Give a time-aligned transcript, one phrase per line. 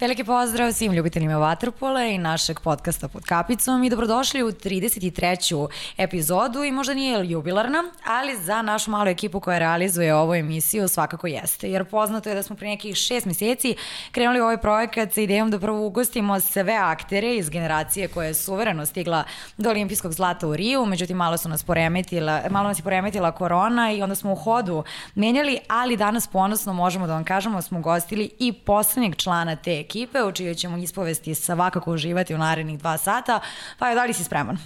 [0.00, 5.68] Veliki pozdrav svim ljubiteljima Vatrpola i našeg podcasta pod kapicom i dobrodošli u 33.
[5.96, 11.26] epizodu i možda nije jubilarna, ali za našu malu ekipu koja realizuje ovu emisiju svakako
[11.26, 13.76] jeste, jer poznato je da smo pre nekih šest meseci
[14.10, 18.86] krenuli ovaj projekat sa idejom da prvo ugostimo sve aktere iz generacije koja je suvereno
[18.86, 19.24] stigla
[19.56, 23.92] do olimpijskog zlata u Riju, međutim malo su nas poremetila, malo nas je poremetila korona
[23.92, 24.84] i onda smo u hodu
[25.14, 29.85] menjali, ali danas ponosno možemo da vam kažemo da smo gostili i poslednjeg člana te
[29.86, 33.40] ekipe, u čijoj ćemo ispovesti svakako uživati u narednih dva sata.
[33.78, 34.58] Pa da li si spreman?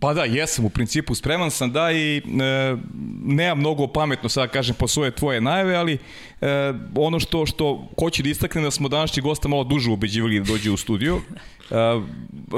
[0.00, 2.22] Pa da, jesam u principu, spreman sam da i e,
[3.24, 5.98] nemam mnogo pametno sad kažem po svoje tvoje najave, ali
[6.40, 10.52] e, ono što što hoću da istaknem da smo današnji gosta malo duže ubeđivali da
[10.52, 11.20] dođe u studio.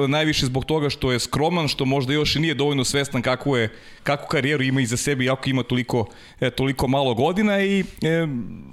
[0.09, 3.73] Najviše zbog toga što je skroman, što možda još i nije dovoljno svestan kakvu, je,
[4.03, 6.07] kakvu karijeru ima iza sebe, jako ima toliko,
[6.41, 7.85] e, toliko malo godina i e,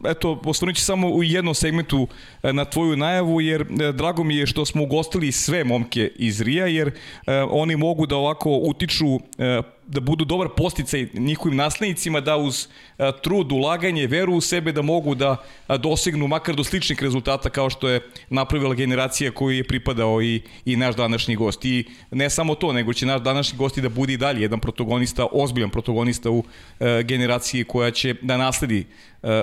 [0.05, 2.07] eto, osvrnut samo u jednom segmentu
[2.43, 6.41] e, na tvoju najavu, jer e, drago mi je što smo ugostili sve momke iz
[6.41, 12.19] Rija, jer e, oni mogu da ovako utiču e, da budu dobar posticaj njihovim naslednicima
[12.21, 16.63] da uz a, trud, ulaganje, veru u sebe da mogu da a, dosegnu makar do
[16.63, 21.65] sličnih rezultata kao što je napravila generacija koju je pripadao i, i naš današnji gost.
[21.65, 24.59] I ne samo to, nego će naš današnji gost i da bude i dalje jedan
[24.59, 26.43] protagonista, ozbiljan protagonista u
[26.79, 28.85] a, generaciji koja će da nasledi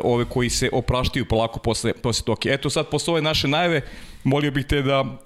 [0.02, 2.48] ove koji se opraštaju polako posle, posle toke.
[2.48, 3.80] Eto sad, posle ove naše najave,
[4.24, 5.18] molio bih te da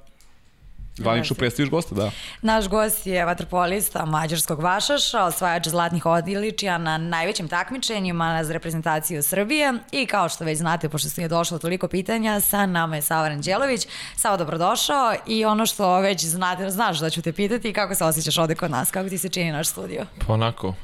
[1.03, 2.11] Zvanično predstaviš gosta, da.
[2.43, 9.75] Naš gost je vaterpolista mađarskog vašaša, osvajač zlatnih odiličija na najvećim takmičenjima za reprezentaciju Srbije
[9.93, 13.29] i kao što već znate, pošto ste je došlo toliko pitanja, sa nama je Sava
[13.29, 13.87] Ranđelović.
[14.17, 18.39] Sava, dobrodošao i ono što već znate, znaš da ću te pitati, kako se osjećaš
[18.39, 20.07] ovde kod nas, kako ti se čini naš studio?
[20.27, 20.75] Pa onako,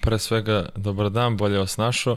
[0.00, 2.16] pre svega, dobar dan, bolje vas našao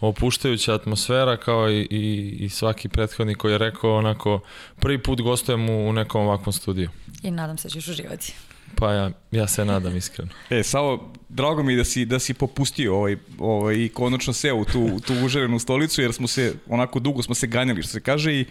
[0.00, 4.40] opuštajuća atmosfera kao i, i, i svaki prethodnik koji je rekao onako
[4.80, 6.90] prvi put gostujem u, u nekom ovakvom studiju.
[7.22, 8.34] I nadam se da ćeš uživati.
[8.74, 10.30] Pa ja, ja se nadam iskreno.
[10.50, 14.64] E, samo, drago mi da si, da si popustio ovaj, ovaj, i konačno seo u
[14.64, 18.32] tu, tu užarenu stolicu, jer smo se, onako dugo smo se ganjali, što se kaže,
[18.34, 18.44] i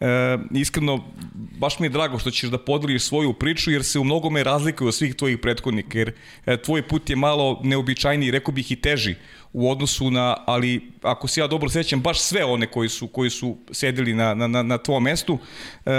[0.00, 4.04] e, iskreno, baš mi je drago što ćeš da podeliš svoju priču, jer se u
[4.04, 6.12] mnogome razlikuje od svih tvojih prethodnika, jer
[6.46, 9.14] e, tvoj put je malo neobičajniji, rekao bih i teži
[9.52, 13.30] u odnosu na, ali ako se ja dobro sećam, baš sve one koji su, koji
[13.30, 15.38] su sedeli na, na, na, tvom mestu.
[15.86, 15.90] E,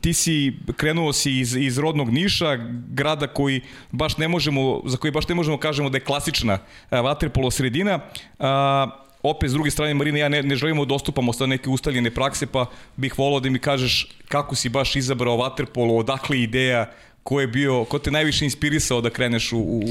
[0.00, 2.56] ti si, krenuo si iz, iz rodnog Niša,
[2.88, 3.60] grada koji
[3.90, 6.58] baš ne možemo, za koji baš ne možemo kažemo da je klasična
[6.90, 8.00] e, vaterpolo sredina.
[8.38, 12.10] A, opet, s druge strane, Marina, ja ne, ne želimo da ostupamo sa neke ustaljene
[12.10, 16.90] prakse, pa bih volao da mi kažeš kako si baš izabrao vaterpolo, odakle ideja,
[17.22, 19.82] ko je bio, ko te najviše inspirisao da kreneš u, u,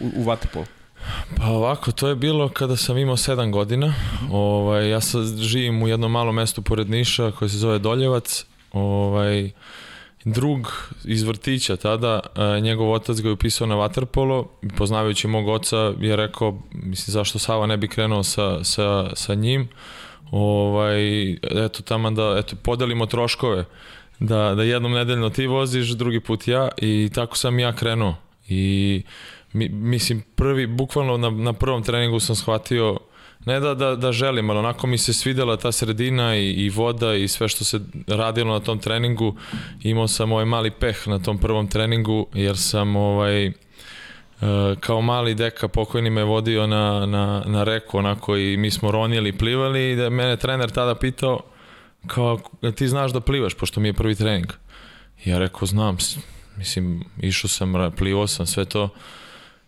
[0.00, 0.66] u, u vaterpolo?
[1.36, 3.94] Pa ovako, to je bilo kada sam imao 7 godina.
[4.30, 8.44] Ovaj, ja sad živim u jednom malom mestu pored Niša koje se zove Doljevac.
[8.72, 9.50] Ovaj,
[10.24, 10.72] drug
[11.04, 12.20] iz vrtića tada,
[12.62, 17.66] njegov otac ga je upisao na vaterpolo, poznavajući mog oca je rekao, mislim, zašto Sava
[17.66, 19.68] ne bi krenuo sa, sa, sa njim,
[20.30, 23.64] ovaj, eto tamo da, eto, podelimo troškove,
[24.18, 28.14] da, da jednom nedeljno ti voziš, drugi put ja i tako sam ja krenuo.
[28.48, 29.02] I
[29.52, 32.98] mi, mislim, prvi, bukvalno na, na prvom treningu sam shvatio
[33.46, 37.14] ne da, da, da želim, ali onako mi se svidela ta sredina i, i voda
[37.14, 39.36] i sve što se radilo na tom treningu.
[39.82, 43.52] Imao sam ovaj mali peh na tom prvom treningu, jer sam ovaj, e,
[44.80, 49.38] kao mali deka pokojni me vodio na, na, na reku onako i mi smo ronili,
[49.38, 51.40] plivali i da mene trener tada pitao
[52.06, 52.40] kao
[52.76, 54.46] ti znaš da plivaš pošto mi je prvi trening.
[55.24, 55.96] Ja rekao znam,
[56.56, 58.88] mislim išao sam, plivao sam sve to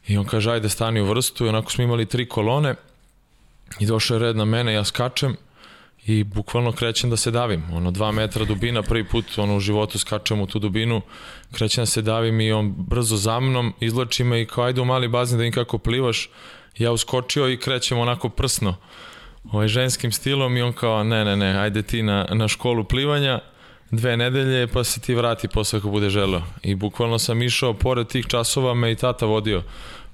[0.09, 2.75] I on kaže, ajde stani u vrstu i onako smo imali tri kolone
[3.81, 5.37] i došao je red na mene, ja skačem
[6.07, 7.63] i bukvalno krećem da se davim.
[7.73, 11.01] Ono, dva metra dubina, prvi put ono, u životu skačem u tu dubinu,
[11.53, 14.85] krećem da se davim i on brzo za mnom izlači me i kao ajde u
[14.85, 16.31] mali bazen da im kako plivaš.
[16.79, 18.77] Ja uskočio i krećem onako prsno
[19.53, 23.41] ovaj, ženskim stilom i on kao ne, ne, ne, ajde ti na, na školu plivanja
[23.91, 26.43] dve nedelje pa se ti vrati posle ako bude želeo.
[26.63, 29.63] I bukvalno sam išao, pored tih časova me i tata vodio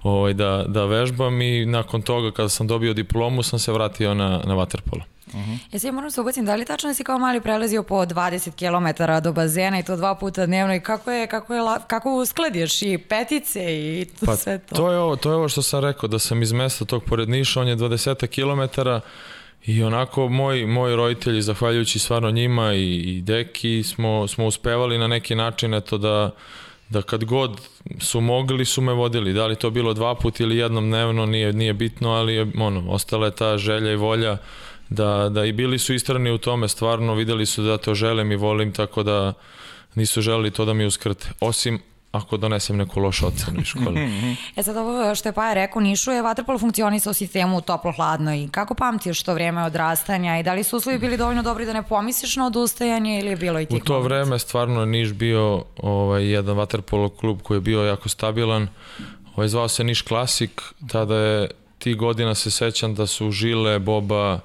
[0.02, 4.28] ovaj, da, da vežbam i nakon toga kada sam dobio diplomu sam se vratio na,
[4.28, 5.02] na waterpolo.
[5.26, 5.58] Uh -huh.
[5.72, 8.50] Jesi ja moram se ugacim, da li tačno da si kao mali prelazio po 20
[8.50, 12.82] km do bazena i to dva puta dnevno i kako je, kako je, kako uskladiš
[12.82, 14.74] i petice i to pa, sve to?
[14.74, 17.28] To je, ovo, to je ovo što sam rekao, da sam iz mesta tog pored
[17.28, 18.80] Niša, on je 20 km
[19.64, 25.06] I onako moj, moji roditelji, zahvaljujući stvarno njima i, i deki, smo, smo uspevali na
[25.06, 26.30] neki način eto da,
[26.88, 27.60] da kad god
[28.00, 29.32] su mogli su me vodili.
[29.32, 32.90] Da li to bilo dva put ili jednom dnevno nije, nije bitno, ali je, ono,
[32.90, 34.36] ostala je ta želja i volja
[34.88, 38.36] da, da i bili su istrani u tome, stvarno videli su da to želim i
[38.36, 39.32] volim, tako da
[39.94, 41.28] nisu želeli to da mi uskrte.
[41.40, 41.80] Osim
[42.12, 44.08] ako donesem neku lošu ocenu iz škole.
[44.56, 48.48] E sad ovo što je Paja rekao, Nišu je vaterpolo funkcionisao u sistemu toplo-hladno i
[48.48, 51.82] kako pamtiš to vreme odrastanja i da li su uslovi bili dovoljno dobri da ne
[51.82, 54.14] pomisliš na odustajanje ili je bilo i tih U to momenta?
[54.14, 58.68] vreme stvarno Niš bio ovaj, jedan vaterpolo klub koji je bio jako stabilan.
[59.36, 64.40] Ovaj, zvao se Niš Klasik, tada je ti godina se sećam da su Žile, Boba,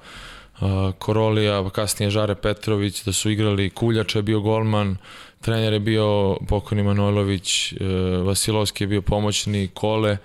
[0.98, 4.96] Korolija, kasnije Žare Petrović, da su igrali Kuljač je bio golman,
[5.44, 7.76] trener je bio pokojni Manojlović, e,
[8.24, 10.16] Vasilovski je bio pomoćni, Kole,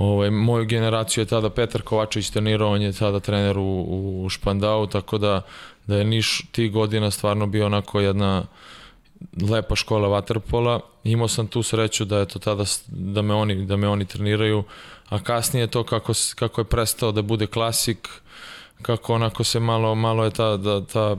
[0.00, 3.84] Ovaj, moju generaciju je tada Petar Kovačević trenirao, on je tada trener u,
[4.24, 5.42] u Špandau, tako da,
[5.86, 8.44] da je Niš tih godina stvarno bio onako jedna
[9.50, 10.80] lepa škola vaterpola.
[11.04, 14.64] Imao sam tu sreću da je to tada da me oni da me oni treniraju,
[15.08, 18.08] a kasnije to kako kako je prestao da bude klasik,
[18.82, 21.16] kako onako se malo malo je ta da ta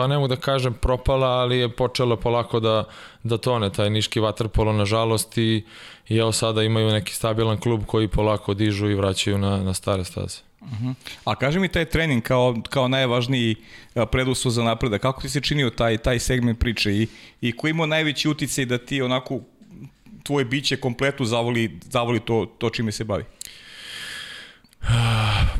[0.00, 2.84] pa ne mogu da kažem propala, ali je počelo polako da,
[3.22, 5.64] da tone taj niški vaterpolo nažalost i,
[6.08, 10.04] i evo sada imaju neki stabilan klub koji polako dižu i vraćaju na, na stare
[10.04, 10.38] staze.
[11.24, 13.56] A kaži mi taj trening kao, kao najvažniji
[13.94, 17.06] a, preduslov za napredak, kako ti se činio taj, taj segment priče i,
[17.40, 19.40] i ko imao najveći uticaj da ti onako
[20.22, 23.24] tvoje biće kompletu zavoli, zavoli to, to čime se bavi?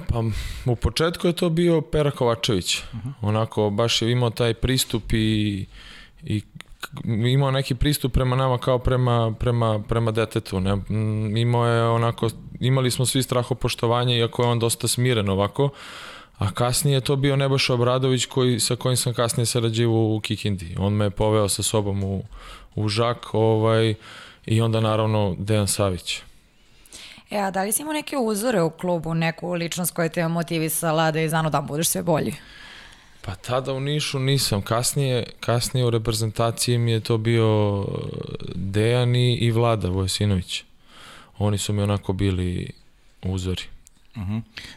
[0.09, 0.23] Pa
[0.67, 2.79] u početku je to bio Pera Kovačević.
[2.79, 3.13] Uh -huh.
[3.21, 5.67] Onako, baš je imao taj pristup i,
[6.25, 6.43] i
[7.07, 10.61] imao neki pristup prema nama kao prema, prema, prema detetu.
[10.61, 10.77] Ne?
[10.77, 12.29] Mm, Imao je onako,
[12.61, 15.71] imali smo svi strahopoštovanje, iako je on dosta smiren ovako,
[16.39, 20.77] a kasnije je to bio Nebojša Obradović koji, sa kojim sam kasnije sarađivao u Kikindi.
[20.79, 22.23] On me je poveo sa sobom u,
[22.75, 23.95] u Žak ovaj,
[24.47, 26.23] i onda naravno Dejan Savić.
[27.31, 30.29] E, a da li si imao neke uzore u klubu, neku ličnost koja te je
[30.29, 32.35] motivisala da iz dana u dan budeš sve bolji?
[33.23, 34.63] Pa tada u Nišu nisam.
[34.63, 37.87] Kasnije, kasnije u reprezentaciji mi je to bio
[38.55, 40.65] Dejan i i Vlada Vojsinović.
[41.39, 42.71] Oni su mi onako bili
[43.23, 43.63] uzori.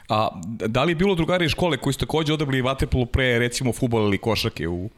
[0.10, 3.74] A da li je bilo drugari iz škole koji su takođe odabrali vaterpolo pre recimo
[3.74, 4.90] futbol ili košarke u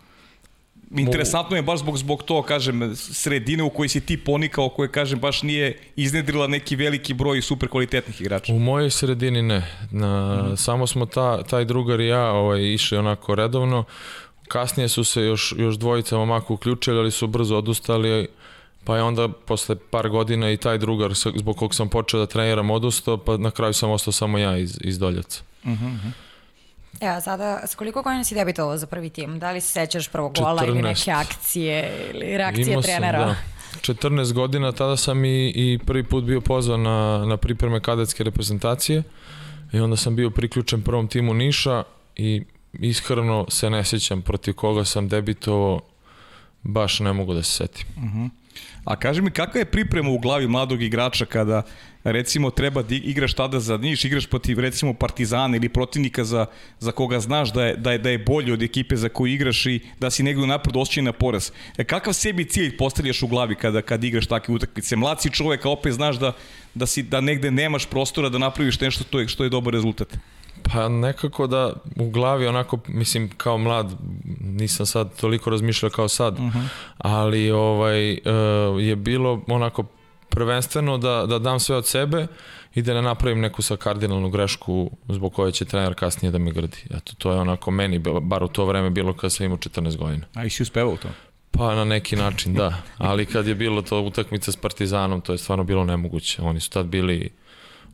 [0.91, 5.19] Interesantno je baš zbog, zbog to, kažem, sredine u kojoj si ti ponikao, koje, kažem,
[5.19, 8.53] baš nije iznedrila neki veliki broj super kvalitetnih igrača.
[8.53, 9.77] U mojoj sredini ne.
[9.91, 10.57] Na, mm.
[10.57, 13.83] Samo smo ta, taj drugar i ja ovaj, išli onako redovno.
[14.47, 18.27] Kasnije su se još, još dvojica momaka uključili, ali su brzo odustali.
[18.83, 22.71] Pa je onda posle par godina i taj drugar zbog kog sam počeo da treniram
[22.71, 25.41] odustao, pa na kraju sam ostao samo ja iz, iz Doljevca.
[27.01, 29.39] E, a sada, s koliko godina si debitovao za prvi tim?
[29.39, 30.83] Da li se sećaš prvog gola ili 14.
[30.83, 33.25] neke akcije ili reakcije Imao sam, trenera?
[33.25, 33.35] da.
[33.81, 39.03] 14 godina, tada sam i, i prvi put bio pozvan na, na pripreme kadetske reprezentacije
[39.73, 41.83] i onda sam bio priključen prvom timu Niša
[42.15, 42.43] i
[42.73, 45.79] iskreno se ne sjećam protiv koga sam debitovao,
[46.63, 47.85] baš ne mogu da se setim.
[48.83, 51.63] A kaži mi, kakva je priprema u glavi mladog igrača kada
[52.03, 56.45] recimo treba da igraš tada za Niš, igraš protiv recimo Partizana ili protivnika za,
[56.79, 59.65] za koga znaš da je, da, je, da je bolji od ekipe za koju igraš
[59.65, 61.51] i da si negdje napred osjećaj na poraz.
[61.77, 64.95] E, kakav sebi cilj postavljaš u glavi kada, kada igraš takve utakmice?
[64.95, 66.31] Mlad si čovek, a opet znaš da,
[66.73, 70.17] da, si, da negde nemaš prostora da napraviš nešto što je, što je dobar rezultat.
[70.63, 73.91] Pa nekako da u glavi onako, mislim kao mlad,
[74.41, 76.67] nisam sad toliko razmišljao kao sad, uh -huh.
[76.97, 78.19] ali ovaj, e,
[78.79, 79.83] je bilo onako
[80.29, 82.27] prvenstveno da, da dam sve od sebe
[82.75, 86.51] i da ne napravim neku sa kardinalnu grešku zbog koje će trener kasnije da mi
[86.51, 86.77] grdi.
[86.85, 90.25] Eto, to je onako meni, bar u to vreme bilo kad sam imao 14 godina.
[90.33, 91.07] A i si uspevao u to?
[91.51, 92.81] Pa na neki način, da.
[92.97, 96.41] Ali kad je bilo to utakmica s Partizanom, to je stvarno bilo nemoguće.
[96.41, 97.29] Oni su tad bili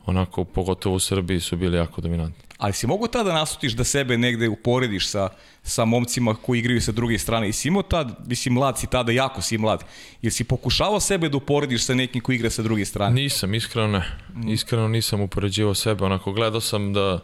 [0.06, 2.44] onako, pogotovo u Srbiji, su bili jako dominantni.
[2.62, 5.28] Ali si mogu tada nasutiš da sebe negde uporediš sa,
[5.62, 7.48] sa momcima koji igraju sa druge strane?
[7.48, 9.84] I si imao tad, mislim, mlad si tada, jako si mlad.
[10.22, 13.14] Ili si pokušavao sebe da uporediš sa nekim koji igra sa druge strane?
[13.14, 14.04] Nisam, iskreno ne.
[14.52, 16.04] Iskreno nisam upoređivao sebe.
[16.04, 17.18] Onako, gledao sam da,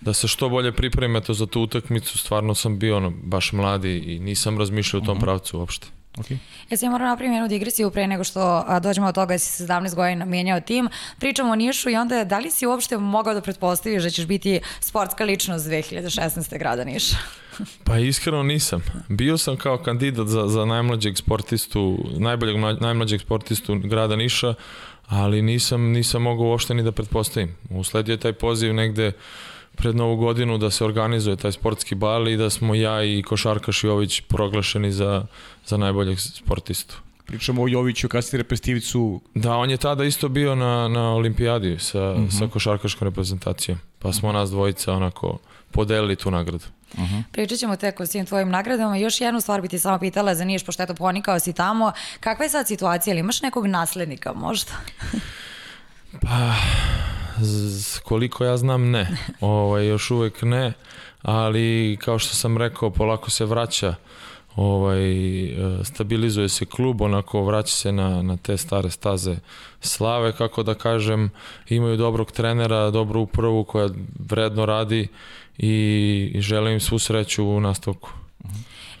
[0.00, 2.18] da se što bolje pripreme to za tu utakmicu.
[2.18, 5.86] Stvarno sam bio ono, baš mladi i nisam razmišljao u tom pravcu uopšte.
[6.16, 6.36] Okay.
[6.70, 9.62] Ja sam moram napraviti jednu digresiju pre nego što a, dođemo od toga da si
[9.62, 10.88] 17 godina menjao tim.
[11.18, 14.60] Pričamo o Nišu i onda da li si uopšte mogao da pretpostaviš da ćeš biti
[14.80, 16.58] sportska ličnost 2016.
[16.58, 17.16] grada Niša?
[17.84, 18.82] Pa iskreno nisam.
[19.08, 24.54] Bio sam kao kandidat za, za najmlađeg sportistu, najboljeg mla- najmlađeg sportistu grada Niša,
[25.06, 27.56] ali nisam, nisam mogao uopšte ni da pretpostavim.
[27.70, 29.12] Usledio je taj poziv negde
[29.78, 33.72] pred novu godinu da se organizuje taj sportski bal i da smo ja i Košarka
[33.72, 35.26] Šiović proglašeni za,
[35.66, 36.96] za najboljeg sportistu.
[37.26, 39.20] Pričamo o Joviću, kasnije Repestivicu.
[39.34, 42.38] Da, on je tada isto bio na, na olimpijadi sa, uh -huh.
[42.38, 43.78] sa košarkaškom reprezentacijom.
[43.98, 45.38] Pa smo nas dvojica onako
[45.70, 46.64] podelili tu nagradu.
[46.92, 47.22] Uh -huh.
[47.32, 48.96] Pričat ćemo tek o svim tvojim nagradama.
[48.96, 51.92] Još jednu stvar bi ti samo pitala za Niš, pošto eto ponikao si tamo.
[52.20, 53.12] Kakva je sad situacija?
[53.12, 54.72] Ili imaš nekog naslednika možda?
[56.22, 56.54] pa,
[57.40, 59.16] z, koliko ja znam ne.
[59.40, 60.72] Ovaj, još uvek ne,
[61.22, 63.94] ali kao što sam rekao, polako se vraća
[64.56, 69.36] ovaj, e, stabilizuje se klub, onako vraća se na, na te stare staze
[69.80, 71.30] slave, kako da kažem,
[71.68, 73.88] imaju dobrog trenera, dobru upravu koja
[74.28, 75.08] vredno radi
[75.58, 78.10] i, i želim im svu sreću u nastavku.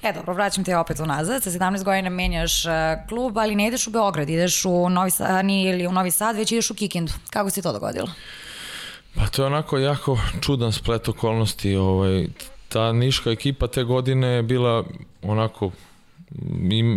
[0.02, 2.72] E dobro, vraćam te opet unazad, sa 17 godina menjaš uh,
[3.08, 6.52] klub, ali ne ideš u Beograd, ideš u Novi Sad, ili u Novi Sad, već
[6.52, 7.12] ideš u Kikindu.
[7.30, 8.08] Kako se to dogodilo?
[9.14, 11.76] Pa to je onako jako čudan splet okolnosti.
[11.76, 12.26] Ovaj,
[12.68, 14.84] ta niška ekipa te godine je bila
[15.22, 15.70] onako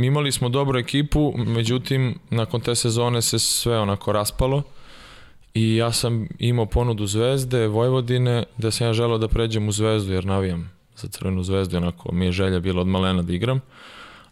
[0.04, 4.64] imali smo dobru ekipu, međutim nakon te sezone se sve onako raspalo
[5.54, 10.14] i ja sam imao ponudu Zvezde, Vojvodine, da sam ja želao da pređem u Zvezdu
[10.14, 13.62] jer navijam za Crvenu zvezdu, onako mi je želja bila od malena da igram,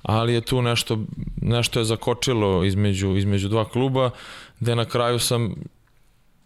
[0.02, 1.00] ali je tu nešto,
[1.42, 4.10] nešto je zakočilo između, između dva kluba,
[4.60, 5.56] gde na kraju sam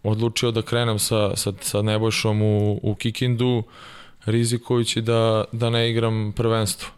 [0.04, 3.64] odlučio da krenem sa, sa, sa Nebojšom u, u Kikindu,
[4.26, 6.90] rizikujući da, da ne igram prvenstvo.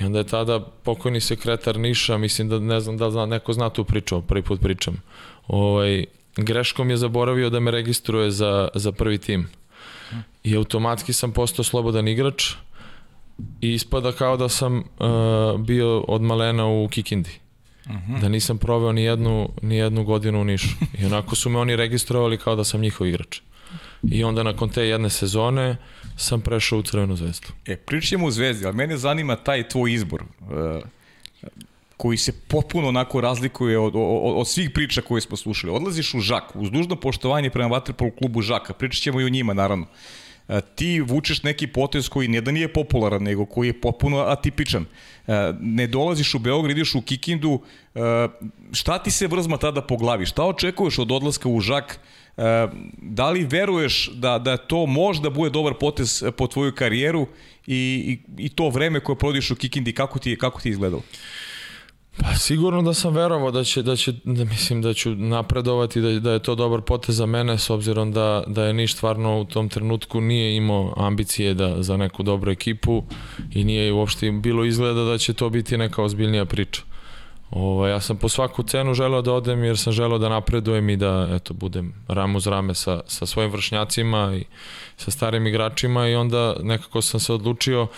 [0.00, 3.70] I onda je tada pokojni sekretar Niša, mislim da ne znam da zna, neko zna
[3.70, 5.02] tu priču, prvi put pričam.
[5.46, 6.04] Ovaj,
[6.36, 9.48] greškom je zaboravio da me registruje za, za prvi tim.
[10.44, 12.52] I automatski sam postao slobodan igrač
[13.60, 17.30] i ispada kao da sam uh, bio od malena u Kikindi.
[17.86, 18.14] Uh mhm.
[18.14, 18.20] -huh.
[18.20, 20.68] Da nisam proveo ni jednu, ni jednu godinu u Nišu.
[20.98, 23.40] I onako su me oni registrovali kao da sam njihov igrač.
[24.10, 25.76] I onda nakon te jedne sezone
[26.16, 27.48] sam prešao u Crvenu zvezdu.
[27.66, 30.22] E, pričamo u zvezdi, ali mene zanima taj tvoj izbor.
[30.40, 30.82] Uh,
[31.96, 35.72] koji se potpuno onako razlikuje od, od, od svih priča koje smo slušali.
[35.72, 39.54] Odlaziš u Žak, uz dužno poštovanje prema Vatrpolu klubu Žaka, pričat ćemo i o njima
[39.54, 39.86] naravno.
[40.48, 44.84] E, ti vučeš neki potez koji ne da nije popularan, nego koji je potpuno atipičan.
[45.26, 47.60] E, ne dolaziš u Beograd, ideš u Kikindu,
[47.94, 48.00] e,
[48.72, 50.26] šta ti se vrzma tada po glavi?
[50.26, 52.00] Šta očekuješ od odlaska u Žak?
[52.98, 57.26] Da li veruješ da, da to možda bude dobar potez po tvoju karijeru
[57.66, 61.02] i, i, i to vreme koje prodiš u Kikindi, kako ti, kako ti izgledalo?
[62.22, 66.20] Pa sigurno da sam verovao da će, da će da mislim da ću napredovati, da,
[66.20, 69.44] da je to dobar potez za mene s obzirom da, da je Niš stvarno u
[69.44, 73.02] tom trenutku nije imao ambicije da, za neku dobru ekipu
[73.54, 76.82] i nije uopšte bilo izgleda da će to biti neka ozbiljnija priča.
[77.50, 80.96] Ovo, ja sam po svaku cenu želeo da odem jer sam želeo da napredujem i
[80.96, 84.44] da eto, budem ram uz rame sa, sa svojim vršnjacima i
[84.96, 87.88] sa starim igračima i onda nekako sam se odlučio uh,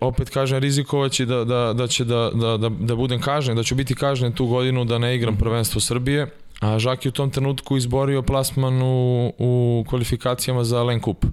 [0.00, 3.74] opet kažem rizikovaći da, da, da će da, da, da, da budem kažnjen, da ću
[3.74, 6.26] biti kažnjen tu godinu da ne igram prvenstvo Srbije,
[6.60, 11.24] a Žak je u tom trenutku izborio plasman u, u kvalifikacijama za Len Kup.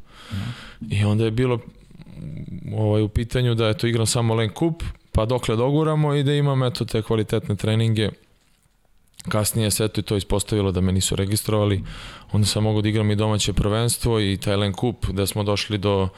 [0.89, 1.59] I onda je bilo
[2.75, 6.63] ovaj, u pitanju da eto igram samo Len Kup, pa dokle doguramo i da imam
[6.63, 8.09] eto te kvalitetne treninge.
[9.29, 11.83] Kasnije se eto i to ispostavilo da me nisu registrovali.
[12.31, 15.77] Onda sam mogao da igram i domaće prvenstvo i taj Len Kup da smo došli
[15.77, 16.09] do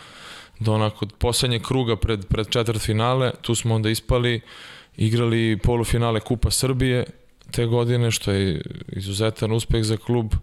[0.60, 4.42] do onako poslednjeg kruga pred, pred četvrt finale, tu smo onda ispali,
[4.98, 7.06] igrali polufinale Kupa Srbije
[7.51, 10.34] te godine, što je izuzetan uspeh za klub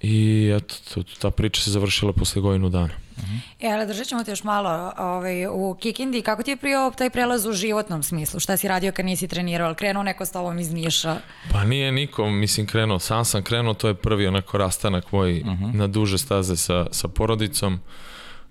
[0.00, 2.90] i eto, ta priča se završila posle godinu dana.
[3.16, 3.38] Uh -huh.
[3.60, 6.22] E, ali držat ćemo te još malo ovaj, u Kikindi.
[6.22, 8.40] Kako ti je prio taj prelaz u životnom smislu?
[8.40, 9.74] Šta si radio kad nisi trenirao?
[9.74, 11.16] Krenuo neko s tobom iz Niša?
[11.52, 12.98] Pa nije niko, mislim, krenuo.
[12.98, 15.74] Sam sam krenuo, to je prvi onako rastanak moj uh -huh.
[15.74, 17.74] na duže staze sa, sa porodicom.
[17.74, 17.80] Uh,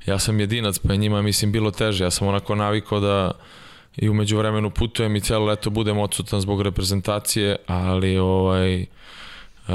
[0.08, 2.04] ja sam jedinac, pa je njima, mislim, bilo teže.
[2.04, 3.32] Ja sam onako navikao da
[3.98, 8.86] i umeđu vremenu putujem i cijelo leto budem odsutan zbog reprezentacije, ali ovaj,
[9.68, 9.74] Uh,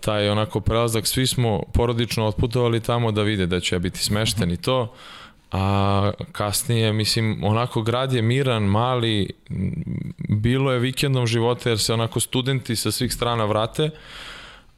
[0.00, 4.50] taj onako prelazak, svi smo porodično otputovali tamo da vide da ću ja biti smešten
[4.50, 4.94] i to,
[5.52, 9.30] a kasnije, mislim, onako grad je miran, mali,
[10.28, 13.90] bilo je vikendom života jer se onako studenti sa svih strana vrate, uh,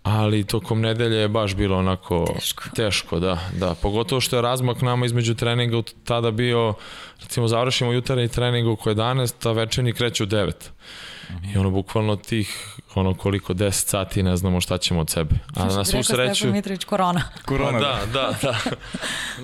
[0.02, 2.64] ali tokom nedelje je baš bilo onako teško.
[2.76, 3.74] teško, da, da.
[3.82, 6.74] Pogotovo što je razmak nama između treninga tada bio,
[7.22, 10.46] recimo završimo jutarnji trening oko 11, a večerni kreće u 9.
[10.46, 10.52] Uh
[11.36, 11.54] -huh.
[11.54, 15.34] I ono bukvalno tih ono koliko 10 sati ne znamo šta ćemo od sebe.
[15.56, 17.22] A na svu sreću Mitrović korona.
[17.44, 17.78] Korona.
[17.78, 18.56] Da, da, da.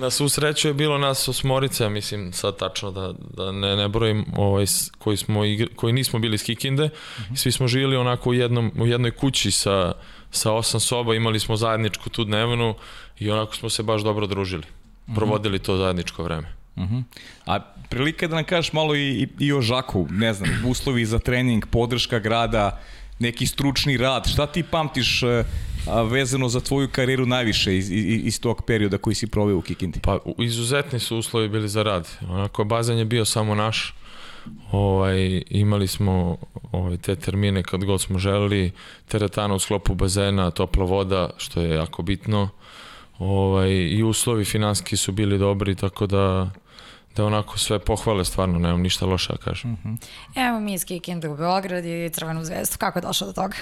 [0.01, 4.25] na svu sreću je bilo nas osmorica, mislim sad tačno da, da ne, ne brojim
[4.37, 4.65] ovaj,
[4.97, 6.83] koji, smo igri, koji nismo bili iz Kikinde.
[6.83, 7.35] Uh -huh.
[7.35, 9.93] Svi smo živjeli onako u, jednom, u jednoj kući sa
[10.31, 12.75] sa osam soba, imali smo zajedničku tu dnevnu
[13.19, 14.63] i onako smo se baš dobro družili.
[15.07, 15.15] Mhm.
[15.15, 16.47] Provodili to zajedničko vreme.
[16.75, 17.03] Uh -huh.
[17.45, 17.59] A
[17.89, 21.65] prilika da nam kažeš malo i, i, i o Žaku, ne znam, uslovi za trening,
[21.71, 22.79] podrška grada,
[23.19, 25.43] neki stručni rad, šta ti pamtiš e,
[25.87, 29.61] a, vezano za tvoju karijeru najviše iz, iz, iz tog perioda koji si proveo u
[29.61, 29.99] Kikindi?
[29.99, 32.09] Pa izuzetni su uslovi bili za rad.
[32.29, 33.93] Onako, bazen je bio samo naš.
[34.71, 36.37] Ovaj, imali smo
[36.71, 38.71] ovaj, te termine kad god smo želeli,
[39.07, 42.49] teretana u sklopu bazena, topla voda, što je jako bitno.
[43.19, 46.49] Ovaj, I uslovi finanski su bili dobri, tako da
[47.15, 49.73] da onako sve pohvale stvarno, nemam ništa loše da kažem.
[49.73, 49.97] Uh -huh.
[50.47, 53.55] Evo mi iz Kikinde u Beograd i Crvenu zvezdu, kako je došlo do toga?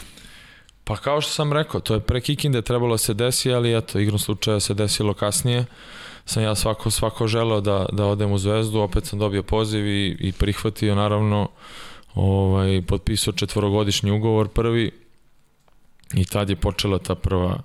[0.84, 4.00] Pa kao što sam rekao, to je pre Kikinde trebalo da se desi, ali eto,
[4.00, 5.66] igrom slučaja se desilo kasnije.
[6.28, 10.18] Sam ja svako, svako želeo da, da odem u Zvezdu, opet sam dobio poziv i,
[10.20, 11.50] i prihvatio naravno
[12.16, 14.92] ovaj, potpisao četvorogodišnji ugovor prvi
[16.14, 17.60] i tad je počela ta prva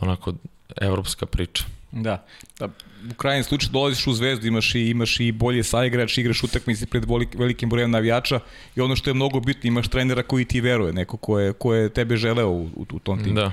[0.00, 0.32] onako
[0.80, 1.64] evropska priča.
[1.92, 2.26] Da.
[2.58, 2.68] da
[3.10, 7.04] u krajnjem slučaju dolaziš u zvezdu, imaš i, imaš i bolje saigrač, igraš utakmice pred
[7.34, 8.40] velikim brojem navijača
[8.76, 11.74] i ono što je mnogo bitno, imaš trenera koji ti veruje, neko ko je, ko
[11.74, 13.34] je tebe želeo u, u, u tom timu.
[13.34, 13.52] Da.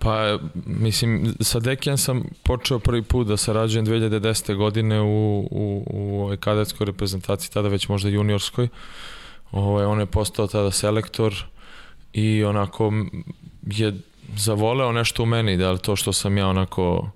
[0.00, 4.54] Pa, mislim, sa Dekijan sam počeo prvi put da sarađujem 2010.
[4.54, 8.68] godine u, u, u ovoj kadetskoj reprezentaciji, tada već možda juniorskoj.
[9.52, 11.44] Ovaj, on je postao tada selektor
[12.12, 12.92] i onako
[13.66, 14.00] je
[14.36, 17.10] zavoleo nešto u meni, da li to što sam ja onako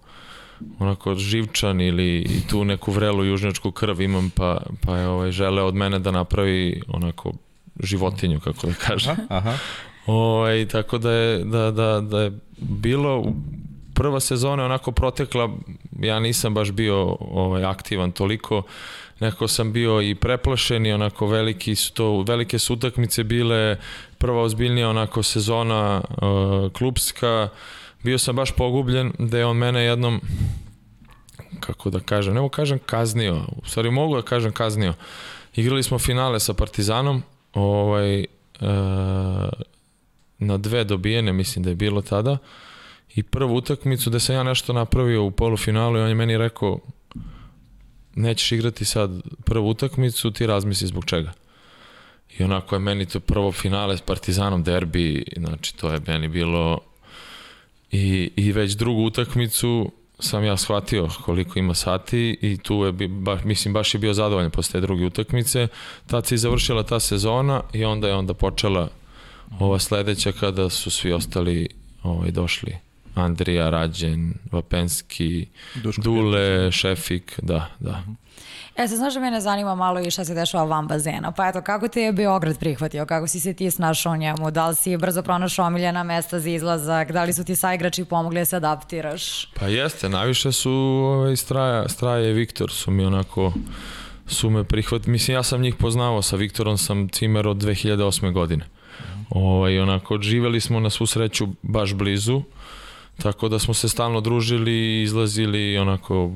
[0.79, 5.75] onako živčan ili tu neku vrelu južnjačku krv imam, pa, pa je ovaj, žele od
[5.75, 7.33] mene da napravi onako
[7.81, 9.17] životinju, kako da kažem.
[9.29, 9.59] Aha.
[10.07, 13.25] Ovaj, tako da je, da, da, da je bilo
[13.95, 15.51] prva sezona onako protekla,
[16.01, 18.63] ja nisam baš bio ovaj, aktivan toliko,
[19.21, 23.77] neko sam bio i preplašen i onako veliki su to, velike su utakmice bile,
[24.19, 27.49] prva ozbiljnija onako sezona uh, klubska,
[28.03, 30.21] bio sam baš pogubljen da je on mene jednom
[31.61, 34.95] kako da kažem, ne kažem kaznio, u stvari mogu da kažem kaznio.
[35.55, 37.23] Igrali smo finale sa Partizanom,
[37.55, 38.27] ovaj, e,
[40.39, 42.39] na dve dobijene, mislim da je bilo tada,
[43.15, 46.79] i prvu utakmicu da sam ja nešto napravio u polufinalu i on je meni rekao
[48.15, 51.33] nećeš igrati sad prvu utakmicu, ti razmisli zbog čega.
[52.39, 56.81] I onako je meni to prvo finale s Partizanom derbi, znači to je meni bilo
[57.91, 63.39] i, i već drugu utakmicu sam ja shvatio koliko ima sati i tu je, ba,
[63.45, 65.69] mislim, baš je bio zadovoljan posle te druge utakmice.
[66.07, 68.89] Tad se i završila ta sezona i onda je onda počela
[69.61, 71.69] ova sledeća kada su svi ostali
[72.03, 72.77] ovaj, došli.
[73.15, 78.03] Andrija, Rađen, Vapenski, Duško Dule, Šefik, da, da.
[78.77, 81.33] E, sad znaš da mene zanima malo i šta se dešava van bazena.
[81.33, 83.07] Pa eto, kako te je Beograd prihvatio?
[83.07, 84.51] Kako si se ti snašao njemu?
[84.51, 87.13] Da li si brzo pronašao omiljena mesta za izlazak?
[87.13, 89.47] Da li su ti saigrači pomogli da se adaptiraš?
[89.47, 93.53] Pa jeste, najviše su ovaj, Straja, Straja i Viktor su mi onako
[94.27, 95.13] su me prihvatili.
[95.13, 98.33] Mislim, ja sam njih poznavao, sa Viktorom sam cimer od 2008.
[98.33, 98.65] godine.
[99.31, 102.43] Ovaj, onako, živeli smo na svu sreću baš blizu,
[103.23, 106.31] tako da smo se stalno družili, izlazili onako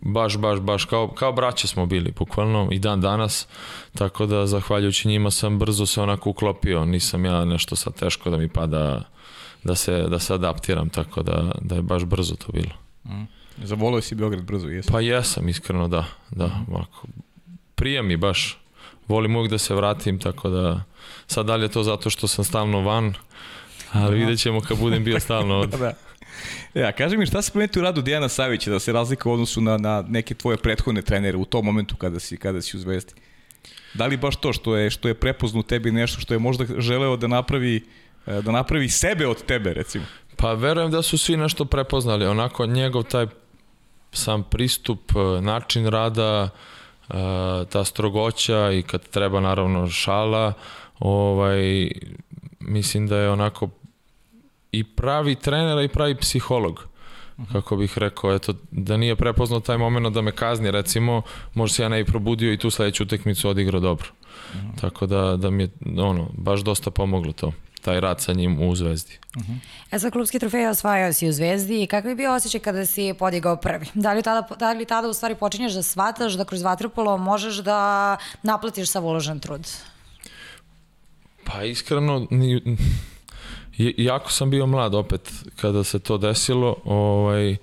[0.00, 3.48] baš, baš, baš, kao, kao braće smo bili, bukvalno, i dan danas,
[3.94, 8.36] tako da, zahvaljujući njima sam brzo se onako uklopio, nisam ja nešto sad teško da
[8.36, 9.02] mi pada
[9.64, 12.72] da se, da se adaptiram, tako da, da je baš brzo to bilo.
[13.04, 13.24] Mm.
[13.62, 14.92] Zavolio si Beograd brzo, jesam?
[14.92, 17.06] Pa jesam, iskreno, da, da, ovako,
[17.74, 18.59] prija mi baš,
[19.10, 20.82] volim uvijek da se vratim, tako da,
[21.26, 23.14] sad dalje to zato što sam stalno van,
[23.92, 25.76] ali vidjet ćemo kad budem bio stalno ovde.
[25.84, 25.92] da.
[26.74, 29.60] Ja, kaži mi šta se primeti u radu Dijana Savića da se razlika u odnosu
[29.60, 33.12] na, na neke tvoje prethodne trenere u tom momentu kada si, kada si u Zvezdi?
[33.94, 37.16] Da li baš to što je, što je prepoznu tebi nešto što je možda želeo
[37.16, 37.84] da napravi,
[38.26, 40.04] e, da napravi sebe od tebe, recimo?
[40.36, 42.26] Pa verujem da su svi nešto prepoznali.
[42.26, 43.26] Onako, njegov taj
[44.12, 46.79] sam pristup, e, način rada, e,
[47.68, 50.52] ta strogoća i kad treba naravno šala,
[50.98, 51.90] ovaj,
[52.60, 53.68] mislim da je onako
[54.72, 56.90] i pravi trenera i pravi psiholog
[57.52, 61.22] kako bih rekao, eto, da nije prepoznao taj moment da me kazni, recimo,
[61.54, 64.08] možda se ja ne bi probudio i tu sledeću utekmicu odigrao dobro.
[64.54, 64.80] -huh.
[64.80, 68.74] Tako da, da mi je, ono, baš dosta pomoglo to taj rad sa njim u
[68.74, 69.18] Zvezdi.
[69.36, 69.56] Uh -huh.
[69.90, 73.14] E za klubski trofej osvajao si u Zvezdi i kakav je bio osjećaj kada si
[73.18, 73.86] podigao prvi?
[74.04, 77.56] Da li tada, da li tada u stvari počinješ da shvataš da kroz vaterpolo možeš
[77.56, 79.68] da naplatiš sa uložen trud?
[81.44, 82.76] Pa iskreno, ni,
[84.10, 87.56] jako sam bio mlad opet kada se to desilo ovaj,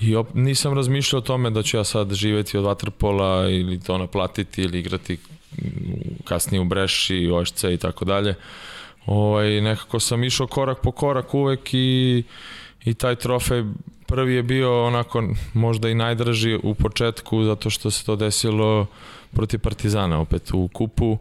[0.00, 3.98] i op, nisam razmišljao o tome da ću ja sad živeti od vaterpola ili to
[3.98, 5.18] naplatiti ili igrati
[6.24, 8.34] kasnije u Breši, OŠC i tako dalje.
[9.06, 12.22] Ovaj, nekako sam išao korak po korak uvek i,
[12.84, 13.64] i taj trofej
[14.06, 15.22] Prvi je bio onako
[15.54, 18.86] možda i najdraži u početku zato što se to desilo
[19.32, 21.18] protiv Partizana opet u kupu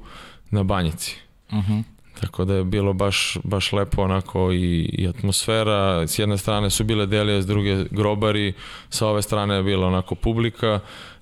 [0.52, 1.18] na Banjici.
[1.52, 1.84] Uh -huh.
[2.22, 6.08] Tako da je bilo baš, baš lepo onako i, i atmosfera.
[6.08, 8.54] S jedne strane su bile delije, s druge grobari,
[8.90, 10.80] sa ove strane je bila onako publika,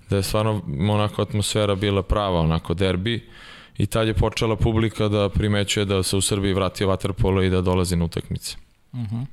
[0.10, 3.30] da je stvarno onako atmosfera bila prava, onako derbi.
[3.77, 7.62] I tad je počela publika da primećuje da se u Srbiji vratio vaterpolo i da
[7.62, 8.55] dolazi na utakmice.
[8.91, 9.25] Uh -huh.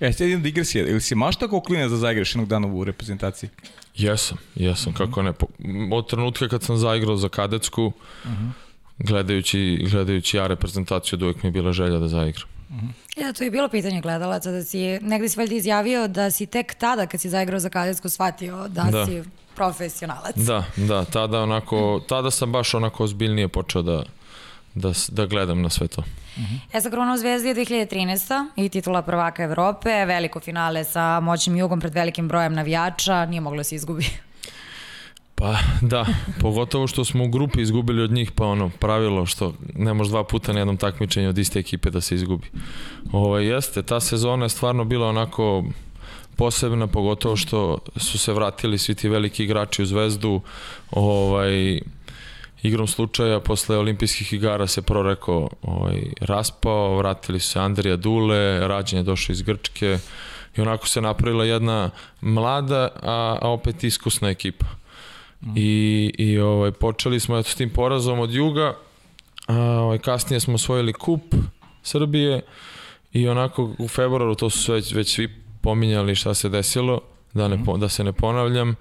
[0.00, 0.88] E, sad idem digresija.
[0.88, 3.50] Ili si mašta kao klinac da zaigraš jednog dana u reprezentaciji?
[3.94, 5.06] Jesam, jesam, uh -huh.
[5.06, 5.32] kako ne.
[5.92, 8.50] Od trenutka kad sam zaigrao za kadetsku, uh -huh.
[8.98, 12.48] gledajući, gledajući ja reprezentaciju, od uvijek mi je bila želja da zaigram.
[12.70, 13.22] Uh -huh.
[13.22, 16.74] Ja, to je bilo pitanje gledalaca, da si, negde si valjda izjavio da si tek
[16.74, 19.06] tada kad si zaigrao za kadetsku shvatio da, da.
[19.06, 19.22] si
[19.58, 20.36] profesionalac.
[20.36, 24.02] Da, da, tada onako, tada sam baš onako ozbiljnije počeo da,
[24.74, 26.00] da, da gledam na sve to.
[26.00, 26.58] Uh -huh.
[26.72, 28.46] E sa Krunom Zvezdi je 2013.
[28.56, 33.56] i titula prvaka Evrope, veliko finale sa moćnim jugom pred velikim brojem navijača, nije moglo
[33.56, 34.06] da se izgubi.
[35.34, 36.06] Pa da,
[36.40, 40.24] pogotovo što smo u grupi izgubili od njih, pa ono, pravilo što ne može dva
[40.24, 42.46] puta na jednom takmičenju od iste ekipe da se izgubi.
[43.12, 45.64] Ovo, ovaj, jeste, ta sezona je stvarno bila onako
[46.38, 50.40] posebna, pogotovo što su se vratili svi ti veliki igrači u Zvezdu,
[50.90, 51.80] ovaj,
[52.62, 58.98] igrom slučaja posle olimpijskih igara se proreko ovaj, raspao, vratili su se Andrija Dule, Rađen
[58.98, 59.98] je došao iz Grčke
[60.56, 64.66] i onako se napravila jedna mlada, a, a opet iskusna ekipa.
[65.40, 65.52] Mm.
[65.56, 68.74] I, i ovaj, počeli smo eto, s tim porazom od Juga,
[69.46, 71.34] a ovaj, kasnije smo osvojili kup
[71.82, 72.42] Srbije
[73.12, 77.00] i onako u februaru to su već, već svi pominjali šta se desilo,
[77.34, 78.74] da, ne, da se ne ponavljam.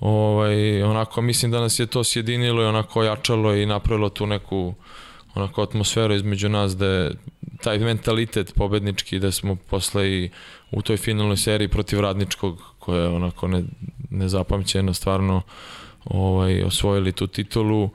[0.00, 4.74] Ovaj, onako mislim da nas je to sjedinilo i onako jačalo i napravilo tu neku
[5.34, 7.10] onako atmosferu između nas da je
[7.62, 10.30] taj mentalitet pobednički da smo posle i
[10.70, 13.64] u toj finalnoj seriji protiv radničkog koja je onako ne,
[14.10, 15.42] nezapamćena stvarno
[16.04, 17.90] ovaj, osvojili tu titulu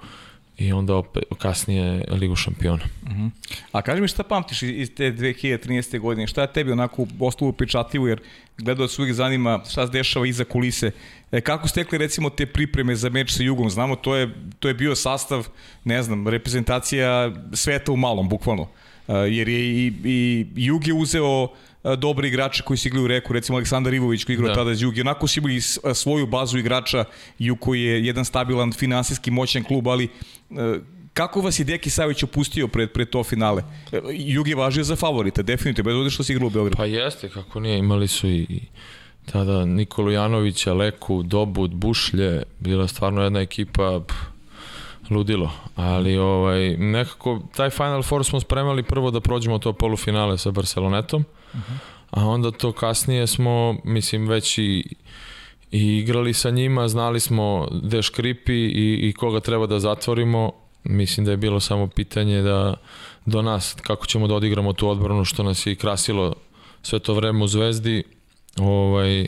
[0.57, 2.83] i onda opet kasnije Ligu šampiona.
[3.03, 3.21] Uh mhm.
[3.21, 3.29] -huh.
[3.71, 5.99] A kaži mi šta pamtiš iz te 2013.
[5.99, 8.21] godine, šta je tebi onako ostalo upečatljivo, jer
[8.57, 10.91] gledao se uvijek zanima šta se dešava iza kulise.
[11.31, 13.69] E, kako stekli recimo te pripreme za meč sa Jugom?
[13.69, 15.47] Znamo, to je, to je bio sastav,
[15.83, 18.67] ne znam, reprezentacija sveta u malom, bukvalno.
[19.07, 21.49] E, jer je i, i Jug je uzeo
[21.97, 24.55] dobri igrači koji su igli u reku, recimo Aleksandar Ivović koji igrao da.
[24.55, 25.61] tada za Jugi, onako su imali
[25.93, 27.05] svoju bazu igrača
[27.39, 30.07] Jug koji je jedan stabilan finansijski moćan klub, ali
[31.13, 33.63] kako vas je Deki Savić opustio pred, pred to finale?
[34.13, 36.77] Jug je važio za favorita, definitivno, bez ovdje što se igrao u Beogradu.
[36.77, 38.61] Pa jeste, kako nije, imali su i
[39.31, 44.34] tada Nikolu Janovića, Leku, Dobut, Bušlje, bila stvarno jedna ekipa, pff,
[45.09, 50.51] ludilo, ali ovaj, nekako taj Final Four smo spremali prvo da prođemo to polufinale sa
[50.51, 51.77] Barcelonetom, uh -huh.
[52.09, 54.95] a onda to kasnije smo, mislim, već i,
[55.71, 60.51] i igrali sa njima, znali smo gde škripi i, i koga treba da zatvorimo,
[60.83, 62.73] mislim da je bilo samo pitanje da
[63.25, 66.33] do nas, kako ćemo da odigramo tu odbranu što nas je i krasilo
[66.81, 68.03] sve to vreme u Zvezdi,
[68.57, 69.27] ovaj,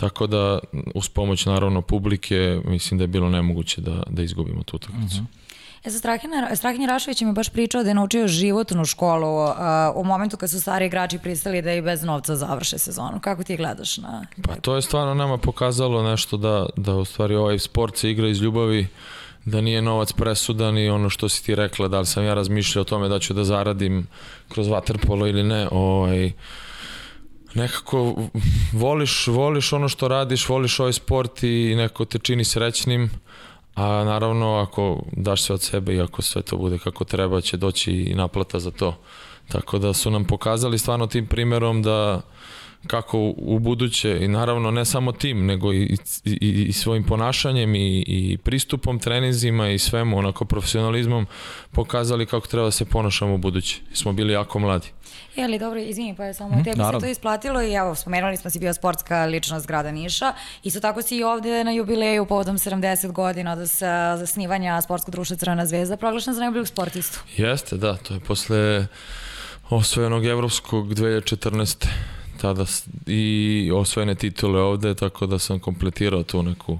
[0.00, 0.58] Tako da,
[0.94, 5.16] uz pomoć naravno publike, mislim da je bilo nemoguće da, da izgubimo tu utakmicu.
[5.16, 5.38] Uh -huh.
[5.84, 9.52] E za Strahinja, Strahinja Rašović mi baš pričao da je naučio životnu školu uh,
[9.94, 13.20] u momentu kad su stari igrači pristali da i bez novca završe sezonu.
[13.20, 14.26] Kako ti gledaš na...
[14.42, 18.28] Pa to je stvarno nama pokazalo nešto da, da u stvari ovaj sport se igra
[18.28, 18.86] iz ljubavi,
[19.44, 22.80] da nije novac presudan i ono što si ti rekla, da li sam ja razmišljao
[22.80, 24.06] o tome da ću da zaradim
[24.48, 26.32] kroz vaterpolo ili ne, ovaj,
[27.54, 28.14] nekako
[28.72, 33.10] voliš, voliš ono što radiš, voliš ovaj sport i neko te čini srećnim,
[33.74, 37.56] a naravno ako daš sve od sebe i ako sve to bude kako treba će
[37.56, 38.98] doći i naplata za to.
[39.48, 42.20] Tako da su nam pokazali stvarno tim primerom da
[42.86, 48.04] kako u buduće i naravno ne samo tim nego i, i, i svojim ponašanjem i,
[48.06, 51.26] i pristupom treninzima i svemu onako profesionalizmom
[51.70, 53.80] pokazali kako treba da se ponašamo u buduće.
[53.92, 54.88] Smo bili jako mladi.
[55.36, 58.36] Je li, dobro, izvini, pa je samo mm, tebi se to isplatilo i evo, spomenuli
[58.36, 60.32] smo si bio sportska ličnost grada Niša.
[60.62, 63.58] Isto tako si i ovde na jubileju povodom 70 godina od
[64.18, 67.20] zasnivanja sportskog društva Crvena zvezda proglašena za najboljeg sportistu.
[67.36, 68.86] Jeste, da, to je posle
[69.70, 71.86] osvojenog evropskog 2014
[72.40, 72.64] tada
[73.06, 76.78] i osvojene titule ovde, tako da sam kompletirao tu neku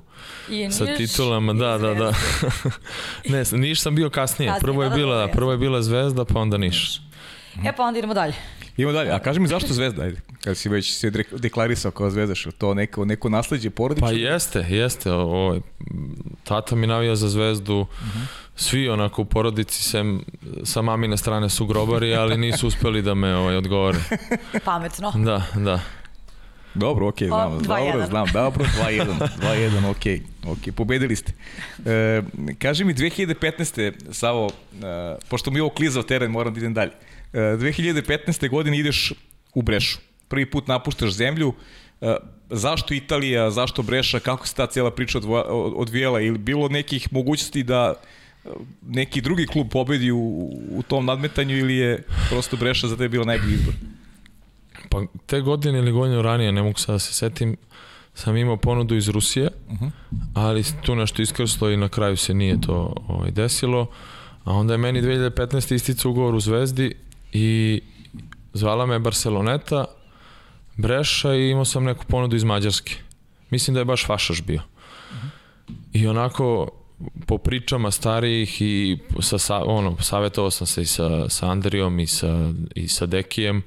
[0.51, 2.13] I sa titulama, da, da, da.
[3.33, 4.53] ne, Niš sam bio kasnije.
[4.61, 7.01] Prvo je da, da, bila, da, prvo je bila Zvezda, pa onda Niš.
[7.65, 8.35] E pa onda idemo dalje.
[8.77, 9.11] Idemo dalje.
[9.11, 12.75] A kaži mi zašto Zvezda, ajde, kad si već se deklarisao kao Zvezda, što to
[12.75, 14.07] neko, neko nasledđe porodično?
[14.07, 15.13] Pa jeste, jeste.
[15.13, 15.61] O, ovaj,
[16.45, 18.48] tata mi navija za Zvezdu, uh -huh.
[18.59, 20.25] Svi onako u porodici sem,
[20.65, 23.99] sa mamine strane su grobari, ali nisu uspeli da me ovaj, odgovore.
[24.65, 25.13] Pametno.
[25.17, 25.81] Da, da.
[26.75, 27.53] Dobro, okej, okay, znam.
[27.53, 31.33] O, dobro, znam, dobro, 2-1, 2-1, okej, okej, pobedili ste.
[31.87, 32.23] E,
[32.59, 33.93] kaži mi, 2015.
[34.13, 34.51] Savo,
[34.83, 36.93] e, pošto mi ovo klizao teren, moram da idem dalje.
[37.33, 38.49] E, 2015.
[38.51, 39.13] godine ideš
[39.55, 39.99] u Brešu.
[40.29, 41.55] Prvi put napuštaš zemlju.
[42.01, 42.17] E,
[42.51, 45.19] zašto Italija, zašto Breša, kako se ta cijela priča
[45.77, 46.21] odvijela?
[46.21, 47.95] Ili bilo nekih mogućnosti da
[48.83, 50.19] neki drugi klub pobedi u,
[50.71, 53.75] u tom nadmetanju ili je prosto Breša za tebe bila najbolji izbor?
[54.91, 57.57] Pa te godine ili godinu ranije, ne mogu sad da se setim,
[58.15, 59.85] sam imao ponudu iz Rusije, uh mhm.
[59.85, 59.91] -huh.
[60.35, 63.87] ali tu nešto iskrslo i na kraju se nije to ovaj, desilo.
[64.45, 65.75] A onda je meni 2015.
[65.75, 66.95] isticao ugovor u Zvezdi
[67.33, 67.81] i
[68.53, 69.85] zvala me Barceloneta,
[70.77, 72.97] Breša i imao sam neku ponudu iz Mađarske.
[73.51, 74.61] Mislim da je baš Fašaš bio.
[75.11, 75.29] Uh -huh.
[75.93, 76.69] I onako,
[77.27, 82.53] po pričama starijih i sa, ono, savjetovao sam se i sa, sa Andrijom i sa,
[82.75, 83.63] i sa Dekijem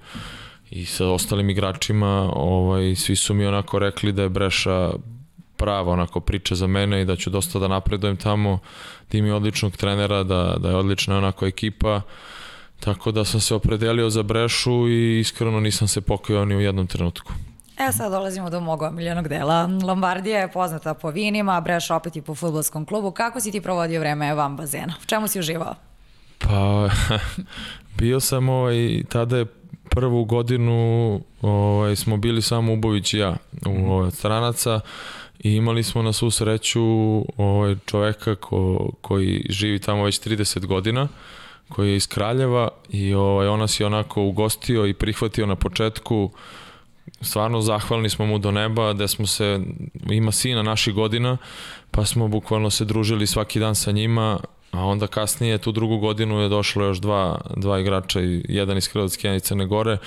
[0.71, 4.91] i sa ostalim igračima, ovaj, svi su mi onako rekli da je Breša
[5.57, 8.59] prava onako priča za mene i da ću dosta da napredujem tamo,
[9.11, 12.01] da im je odličnog trenera, da, da je odlična onako ekipa,
[12.79, 16.87] tako da sam se opredelio za Brešu i iskreno nisam se pokojao ni u jednom
[16.87, 17.33] trenutku.
[17.89, 19.69] E sad dolazimo do mog omiljenog dela.
[19.83, 23.11] Lombardija je poznata po vinima, Breš opet i po futbolskom klubu.
[23.11, 24.93] Kako si ti provodio vreme van bazena?
[25.03, 25.75] U čemu si uživao?
[26.39, 26.89] Pa,
[27.99, 29.45] bio sam ovaj, tada je
[29.89, 33.89] prvu godinu ovaj, smo bili samo Ubović i ja u mhm.
[33.89, 34.79] ovaj, stranaca
[35.39, 36.81] i imali smo na svu sreću
[37.37, 41.07] ovaj, čoveka ko, koji živi tamo već 30 godina
[41.69, 46.31] koji je iz Kraljeva i ovaj, on nas je onako ugostio i prihvatio na početku
[47.21, 49.59] stvarno zahvalni smo mu do neba da smo se,
[50.09, 51.37] ima sina naših godina
[51.91, 54.39] pa smo bukvalno se družili svaki dan sa njima
[54.71, 59.27] A onda kasnije tu drugu godinu je došlo još dva, dva igrača, jedan iz Hrvatske,
[59.27, 59.97] jedan iz Crne Gore,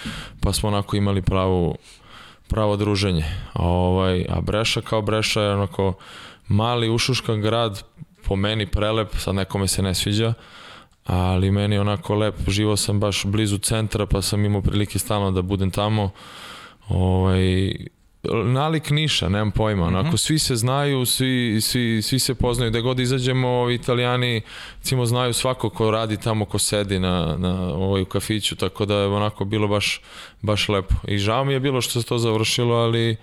[0.40, 1.76] pa smo onako imali pravo,
[2.48, 3.24] pravo druženje.
[3.52, 5.92] A, ovaj, a Breša kao Breša je onako
[6.48, 7.82] mali ušuškan grad,
[8.28, 10.32] po meni prelep, sad nekome se ne sviđa,
[11.04, 15.42] ali meni onako lep, živo sam baš blizu centra, pa sam imao prilike stalno da
[15.42, 16.10] budem tamo.
[16.88, 17.74] Ovaj,
[18.32, 19.86] nalik Niša, nemam pojma.
[19.86, 20.16] Onako, mm -hmm.
[20.16, 22.70] svi se znaju, svi, svi, svi se poznaju.
[22.70, 24.42] Da god izađemo, italijani,
[24.82, 28.94] cimo, znaju svako ko radi tamo, ko sedi na, na ovaj, u kafiću, tako da
[28.94, 30.00] je onako bilo baš,
[30.42, 30.94] baš lepo.
[31.08, 33.16] I žao mi je bilo što se to završilo, ali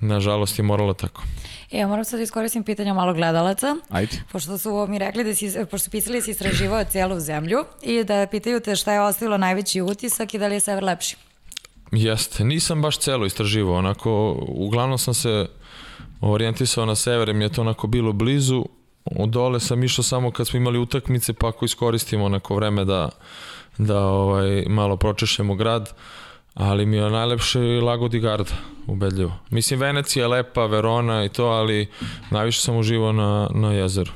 [0.00, 1.22] nažalost je moralo tako.
[1.70, 3.76] E, ja moram sad da iskoristim pitanja malo gledalaca.
[3.88, 4.22] Ajde.
[4.32, 8.04] Pošto su mi rekli da si, pošto su pisali da si istraživao cijelu zemlju i
[8.04, 11.16] da pitaju te šta je ostavilo najveći utisak i da li je sever lepši.
[11.92, 15.46] Jeste, nisam baš celo istraživao, onako, uglavnom sam se
[16.20, 18.64] orijentisao na sever, mi je to onako bilo blizu,
[19.04, 23.08] od dole sam išao samo kad smo imali utakmice, pa ako iskoristimo neko vreme da,
[23.78, 25.94] da ovaj, malo pročešemo grad,
[26.54, 28.52] ali mi je najlepše Lagodi Garda,
[28.86, 29.32] ubedljivo.
[29.50, 31.88] Mislim, Venecija je lepa, Verona i to, ali
[32.30, 34.12] najviše sam uživao na, na jezeru.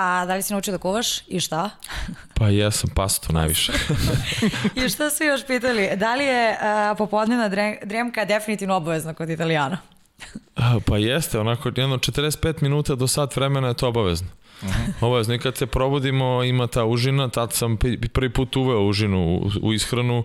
[0.00, 1.70] A da li si naučio da kuvaš i šta?
[2.38, 3.72] Pa jesam pastu najviše.
[4.84, 5.90] I šta su još pitali?
[5.96, 7.48] Da li je uh, popodnevna
[7.84, 9.78] dremka definitivno obavezna kod italijana?
[10.86, 14.28] pa jeste, onako jedno 45 minuta do sat vremena je to obavezno.
[14.62, 14.92] Uh -huh.
[15.00, 17.76] Obavezno i kad se probudimo ima ta užina, tad sam
[18.12, 20.24] prvi put uveo užinu u, u ishranu,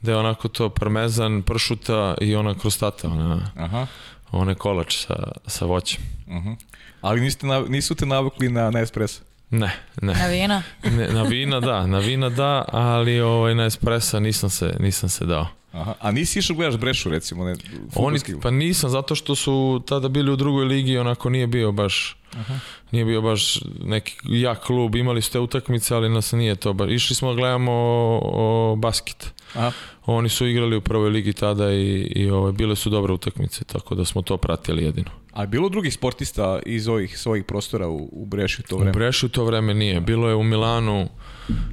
[0.00, 3.86] da je onako to parmezan, pršuta i ona krostata, ona, Aha.
[4.32, 5.14] one kolač sa,
[5.46, 6.02] sa voćem.
[6.26, 6.56] Uh -huh.
[7.02, 9.22] Ali niste, nisu te navukli na, na espresso?
[9.50, 9.70] Ne,
[10.02, 10.14] ne.
[10.14, 10.62] Na vina?
[10.82, 15.26] Ne, na vina da, na vina da, ali ovaj, na espressa nisam se, nisam se
[15.26, 15.46] dao.
[15.72, 15.94] Aha.
[16.00, 17.44] A nisi išao gledaš Brešu recimo?
[17.44, 17.54] Ne,
[17.94, 22.16] Oni, pa nisam, zato što su tada bili u drugoj ligi, onako nije bio baš
[22.36, 22.58] Aha.
[22.90, 26.90] nije bio baš neki jak klub, imali ste utakmice, ali nas nije to baš.
[26.90, 29.32] Išli smo da gledamo o, o basket.
[29.54, 29.72] Aha.
[30.06, 33.94] Oni su igrali u prvoj ligi tada i, i ove, bile su dobre utakmice, tako
[33.94, 35.10] da smo to pratili jedino.
[35.32, 38.90] A je bilo drugih sportista iz ovih svojih prostora u, u Brešu to vreme?
[38.90, 40.00] U Brešu to vreme nije.
[40.00, 41.08] Bilo je u Milanu,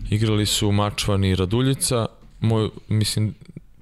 [0.09, 2.05] igrali su Mačvan i Raduljica.
[2.39, 3.33] Moj, mislim,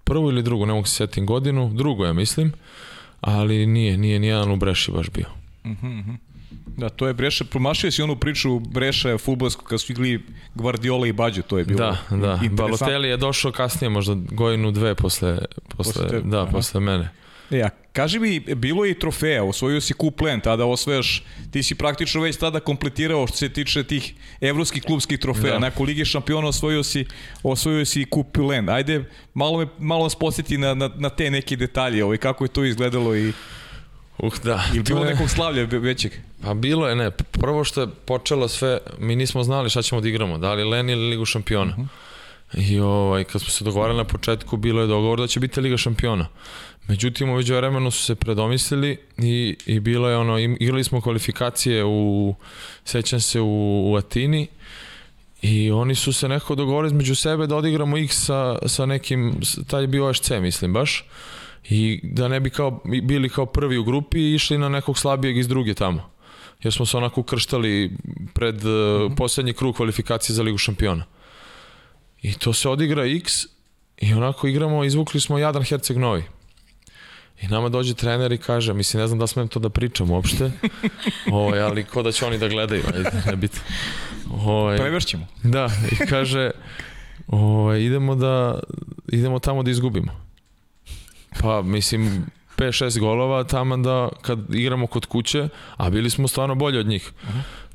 [0.03, 2.53] prvu ili drugu, ne mogu se setim godinu, drugo ja mislim,
[3.21, 5.25] ali nije, nije nijedan u Breši baš bio.
[5.63, 6.17] Uh -huh, uh -huh.
[6.77, 10.23] Da, to je Breša, promašio si onu priču Breša je futbolsko kad su igli
[10.55, 14.95] Guardiola i Bađe, to je bilo Da, da, Balotelli je došao kasnije, možda godinu dve
[14.95, 15.37] posle,
[15.77, 16.51] posle, posle te, da, aha.
[16.51, 17.09] posle mene.
[17.51, 21.63] E, a kaži mi, bilo je i trofeja, osvojio si kup Len, tada osvojaš, ti
[21.63, 25.59] si praktično već tada kompletirao što se tiče tih evropskih klubskih trofeja, da.
[25.59, 27.05] nakon Lige šampiona osvojio si,
[27.43, 28.69] osvojio si kup Len.
[28.69, 32.49] Ajde, malo, me, malo nas posjeti na, na, na te neke detalje, ovaj, kako je
[32.49, 33.33] to izgledalo i...
[34.17, 34.63] Uh, da.
[34.73, 35.13] Ili bilo je...
[35.13, 36.11] nekog slavlja većeg?
[36.41, 37.11] Pa bilo je, ne.
[37.11, 40.89] Prvo što je počelo sve, mi nismo znali šta ćemo da igramo, da li Len
[40.89, 41.71] ili Ligu šampiona.
[41.71, 41.87] Uh mhm.
[41.87, 42.07] -huh.
[42.53, 45.77] I ovaj, kad smo se dogovarali na početku, bilo je dogovor da će biti Liga
[45.77, 46.27] šampiona.
[46.87, 52.35] Međutim, uveđu vremenu su se predomislili i, i bilo je ono, igrali smo kvalifikacije u,
[52.85, 54.47] sećam se, u, u Atini
[55.41, 59.35] i oni su se nekako dogovorili između sebe da odigramo ih sa, sa nekim,
[59.67, 61.05] taj je bio OSC, mislim baš,
[61.69, 65.37] i da ne bi kao, bili kao prvi u grupi i išli na nekog slabijeg
[65.37, 66.09] iz druge tamo.
[66.63, 67.91] Jer smo se onako krštali
[68.33, 69.15] pred mm -hmm.
[69.15, 71.05] poslednji krug kvalifikacije za Ligu šampiona.
[72.21, 73.45] I to se odigra X
[73.97, 76.23] i onako igramo, izvukli smo Jadran Herceg Novi.
[77.41, 80.51] I nama dođe trener i kaže, mislim, ne znam da smem to da pričam uopšte,
[81.31, 83.59] ovaj, ali ko da će oni da gledaju, ajde, ne biti.
[84.31, 85.27] Ovaj, Prevršćemo.
[85.43, 86.51] Da, i kaže,
[87.27, 88.59] ovaj, idemo, da,
[89.11, 90.11] idemo tamo da izgubimo.
[91.41, 92.25] Pa, mislim,
[92.57, 97.11] 5-6 golova tamo da kad igramo kod kuće, a bili smo stvarno bolji od njih.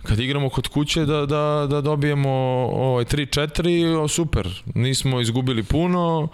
[0.03, 2.31] Kad igramo kod kuće da, da, da dobijemo
[2.73, 6.29] ovaj, 3-4, super, nismo izgubili puno,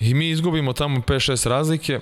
[0.00, 2.00] I mi izgubimo tamo 5-6 razlike.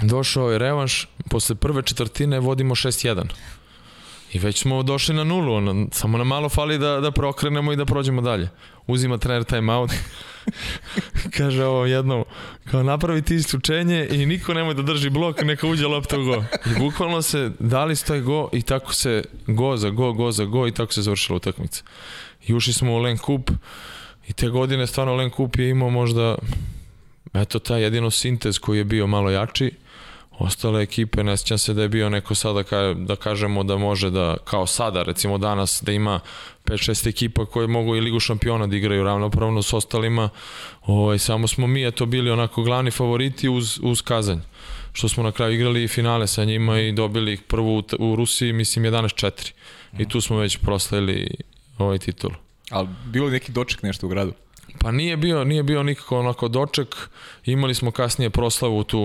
[0.00, 3.24] Došao je revanš, posle prve četvrtine vodimo 6-1.
[4.32, 7.76] I već smo došli na nulu, ono, samo nam malo fali da, da prokrenemo i
[7.76, 8.48] da prođemo dalje.
[8.86, 9.90] Uzima trener time out.
[11.36, 12.24] Kaže ovo jedno,
[12.70, 16.44] kao napravi ti isključenje i niko nemoj da drži blok, neka uđe lopta u go.
[16.66, 20.66] I bukvalno se dali stoj go i tako se go za go, go za go
[20.66, 21.82] i tako se završila utakmica.
[22.46, 23.50] I ušli smo u Len Kup
[24.28, 26.36] i te godine stvarno Len Kup je imao možda
[27.42, 29.72] eto taj jedino sintez koji je bio malo jači,
[30.38, 34.10] ostale ekipe, ne sjećam se da je bio neko sada ka, da kažemo da može
[34.10, 36.20] da, kao sada recimo danas, da ima
[36.64, 40.28] 5-6 ekipa koje mogu i Ligu šampiona da igraju ravnopravno s ostalima,
[40.86, 44.38] ovaj, samo smo mi eto bili onako glavni favoriti uz, uz Kazanj
[44.96, 48.84] što smo na kraju igrali finale sa njima i dobili ih prvu u Rusiji, mislim
[48.84, 49.52] 11-4.
[49.98, 51.28] I tu smo već proslavili
[51.78, 52.30] ovaj titul.
[52.70, 54.32] Ali bilo neki doček nešto u gradu?
[54.78, 56.96] Pa nije bio, nije bio nikako onako doček.
[57.44, 58.98] Imali smo kasnije proslavu tu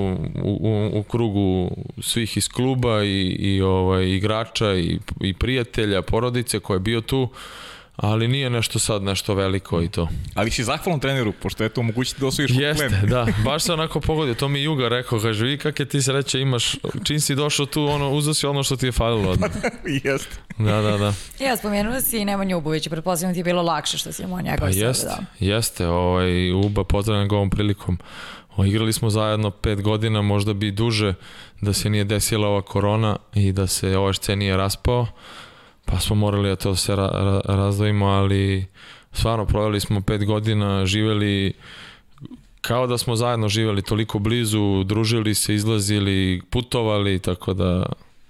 [0.44, 6.60] u, u, u krugu svih iz kluba i, i ovaj, igrača i, i prijatelja, porodice
[6.60, 7.30] koje je bio tu
[8.02, 10.08] ali nije nešto sad nešto veliko i to.
[10.34, 13.10] Ali si zahvalan treneru, pošto je to omogućiti da osvojiš Jeste, plen.
[13.10, 16.40] da, baš se onako pogodio, to mi Juga rekao, kaže, vi kak je ti sreće
[16.40, 19.50] imaš, čim si došao tu, ono, uzao si ono što ti je falilo odmah.
[20.04, 20.36] Jeste.
[20.58, 21.14] Da, da, da.
[21.40, 24.58] Ja, spomenuo si i Nemanju Ubović, pretpostavljam ti je bilo lakše što si imao njega
[24.60, 25.18] pa jeste, da.
[25.40, 28.00] Jeste, ovaj, Uba, pozdravljam ga ovom prilikom.
[28.56, 31.14] O, igrali smo zajedno pet godina, možda bi duže
[31.62, 35.08] da se nije desila ova korona i da se OSC nije raspao
[35.92, 38.66] pa smo morali da to se ra, ra, razdvojimo, ali
[39.14, 41.54] stvarno proveli smo pet godina, živeli
[42.62, 47.86] kao da smo zajedno živeli toliko blizu, družili se, izlazili, putovali, tako da,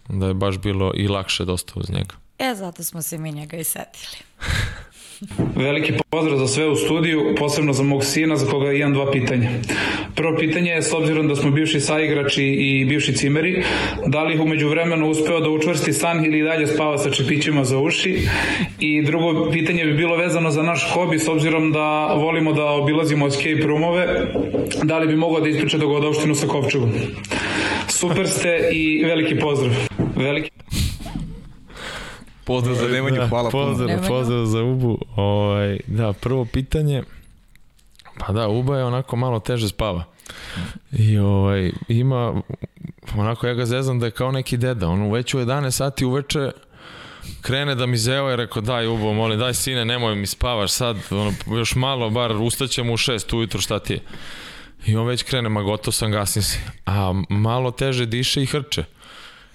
[0.10, 2.16] da je baš bilo i lakše dosta uz njega.
[2.40, 4.18] E, zato smo se mi njega i setili.
[5.56, 9.50] Veliki pozdrav za sve u studiju, posebno za mog sina za koga imam dva pitanja.
[10.16, 13.64] Prvo pitanje je, s obzirom da smo bivši saigrači i bivši cimeri,
[14.08, 18.28] da li umeđu vremenu uspeo da učvrsti san ili dalje spava sa čepićima za uši?
[18.80, 23.28] I drugo pitanje bi bilo vezano za naš hobi, s obzirom da volimo da obilazimo
[23.28, 24.08] escape roomove,
[24.84, 26.92] da li bi mogao da ispriča dogodovštinu sa Kovčegom?
[27.88, 29.74] Super ste i veliki pozdrav.
[30.16, 30.52] Veliki
[32.52, 34.08] Pozdrav za Nemanju, da, hvala pozdrav, puno.
[34.08, 35.00] Pozdrav za Ubu.
[35.16, 37.04] Ovaj, da, prvo pitanje,
[38.18, 40.04] pa da, Uba je onako malo teže spava.
[40.92, 42.42] I ovaj, ima,
[43.18, 46.52] onako ja ga zezam da je kao neki deda, on već u 11 sati uveče
[47.42, 50.98] krene da mi zeo i rekao daj Ubo, molim, daj sine, nemoj mi spavaš sad,
[51.12, 54.00] ono, još malo, bar ustaćemo u 6 ujutro, šta ti je?
[54.86, 56.60] I on već krene, ma gotov sam, gasim se.
[56.86, 58.84] A malo teže diše i hrče.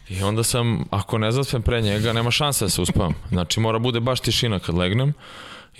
[0.08, 3.14] I onda sam, ako ne zaspem pre njega, nema šanse da se uspavam.
[3.28, 5.12] Znači mora bude baš tišina kad legnem.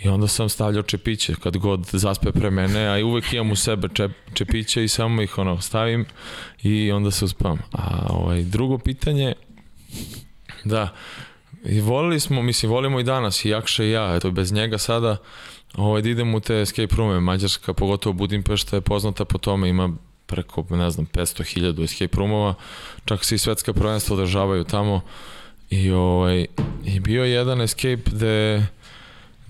[0.02, 3.56] I onda sam stavljao čepiće kad god zaspe pre mene, a i uvek imam u
[3.56, 6.04] sebe čep, čepiće i samo ih ono stavim
[6.62, 7.58] i onda se uspavam.
[7.72, 9.34] A ovaj, drugo pitanje,
[10.64, 10.88] da,
[11.64, 15.16] i volili smo, mislim, volimo i danas, i Jakša i ja, eto, bez njega sada,
[15.74, 19.96] ovaj, da idemo u te escape roome, Mađarska, pogotovo Budimpešta je poznata po tome, ima
[20.26, 22.54] preko, ne znam, 500.000 escape roomova,
[23.04, 25.00] čak se i svetska prvenstva održavaju tamo
[25.70, 26.46] i, ovaj,
[26.84, 28.66] i bio je jedan escape gde,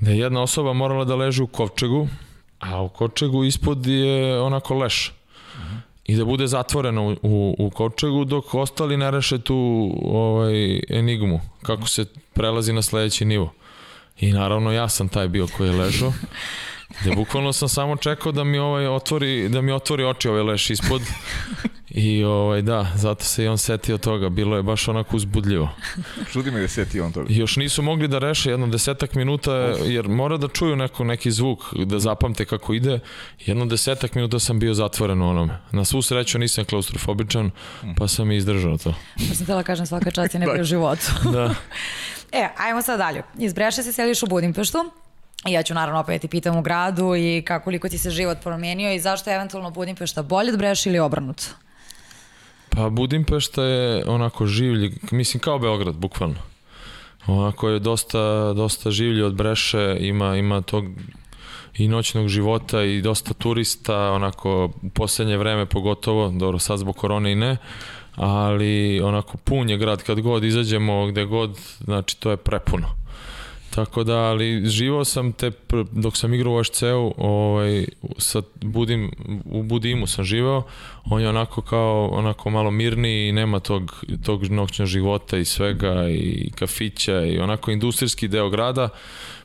[0.01, 2.09] gde jedna osoba morala da leži u kovčegu,
[2.61, 5.13] a u kovčegu ispod je onako leš.
[5.55, 5.61] Uh.
[6.07, 11.41] I da bude zatvoreno u, u, u kovčegu dok ostali ne reše tu ovaj, enigmu,
[11.63, 13.53] kako se prelazi na sledeći nivo.
[14.21, 16.13] I naravno ja sam taj bio koji je ležao.
[17.01, 20.71] Gde bukvalno sam samo čekao da mi ovaj otvori, da mi otvori oči ovaj leš
[20.71, 21.03] ispod
[21.97, 24.29] I ovaj, da, zato se i on setio toga.
[24.29, 25.69] Bilo je baš onako uzbudljivo.
[26.33, 27.27] Čudi me da seti on toga.
[27.31, 29.53] Još nisu mogli da reše jedno desetak minuta,
[29.87, 33.01] jer mora da čuju neko, neki zvuk, da zapamte kako ide.
[33.47, 35.59] Jedno desetak minuta sam bio zatvoren u onome.
[35.73, 37.51] Na svu sreću nisam klaustrofobičan,
[37.99, 38.95] pa sam i izdržao to.
[39.29, 41.07] Pa sam htjela kažem svaka čast je neko u životu.
[41.33, 41.55] Da.
[42.33, 43.23] E, ajmo sad dalje.
[43.39, 44.79] Iz Breše se seliš u Budimpeštu.
[45.49, 48.39] I Ja ću naravno opet ti pitam u gradu i kako koliko ti se život
[48.43, 51.43] promijenio i zašto je eventualno Budimpešta bolje od Breša ili obrnuto?
[52.69, 56.37] Pa Budimpešta je onako življi, mislim kao Beograd, bukvalno.
[57.27, 60.85] Onako je dosta, dosta življi od Breše, ima, ima tog
[61.75, 67.33] i noćnog života i dosta turista, onako u posljednje vreme pogotovo, dobro sad zbog korone
[67.33, 67.57] i ne,
[68.15, 73.06] ali onako pun je grad kad god izađemo, gde god, znači to je prepuno.
[73.75, 75.51] Tako da, ali živao sam te,
[75.93, 77.87] dok sam igrao u HC-u, ovaj,
[78.19, 79.11] sa Budim,
[79.45, 80.63] u Budimu sam živao,
[81.05, 86.09] on je onako kao, onako malo mirniji i nema tog, tog noćnog života i svega
[86.09, 88.89] i kafića i onako industrijski deo grada,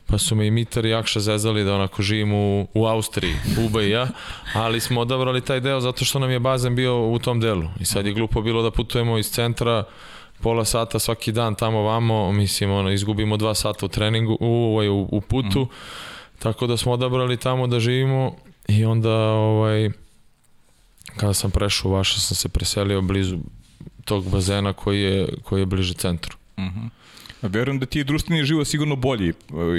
[0.06, 3.34] pa su me i Mitar i Akša zezali da onako živim u, u Austriji,
[3.66, 4.08] Uba i ja,
[4.54, 7.64] ali smo odabrali taj deo zato što nam je bazen bio u tom delu.
[7.80, 9.84] I sad je glupo bilo da putujemo iz centra
[10.42, 14.88] pola sata svaki dan tamo vamo, mislim, ono, izgubimo dva sata u treningu, u, ovaj,
[14.88, 15.68] u, u putu,
[16.38, 18.36] tako da smo odabrali tamo da živimo
[18.68, 19.90] i onda, ovaj,
[21.16, 23.38] kada sam prešao u Vaša, sam se preselio blizu
[24.04, 26.36] tog bazena koji je, koji je bliže centru.
[27.42, 29.32] Verujem da ti je društveni život sigurno bolji.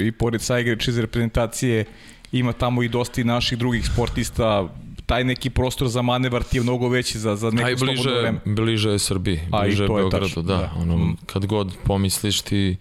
[0.06, 1.84] I pored saigrača iz reprezentacije
[2.32, 4.68] ima tamo i dosta i naših drugih sportista.
[5.06, 8.40] Taj neki prostor za manevar ti je mnogo veći za, za neko slobodno bliže, vreme.
[8.44, 10.56] bliže je Srbiji, bliže je Beogradu, tačno, da.
[10.56, 10.72] da.
[10.76, 12.76] Ono, kad god pomisliš ti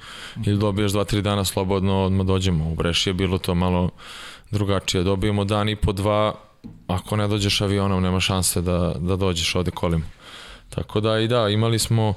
[0.45, 2.71] ili dobiješ dva, tri dana slobodno, odmah dođemo.
[2.71, 3.89] U Breši je bilo to malo
[4.51, 5.03] drugačije.
[5.03, 6.35] Dobijemo dan i po dva,
[6.87, 10.05] ako ne dođeš avionom, nema šanse da, da dođeš ovde kolima.
[10.69, 12.13] Tako da i da, imali smo,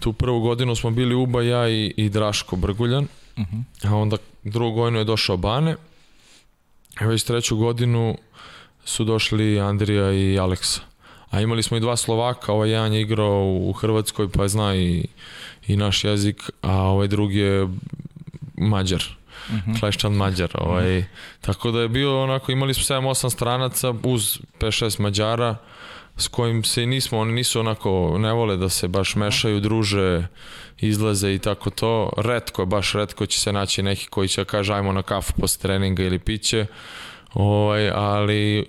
[0.00, 3.06] tu prvu godinu smo bili Uba, ja i, i Draško Brguljan,
[3.84, 5.76] a onda drugu godinu je došao Bane,
[7.00, 8.16] a već treću godinu
[8.86, 10.80] su došli Andrija i Aleksa.
[11.30, 15.06] A imali smo i dva Slovaka, ovaj jedan je igrao u Hrvatskoj pa zna i,
[15.66, 17.68] i naš jezik, a ovaj drugi je
[18.54, 19.04] Mađar.
[19.80, 20.50] Kleščan Mađar.
[20.54, 21.04] Ovaj,
[21.40, 25.56] Tako da je bio onako, imali smo 7-8 stranaca uz 5-6 Mađara
[26.16, 30.26] s kojim se i nismo, oni nisu onako, ne vole da se baš mešaju, druže,
[30.78, 32.12] izlaze i tako to.
[32.16, 35.32] Redko je, baš redko će se naći neki koji će da kaže ajmo na kafu
[35.40, 36.66] posle treninga ili piće.
[37.36, 38.66] Ovaj, ali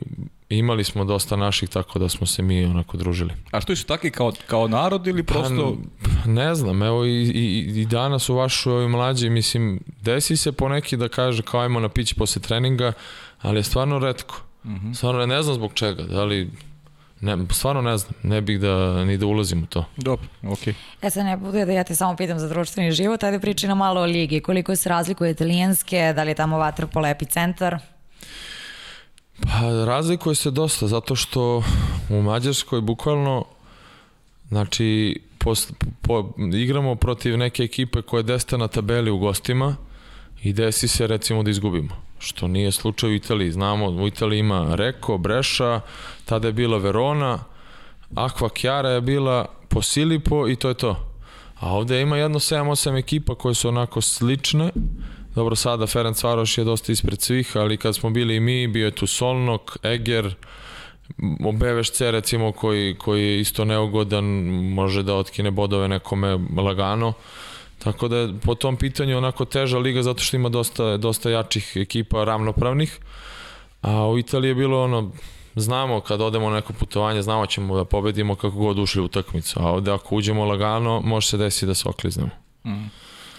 [0.49, 3.33] imali smo dosta naših tako da smo se mi onako družili.
[3.51, 5.77] A što su takvi kao, kao narod ili prosto...
[6.03, 10.51] Pa, ne znam, evo i, i, i danas u vašoj ovoj mlađi, mislim, desi se
[10.51, 12.93] poneki da kaže kao ajmo na piće posle treninga,
[13.41, 14.41] ali je stvarno redko.
[14.95, 16.49] Stvarno ne znam zbog čega, da li
[17.21, 19.85] Ne, stvarno ne znam, ne bih da ni da ulazim u to.
[19.97, 20.73] Dobro, okej.
[21.01, 23.77] E sad ne bude da ja te samo pitam za društveni život, ajde priči nam
[23.77, 24.39] malo o ligi.
[24.39, 27.79] Koliko se razlikuje italijanske, da li je tamo vaterpolo epicentar?
[29.41, 31.63] Pa razlikuje se dosta, zato što
[32.09, 33.45] u Mađarskoj bukvalno,
[34.49, 35.71] znači, pos,
[36.01, 39.75] po, igramo protiv neke ekipe koja je na tabeli u gostima
[40.43, 43.51] i desi se recimo da izgubimo, što nije slučaj u Italiji.
[43.51, 45.81] Znamo, u Italiji ima Reko, Breša,
[46.25, 47.39] tada je bila Verona,
[48.15, 50.95] Aqua Chiara je bila Posilipo i to je to.
[51.59, 54.71] A ovde ima jedno 7-8 ekipa koje su onako slične,
[55.37, 58.85] Dobro, sada Ferenc Varoš je dosta ispred svih, ali kad smo bili i mi, bio
[58.85, 60.35] je tu Solnok, Eger,
[61.53, 64.25] BVŠC recimo koji, koji je isto neugodan,
[64.73, 67.13] može da otkine bodove nekome lagano.
[67.79, 71.71] Tako da je po tom pitanju onako teža liga zato što ima dosta, dosta jačih
[71.75, 72.97] ekipa ravnopravnih.
[73.81, 75.11] A u Italiji je bilo ono,
[75.55, 79.59] znamo kad odemo na neko putovanje, znamo ćemo da pobedimo kako god ušli u utakmicu.
[79.59, 82.29] A ovde ako uđemo lagano, može se desiti da se okliznemo.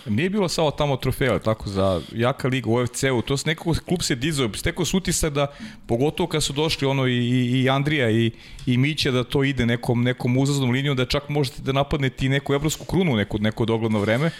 [0.08, 4.02] Nije bilo samo tamo trofeja, tako za jaka liga u UFC-u, to se nekako klub
[4.02, 5.46] se dizao, stekao se utisak da,
[5.86, 8.30] pogotovo kad su došli ono i, i, i Andrija i,
[8.66, 12.28] i Mića da to ide nekom, nekom uzaznom linijom, da čak možete da napadnete i
[12.28, 14.30] neku evropsku krunu neko, neko dogledno vreme,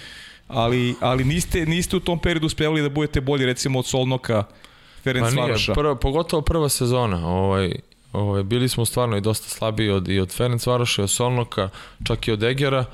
[0.48, 4.44] ali, ali niste, niste u tom periodu uspevali da budete bolji recimo od Solnoka,
[5.02, 5.74] Ferenc Varoša.
[5.74, 7.72] prva, pogotovo prva sezona, ovaj,
[8.12, 11.68] ovaj, bili smo stvarno i dosta slabiji od, i od Ferenc Varoša i od Solnoka,
[12.04, 12.84] čak i od Egera.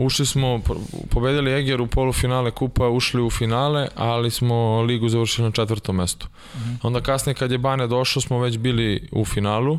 [0.00, 0.76] Ušli smo, po-
[1.10, 6.28] pobedili Eger u polufinale kupa, ušli u finale, ali smo ligu završili na četvrtom mestu.
[6.82, 9.78] Onda kasnije kad je Bane došao smo već bili u finalu,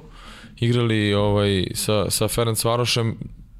[0.59, 3.17] igrali ovaj, sa, sa Ferenc Varošem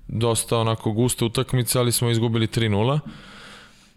[0.08, 3.00] dosta onako guste utakmice, ali smo izgubili 3-0.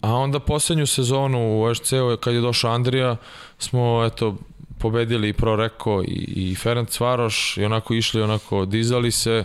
[0.00, 3.16] A onda poslednju sezonu u HC-u kad je došao Andrija
[3.58, 4.36] smo eto
[4.78, 9.44] pobedili i Proreko i, i Ferenc Varoš i onako išli, onako dizali se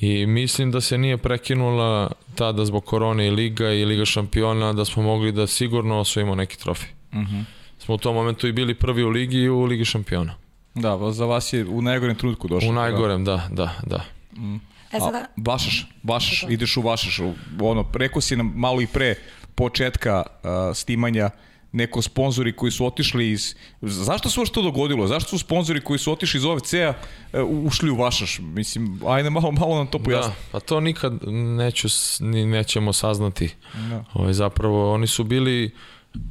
[0.00, 4.84] i mislim da se nije prekinula tada zbog korone i Liga i Liga šampiona da
[4.84, 6.88] smo mogli da sigurno osvojimo neki trofej.
[7.12, 7.44] Uh -huh.
[7.78, 10.34] Smo u tom momentu i bili prvi u Ligi i u Ligi šampiona.
[10.74, 12.70] Da, za vas je u najgorem trenutku došlo.
[12.70, 14.04] U najgorem, da, da, da.
[14.36, 14.56] Mm.
[14.92, 15.26] E sada...
[15.36, 17.20] Vašaš, vašaš, ideš u Vašaš.
[17.60, 19.14] Ono, rekao si nam malo i pre
[19.54, 21.30] početka uh, snimanja
[21.76, 23.54] neko sponzori koji su otišli iz...
[23.82, 25.06] Zašto se to dogodilo?
[25.06, 26.94] Zašto su sponzori koji su otišli iz OFC-a
[27.32, 28.38] uh, ušli u Vašaš?
[28.38, 30.32] Mislim, ajde malo, malo nam to pojasni.
[30.32, 31.88] Da, pa to nikad neću,
[32.20, 33.54] ni nećemo saznati.
[33.74, 33.96] Da.
[33.96, 35.70] Ovo, ovaj, zapravo, oni su bili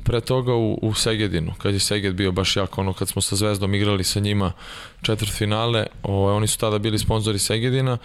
[0.03, 3.35] pre toga u, u Segedinu, kad je Seged bio baš jako, ono, kad smo sa
[3.35, 4.51] Zvezdom igrali sa njima
[5.01, 7.97] četvrt finale, ovaj, oni su tada bili sponzori Segedina,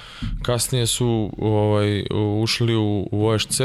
[0.42, 2.04] kasnije su ovaj,
[2.42, 3.60] ušli u, u OSC,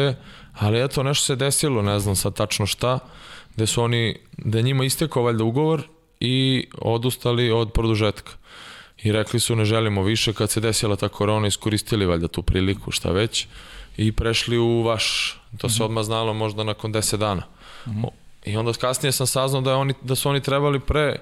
[0.53, 2.99] ali eto, nešto se desilo, ne znam sad tačno šta,
[3.55, 5.83] gde su oni, da njima istekao valjda ugovor
[6.19, 8.31] i odustali od produžetka.
[9.03, 12.91] I rekli su ne želimo više, kad se desila ta korona, iskoristili valjda tu priliku,
[12.91, 13.47] šta već,
[13.97, 15.83] i prešli u vaš, to se mhm.
[15.83, 17.43] odmah znalo možda nakon 10 dana.
[17.85, 18.09] -hmm.
[18.45, 21.15] I onda kasnije sam saznao da, oni, da su oni trebali pre,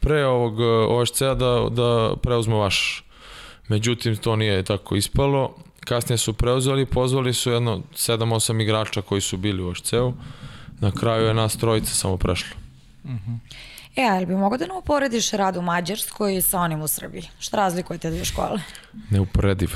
[0.00, 0.60] pre ovog
[1.00, 3.04] OSC-a da, da preuzmu vaš.
[3.68, 5.54] Međutim, to nije tako ispalo.
[5.80, 10.12] Kasnije su preuzeli, pozvali su jedno 7-8 igrača koji su bili u OSC-u.
[10.80, 12.56] Na kraju je nas trojica samo prešlo.
[13.04, 13.38] Mm -hmm.
[13.96, 17.28] E, ali bi mogo da ne uporediš rad u Mađarskoj sa onim u Srbiji?
[17.38, 18.60] Šta razlikuje te dvije škole?
[19.10, 19.70] Neuporediv.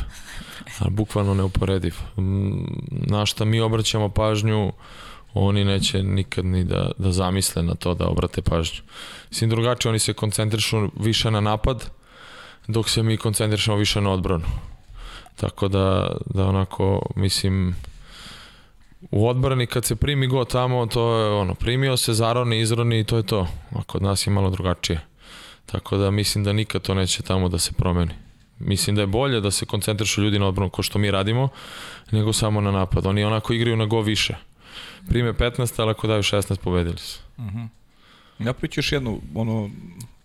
[0.78, 1.96] Ali bukvalno neuporediv.
[2.90, 4.72] Na šta mi obraćamo pažnju
[5.34, 8.80] oni neće nikad ni da, da zamisle na to da obrate pažnju.
[9.30, 11.90] Mislim drugačije, oni se koncentrišu više na napad,
[12.68, 14.44] dok se mi koncentrišemo više na odbranu.
[15.36, 17.76] Tako da, da onako, mislim,
[19.10, 23.04] u odbrani kad se primi go tamo, to je ono, primio se, zaroni, izroni i
[23.04, 23.48] to je to.
[23.70, 25.00] A kod nas je malo drugačije.
[25.66, 28.14] Tako da mislim da nikad to neće tamo da se promeni.
[28.58, 31.48] Mislim da je bolje da se koncentrišu ljudi na odbranu ko što mi radimo,
[32.10, 33.06] nego samo na napad.
[33.06, 34.34] Oni onako igraju na go više
[35.08, 37.20] prime 15, ali ako daju 16, pobedili su.
[37.36, 37.68] Uh -huh.
[38.38, 39.70] Ja priču još jednu, ono,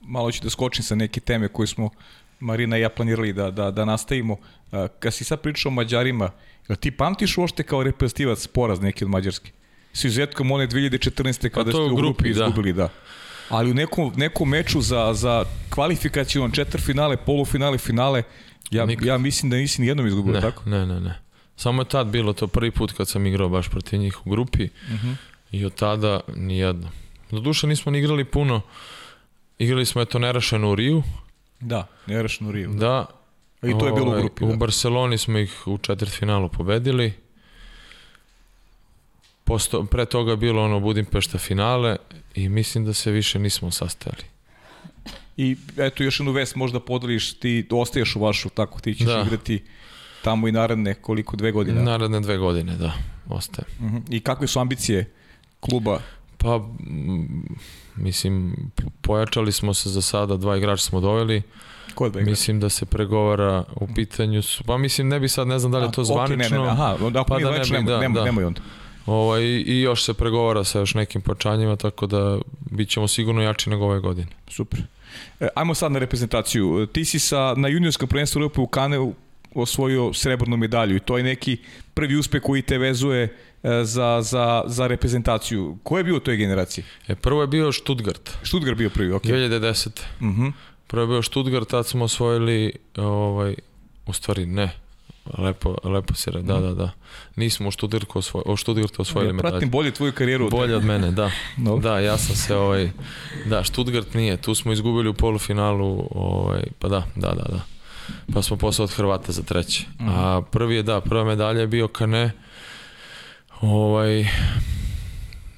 [0.02, 1.90] malo ću da skočim sa neke teme koje smo
[2.40, 4.38] Marina i ja planirali da, da, da nastavimo.
[5.00, 6.32] Kad si sad pričao o Mađarima,
[6.80, 9.52] ti pamtiš uošte kao reprezentativac poraz neki od Mađarske?
[9.94, 11.50] S izuzetkom one 2014.
[11.50, 12.46] kada ste u grupi, grupi da.
[12.46, 12.90] izgubili, da.
[13.50, 18.24] Ali u nekom, nekom meču za, za kvalifikacijom četvrfinale, polufinale, finale,
[18.72, 19.08] ja, Nikad.
[19.08, 20.70] ja mislim da nisi ni jednom izgubio, ne, tako?
[20.70, 21.20] Ne, ne, ne.
[21.56, 24.64] Samo je tad bilo to prvi put kad sam igrao baš protiv njih u grupi
[24.64, 25.08] uh mhm.
[25.08, 25.16] -huh.
[25.52, 26.90] i od tada nijedno.
[27.32, 28.62] Do duše nismo ni igrali puno.
[29.60, 31.04] Igrali smo eto nerašeno u Riju.
[31.60, 32.70] Da, nerašeno u Riju.
[32.70, 32.78] Da.
[32.78, 33.06] da.
[33.68, 34.46] I to je bilo u ovaj, grupi.
[34.46, 34.56] U da.
[34.56, 37.14] Barceloni smo ih u četvrtfinalu pobedili.
[39.44, 41.96] Posto, pre toga je bilo ono Budimpešta finale
[42.36, 44.24] i mislim da se više nismo sastajali.
[45.38, 49.24] I eto još jednu vest možda podeliš, ti ostaješ u vašu, tako ti ćeš da.
[49.28, 49.64] igrati
[50.24, 51.84] tamo i naredne koliko, dve godine?
[51.84, 52.94] Naredne dve godine, da,
[53.30, 53.66] ostaje.
[53.80, 54.02] Uh -huh.
[54.10, 55.12] I kakve su ambicije
[55.60, 56.02] kluba?
[56.38, 56.62] Pa,
[57.96, 58.56] mislim,
[59.02, 61.42] pojačali smo se za sada, dva igrača smo doveli.
[61.96, 62.30] Ko igrača?
[62.30, 65.80] Mislim da se pregovara u pitanju, su, pa mislim, ne bi sad, ne znam da
[65.80, 66.58] li je to zvanično.
[66.58, 68.26] Okay, ne, ne, aha, onda ako pa da ne bi, nema, da, nema, da.
[68.26, 68.62] nemoj onda.
[69.06, 72.40] Ovaj, I još se pregovara sa još nekim počanjima, tako da
[72.72, 74.28] bit ćemo sigurno jači nego ove godine.
[74.48, 74.84] Super.
[75.40, 76.86] E, ajmo sad na reprezentaciju.
[76.86, 79.14] Ti si sa, na juniorskom prvenstvu Europe u Kaneu
[79.56, 81.58] osvojio srebrnu medalju i to je neki
[81.94, 83.38] prvi uspeh koji te vezuje
[83.84, 85.78] za, za, za reprezentaciju.
[85.84, 86.84] Ko je bio u toj generaciji?
[87.08, 88.38] E, prvo je bio Stuttgart.
[88.44, 89.24] Stuttgart bio prvi, ok.
[89.24, 89.88] 2010.
[90.20, 90.52] Uh -huh.
[90.88, 93.56] Prvo je bio Stuttgart, tad smo osvojili, ovaj,
[94.06, 94.72] u stvari ne,
[95.38, 96.92] Lepo, lepo si re, da, da, da.
[97.36, 99.38] Nismo u Stuttgartu osvoj, o Stuttgartu osvojili.
[99.38, 100.50] Ja pratim bolje tvoju karijeru.
[100.50, 101.32] Bolje od mene, da.
[101.66, 101.78] no.
[101.78, 102.92] Da, ja sam se, ovaj,
[103.46, 107.62] da, Stuttgart nije, tu smo izgubili u polufinalu, ovaj, pa da, da, da, da
[108.34, 109.86] pa smo posle od Hrvata za treće.
[110.00, 110.10] Mm.
[110.10, 112.32] A prvi je, da, prva medalja je bio Kane.
[113.62, 114.26] Ovaj,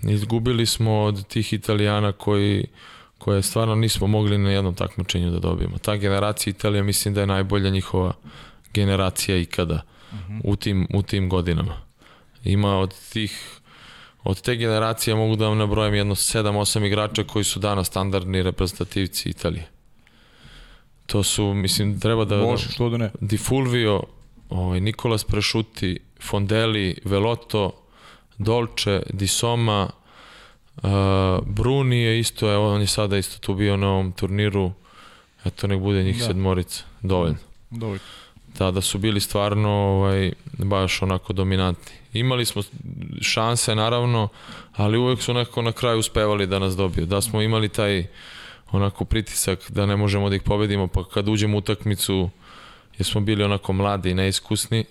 [0.04, 2.66] izgubili smo od tih Italijana koji
[3.20, 5.78] koje stvarno nismo mogli na jednom takmičenju da dobijemo.
[5.78, 8.14] Ta generacija Italija mislim da je najbolja njihova
[8.74, 9.82] generacija ikada
[10.12, 10.42] mm -hmm.
[10.44, 11.82] u, tim, u tim godinama.
[12.44, 13.60] Ima od tih
[14.24, 19.30] od te generacije mogu da vam nabrojim jedno 7-8 igrača koji su danas standardni reprezentativci
[19.30, 19.68] Italije.
[21.06, 22.38] To su, mislim, treba da...
[22.38, 23.12] Može, što da ne.
[23.22, 24.04] Di Fulvio,
[24.50, 27.72] ovaj, Nikolas Prešuti, Fondeli, Veloto,
[28.40, 29.90] Dolce, Di Soma,
[30.84, 30.90] uh,
[31.46, 34.72] Bruni je isto, evo on je sada isto tu bio na ovom turniru,
[35.46, 36.26] eto nek bude njih da.
[36.26, 37.38] sedmorica, dovoljno.
[37.70, 38.00] Dovoljno.
[38.58, 41.92] Tada su bili stvarno ovaj, baš onako dominantni.
[42.14, 42.62] Imali smo
[43.22, 44.28] šanse naravno,
[44.76, 47.06] ali uvek su nekako na kraju uspevali da nas dobiju.
[47.06, 48.06] Da smo imali taj
[48.72, 52.30] onako pritisak da ne možemo da ih pobedimo, pa kad uđemo u utakmicu
[52.98, 54.86] jer smo bili onako mladi i neiskusni,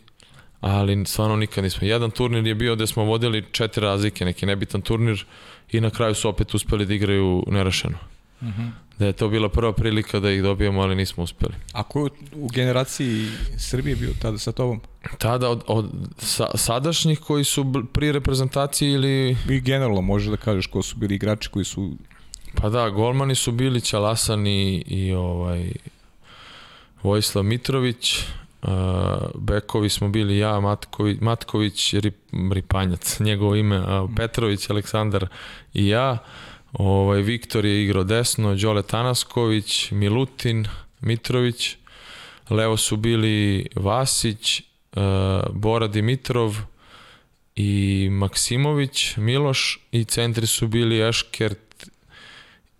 [0.60, 1.88] ali stvarno nikad nismo.
[1.88, 5.24] Jedan turnir je bio gde smo vodili četiri razlike, neki nebitan turnir
[5.72, 7.98] i na kraju su opet uspeli da igraju nerašeno.
[8.40, 8.70] Uh -huh.
[8.98, 11.54] Da je to bila prva prilika da ih dobijemo, ali nismo uspeli.
[11.72, 14.80] A ko je u generaciji Srbije bio tada sa tobom?
[15.18, 19.36] Tada od, od sa, sadašnjih koji su pri reprezentaciji ili...
[19.48, 21.92] I generalno može da kažeš ko su bili igrači koji su...
[22.54, 25.72] Pa da, golmani su bili Ćalasan i, i ovaj,
[27.02, 28.24] Vojislav Mitrović,
[28.62, 28.70] uh,
[29.34, 32.16] bekovi smo bili ja, Matković, Matković Rip,
[32.52, 35.28] Ripanjac, njegovo ime, uh, Petrović, Aleksandar
[35.74, 36.18] i ja.
[36.72, 40.66] Ovaj, Viktor je igrao desno, Đole Tanasković, Milutin,
[41.00, 41.76] Mitrović,
[42.50, 45.02] levo su bili Vasić, uh,
[45.52, 46.56] Bora Dimitrov
[47.56, 51.90] i Maksimović, Miloš i centri su bili Eškert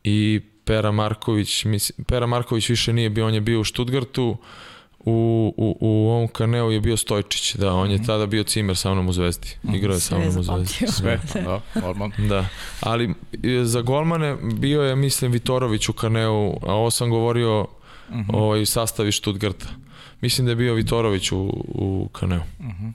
[0.05, 1.65] i Pera Marković,
[2.07, 4.37] Pera Marković više nije bio, on je bio u Stuttgartu,
[5.05, 8.07] u, u, u ovom kaneu je bio Stojčić, da, on je mhm.
[8.07, 9.49] tada bio cimer sa mnom u Zvezdi.
[9.75, 10.87] Igrao je sa mnom u Zvezdi.
[10.93, 12.15] Sve, da, normalno.
[12.29, 12.47] Da,
[12.81, 13.15] ali
[13.65, 17.67] za golmane bio je, mislim, Vitorović u kaneu, a ovo sam govorio uh
[18.17, 18.31] mhm.
[18.31, 18.37] -huh.
[18.37, 19.67] ovaj, sastavi Stuttgarta.
[20.21, 21.39] Mislim da je bio Vitorović u,
[21.69, 22.41] u kaneu.
[22.59, 22.89] Uh mhm.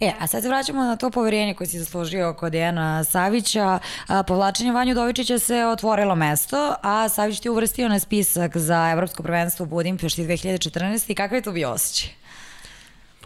[0.00, 3.78] E, a sad se vraćamo na to poverenje koje si zaslužio kod Dejana Savića.
[4.26, 9.64] Povlačenje Vanju Dovičića se otvorilo mesto, a Savić ti uvrstio na spisak za Evropsko prvenstvo
[9.64, 11.10] u Budimpešti 2014.
[11.10, 12.10] I kakav je to bio osjećaj?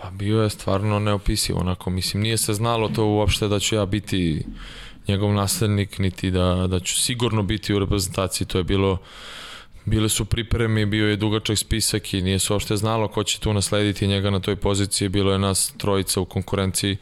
[0.00, 3.86] Pa bio je stvarno neopisivo, onako, mislim, nije se znalo to uopšte da ću ja
[3.86, 4.46] biti
[5.08, 8.98] njegov naslednik, niti da, da ću sigurno biti u reprezentaciji, to je bilo
[9.84, 13.52] Bile su pripreme, bio je dugačak spisak i nije se uopšte znalo ko će tu
[13.52, 16.96] naslediti njega na toj poziciji, bilo je nas trojica u konkurenciji.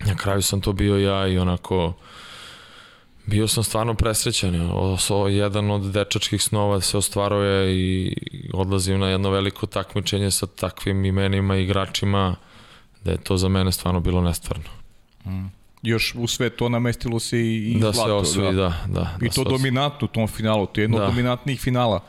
[0.00, 1.92] Na kraju sam to bio ja i onako
[3.26, 4.70] bio sam stvarno presrećan.
[5.10, 8.16] O, jedan od dečačkih snova se ostvaruje i
[8.52, 12.36] odlazim na jedno veliko takmičenje sa takvim imenima i igračima
[13.04, 14.70] da je to za mene stvarno bilo nestvarno.
[15.26, 18.24] Mm još u sve to namestilo se i, i da zlato.
[18.24, 19.26] Se osvoji, da, da, da.
[19.26, 21.04] I to dominantno u tom finalu, to je jedno da.
[21.04, 22.00] od dominantnijih finala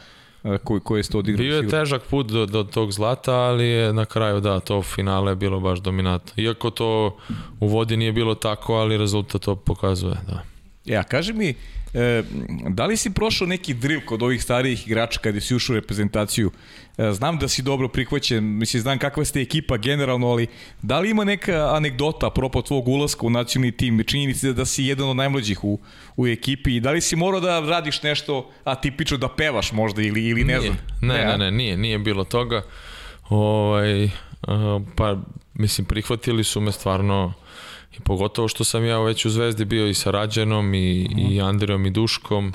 [0.44, 1.50] e, koji, koje ste odigrali.
[1.50, 5.32] Bio je težak put do, do tog zlata, ali je na kraju, da, to finale
[5.32, 6.44] je bilo baš dominantno.
[6.44, 7.18] Iako to
[7.60, 10.44] u vodi nije bilo tako, ali rezultat to pokazuje, da.
[10.86, 11.56] Ja, kaži mi,
[11.96, 12.24] e,
[12.70, 16.52] da li si prošao neki drill kod ovih starijih igrača kada si ušao u reprezentaciju?
[16.98, 20.48] E, znam da si dobro prihvaćen, mislim, znam kakva ste ekipa generalno, ali
[20.82, 25.10] da li ima neka anegdota apropo tvog ulaska u nacionalni tim, činjenici da si jedan
[25.10, 25.80] od najmlađih u,
[26.16, 30.24] u ekipi i da li si morao da radiš nešto atipično, da pevaš možda ili,
[30.24, 30.62] ili ne nije.
[30.62, 30.78] znam?
[31.02, 32.64] Ne, ne, ne, nije, nije bilo toga.
[33.30, 34.10] Ovaj,
[34.96, 35.18] pa,
[35.54, 37.34] mislim, prihvatili su me stvarno
[37.98, 41.20] I pogotovo što sam ja već u Zvezdi bio i sa Rađenom i, mm.
[41.20, 42.54] i Andrijom i Duškom,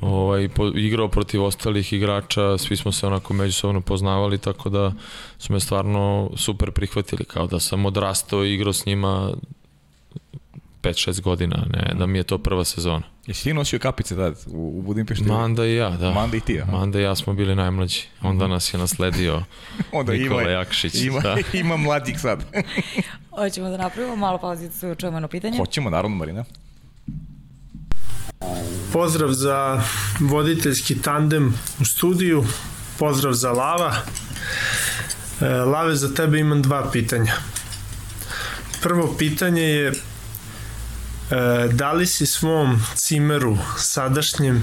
[0.00, 4.92] ovaj, po, igrao protiv ostalih igrača, svi smo se onako međusobno poznavali, tako da
[5.38, 9.32] su me stvarno super prihvatili, kao da sam odrastao i igrao s njima
[10.82, 13.02] 5-6 godina, ne, da mi je to prva sezona.
[13.26, 15.24] Jesi ti nosio kapice tad u, u Budimpešti?
[15.24, 16.10] Manda i ja, da.
[16.10, 16.72] Manda i ti, aha.
[16.72, 18.02] Manda i ja smo bili najmlađi.
[18.22, 18.52] Onda mhm.
[18.52, 19.42] nas je nasledio
[19.92, 20.94] Onda Nikola ima, Jakšić.
[20.94, 21.36] Ima, da.
[21.58, 22.44] ima mlađih sad.
[23.38, 25.58] Hoćemo da napravimo malo pauzicu, čujemo jedno pitanje?
[25.58, 26.44] Hoćemo, naravno, Marina.
[28.92, 29.82] Pozdrav za
[30.20, 32.44] voditeljski tandem u studiju,
[32.98, 33.94] pozdrav za Lava.
[35.40, 37.32] E, Lave, za tebe imam dva pitanja.
[38.82, 39.92] Prvo pitanje je
[41.72, 44.62] da li si svom cimeru sadašnjem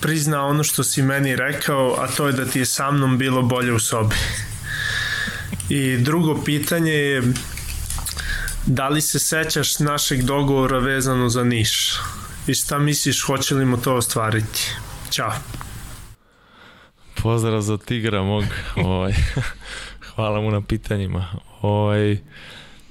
[0.00, 3.42] priznao ono što si meni rekao, a to je da ti je sa mnom bilo
[3.42, 4.16] bolje u sobi?
[5.68, 7.22] I drugo pitanje je
[8.66, 12.00] da li se sećaš našeg dogovora vezano za Niš?
[12.46, 14.70] I šta misliš, hoće li mu to ostvariti?
[15.10, 15.32] Ćao.
[17.22, 18.44] Pozdrav za tigra mog.
[18.76, 19.12] ovaj,
[20.14, 21.26] hvala mu na pitanjima.
[21.62, 22.18] Ovaj,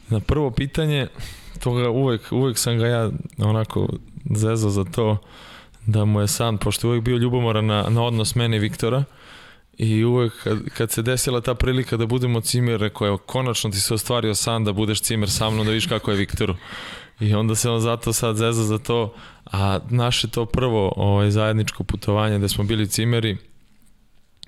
[0.10, 1.08] na prvo pitanje,
[1.64, 3.88] toga uvek, uvek sam ga ja onako
[4.36, 5.18] zezao za to
[5.86, 9.04] da mu je san, pošto je uvek bio ljubomoran na, na odnos mene i Viktora,
[9.78, 13.80] I uvek kad, kad se desila ta prilika da budemo cimer, rekao je, konačno ti
[13.82, 16.56] se ostvario san da budeš cimer sa mnom, da vidiš kako je Viktoru.
[17.20, 19.14] I onda se on zato sad zeza za to,
[19.46, 23.38] a naše to prvo ovaj, zajedničko putovanje gde smo bili cimeri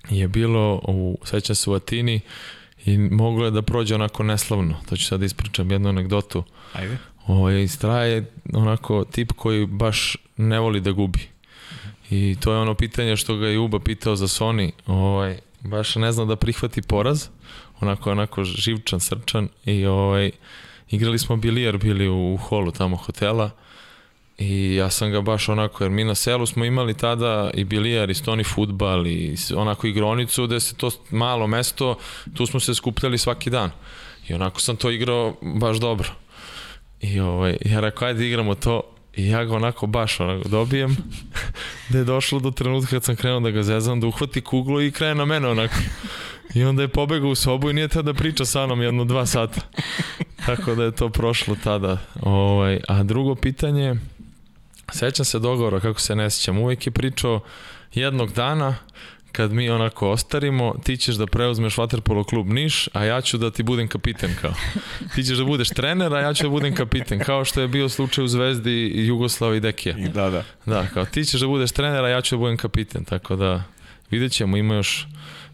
[0.09, 2.21] je bilo u, sećam se u Atini,
[2.85, 4.75] i moglo je da prođe onako neslavno.
[4.89, 6.43] To ću sad ispričam jednu anegdotu.
[6.73, 6.97] Ajde.
[7.27, 11.27] Ovo, ovaj, Straja je onako tip koji baš ne voli da gubi.
[12.09, 14.71] I to je ono pitanje što ga je Uba pitao za Sony.
[14.87, 17.27] Ovaj, baš ne zna da prihvati poraz.
[17.81, 19.47] Onako, onako živčan, srčan.
[19.65, 20.31] I ovaj,
[20.89, 23.51] igrali smo bilijar, bili u, u holu tamo hotela.
[24.37, 28.09] I ja sam ga baš onako, jer mi na selu smo imali tada i bilijar,
[28.09, 31.97] i stoni futbal, i onako igronicu, gde se to malo mesto,
[32.33, 33.71] tu smo se skupljali svaki dan.
[34.27, 36.09] I onako sam to igrao baš dobro.
[37.01, 38.81] I ovaj, ja rekao, ajde igramo to,
[39.15, 40.97] I ja ga onako baš onako dobijem,
[41.89, 44.91] da je došlo do trenutka kad sam krenuo da ga zezam, da uhvati kuglu i
[44.91, 45.75] krene na mene onako.
[46.53, 49.25] I onda je pobegao u sobu i nije tada da priča sa mnom jedno dva
[49.25, 49.61] sata.
[50.45, 51.97] Tako da je to prošlo tada.
[52.21, 53.95] Ovaj, a drugo pitanje,
[54.93, 57.39] sećam se dogovora, kako se ne sećam, uvek je pričao
[57.93, 58.75] jednog dana
[59.35, 63.51] kad mi onako ostarimo, ti ćeš da preuzmeš Waterpolo klub Niš, a ja ću da
[63.51, 64.53] ti budem kapiten kao.
[65.15, 67.89] Ti ćeš da budeš trener, a ja ću da budem kapiten, kao što je bio
[67.89, 69.95] slučaj u Zvezdi Jugoslava i Dekija.
[70.13, 70.43] Da, da.
[70.65, 73.63] Da, kao ti ćeš da budeš trener, a ja ću da budem kapiten, tako da
[74.11, 75.07] vidjet ćemo, ima još,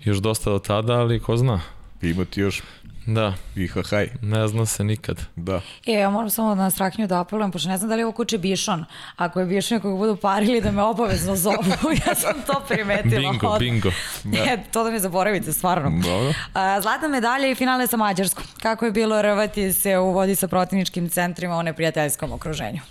[0.03, 1.61] još dosta do tada, ali ko zna.
[2.01, 2.61] Ima ti još
[3.06, 3.78] Da, IHH.
[4.22, 5.22] ne zna se nikad.
[5.36, 5.62] Da.
[5.86, 8.12] E, ja moram samo na Strahinju da apelujem, pošto ne znam da li je ovo
[8.12, 8.86] kuće Bišon.
[9.16, 11.56] Ako je Bišon koga budu parili da me obavezno zovu,
[12.08, 13.32] ja sam to primetila.
[13.32, 13.89] Bingo, Od- bingo.
[14.24, 15.89] Ne, to da mi zaboravite, stvarno.
[16.04, 16.34] Dobro.
[16.54, 18.43] A, Zlatna medalja i finale sa Mađarskom.
[18.62, 22.82] Kako je bilo rvati se u vodi sa protivničkim centrima u neprijateljskom okruženju?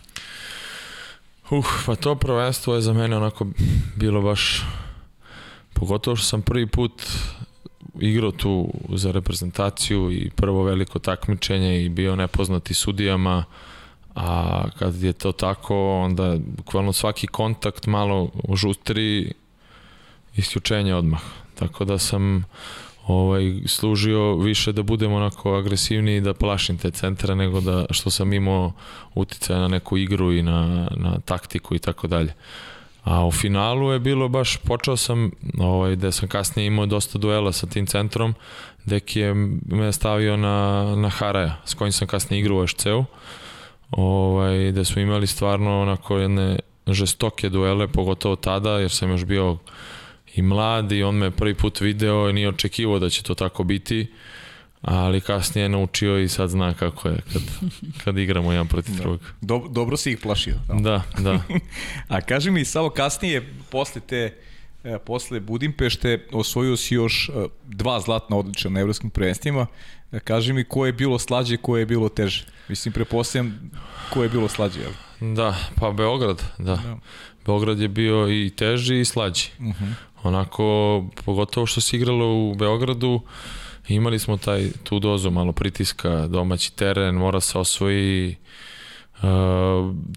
[1.51, 3.47] Uh, pa to prvenstvo je za mene onako
[3.97, 4.63] bilo baš
[5.73, 7.03] pogotovo što sam prvi put
[8.01, 13.45] igrao tu za reprezentaciju i prvo veliko takmičenje i bio nepoznati sudijama
[14.15, 19.33] a kad je to tako onda bukvalno svaki kontakt malo ožustri
[20.37, 21.21] isključenje odmah
[21.55, 22.45] tako da sam
[23.07, 28.11] ovaj, služio više da budem onako agresivniji i da plašim te centra nego da što
[28.11, 28.73] sam imao
[29.15, 32.35] uticaja na neku igru i na, na taktiku i tako dalje.
[33.05, 37.53] A u finalu je bilo baš, počeo sam, ovaj, da sam kasnije imao dosta duela
[37.53, 38.35] sa tim centrom,
[38.85, 39.35] Deki je
[39.67, 43.05] me stavio na, na Haraja, s kojim sam kasnije igrao u HC-u,
[43.91, 49.57] ovaj, da smo imali stvarno onako jedne žestoke duele, pogotovo tada, jer sam još bio
[50.35, 53.65] i mlad i on me prvi put video i nije očekivao da će to tako
[53.65, 54.07] biti,
[54.83, 57.43] ali kasnije je naučio i sad zna kako je kad,
[58.05, 59.03] kad igramo jedan protiv Da.
[59.03, 59.21] drugog.
[59.41, 60.55] Do, dobro si ih plašio.
[60.69, 60.75] Da.
[60.75, 61.43] Da, da.
[62.17, 64.35] A kaži mi, samo kasnije, posle te
[64.85, 67.33] e, posle Budimpešte osvojio si još e,
[67.67, 69.67] dva zlatna odličja na evropskim prvenstvima.
[70.13, 72.47] E, Kaži mi ko je bilo slađe, ko je bilo teže.
[72.69, 73.71] Mislim, prepostavljam
[74.13, 74.81] ko je bilo slađe.
[74.81, 74.93] Jel?
[75.35, 76.77] Da, pa Beograd, da.
[76.77, 76.99] Da.
[77.47, 79.49] Beograd je bio i teži i slađi.
[79.59, 79.93] Uh -huh.
[80.23, 83.21] Onako, pogotovo što se igralo u Beogradu,
[83.89, 88.37] imali smo taj, tu dozu malo pritiska, domaći teren, mora se osvoji
[89.23, 89.23] uh,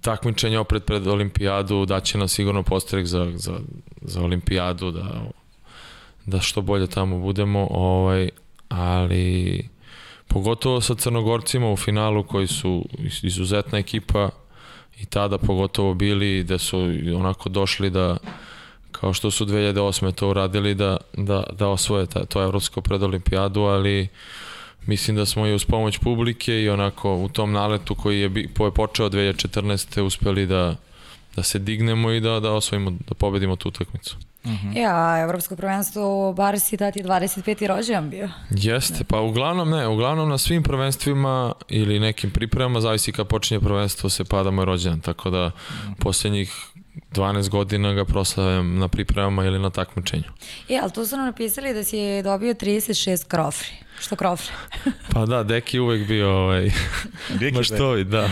[0.01, 3.59] takmičenje opred pred olimpijadu, da će nas sigurno postrek za, za,
[4.01, 5.21] za olimpijadu, da,
[6.25, 8.29] da što bolje tamo budemo, ovaj,
[8.69, 9.69] ali
[10.27, 14.29] pogotovo sa Crnogorcima u finalu koji su iz- izuzetna ekipa
[15.01, 16.79] i tada pogotovo bili da su
[17.15, 18.17] onako došli da
[18.93, 20.11] kao što su 2008.
[20.11, 24.07] to uradili da, da, da osvoje ta, to evropsko predolimpijadu, ali
[24.85, 28.71] mislim da smo i uz pomoć publike i onako u tom naletu koji je, je
[28.75, 30.01] počeo 2014.
[30.01, 30.75] uspeli da,
[31.35, 34.17] da se dignemo i da, da osvojimo, da pobedimo tu utakmicu.
[34.75, 37.67] Ja, Evropsko prvenstvo u Barsi tati 25.
[37.67, 38.29] rođendan bio.
[38.49, 44.09] Jeste, pa uglavnom ne, uglavnom na svim prvenstvima ili nekim pripremama, zavisi kad počinje prvenstvo
[44.09, 45.51] se pada moj rođendan, tako da
[45.99, 46.53] posljednjih
[47.13, 50.23] 12 godina ga proslavljam na pripremama ili na takmičenju.
[50.69, 53.67] E, ali tu su nam napisali da si dobio 36 krofri.
[53.99, 54.51] Što krofri?
[55.13, 56.71] Pa da, Deki je uvek bio ovaj,
[57.39, 58.03] Deki, baš da.
[58.03, 58.29] da,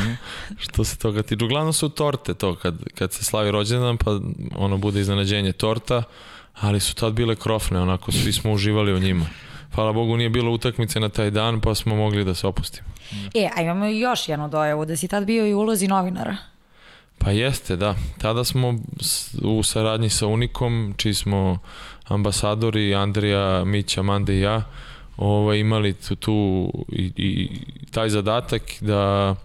[0.58, 1.46] što se toga tiče.
[1.46, 4.20] Uglavnom su torte to, kad, kad se slavi rođendan, pa
[4.56, 6.04] ono bude iznenađenje torta,
[6.54, 9.26] ali su tad bile krofne, onako svi smo uživali u njima.
[9.76, 12.88] Hvala Bogu nije bilo utakmice na taj dan, pa smo mogli da se opustimo.
[13.34, 16.38] E, a imamo još jednu dojavu, da si tad bio i u ulozi novinara.
[17.24, 17.96] Pa jeste, da.
[18.18, 18.76] Tada smo
[19.44, 21.60] u saradnji sa Unikom, čiji smo
[22.08, 24.64] ambasadori, Andrija, Mića, Mande i ja,
[25.18, 27.50] ovaj, imali tu, tu i, i
[27.92, 29.36] taj zadatak da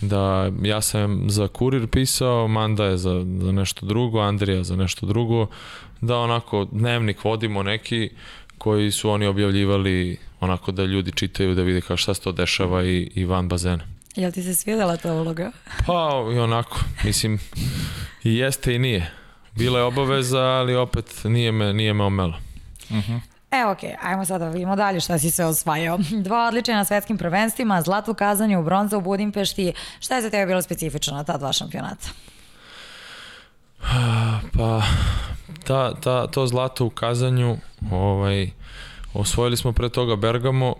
[0.00, 5.06] da ja sam za kurir pisao, Manda je za, za nešto drugo, Andrija za nešto
[5.06, 5.46] drugo,
[6.00, 8.10] da onako dnevnik vodimo neki
[8.58, 12.84] koji su oni objavljivali onako da ljudi čitaju, da vide kao šta se to dešava
[12.84, 13.97] i, i van bazena.
[14.16, 15.50] Jel ti se svidela ta uloga?
[15.86, 17.38] Pa i onako, mislim,
[18.24, 19.10] i jeste i nije.
[19.54, 22.34] Bila je obaveza, ali opet nije me, nije me omelo.
[23.50, 25.98] E, okej, ajmo sada da vidimo dalje šta si sve osvajao.
[26.24, 29.72] Dva odličja na svetskim prvenstvima, zlato u Kazanju, bronza u Budimpešti.
[30.00, 32.08] Šta je za tebe bilo specifično na ta dva šampionata?
[34.56, 34.82] Pa,
[35.64, 37.56] ta, ta, to zlato u Kazanju,
[37.92, 38.50] ovaj,
[39.14, 40.74] osvojili smo pre toga Bergamo,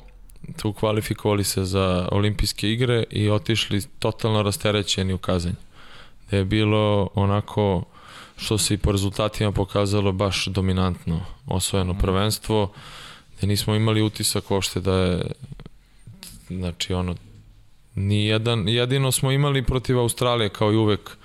[0.57, 5.55] tu kvalifikovali se za olimpijske igre i otišli totalno rasterećeni u Kazanj.
[6.29, 7.85] gde je bilo onako
[8.37, 11.99] što se i po rezultatima pokazalo baš dominantno osvojeno mm.
[11.99, 12.73] prvenstvo,
[13.39, 15.23] gde nismo imali utisak uopšte da je
[16.49, 17.15] znači ono
[17.99, 21.17] ni jedan, jedino smo imali protiv Australije kao i uvek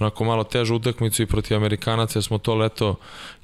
[0.00, 2.94] onako malo težu utakmicu i protiv Amerikanaca, smo to leto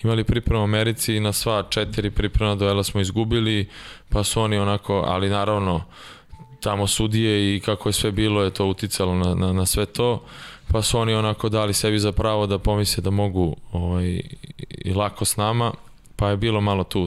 [0.02, 3.68] imali pripremu u Americi i na sva četiri pripremna duela smo izgubili,
[4.08, 5.84] pa su oni onako, ali naravno
[6.60, 10.24] tamo sudije i kako je sve bilo je to uticalo na, na, na sve to,
[10.72, 14.20] pa su oni onako dali sebi za pravo da pomisle da mogu ovaj,
[14.68, 15.72] i lako s nama,
[16.16, 17.06] pa je bilo malo tu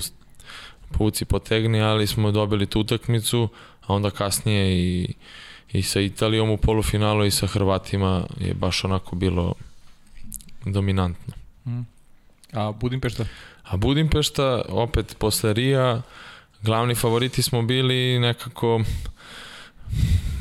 [0.91, 3.49] puci potegni, ali smo dobili tu utakmicu,
[3.87, 5.13] a onda kasnije i
[5.73, 9.53] i sa Italijom u polufinalu i sa Hrvatima je baš onako bilo
[10.65, 11.33] dominantno.
[11.65, 11.81] Mm.
[12.53, 13.25] A Budimpešta?
[13.63, 16.01] A Budimpešta, opet posle Rija,
[16.61, 18.81] glavni favoriti smo bili nekako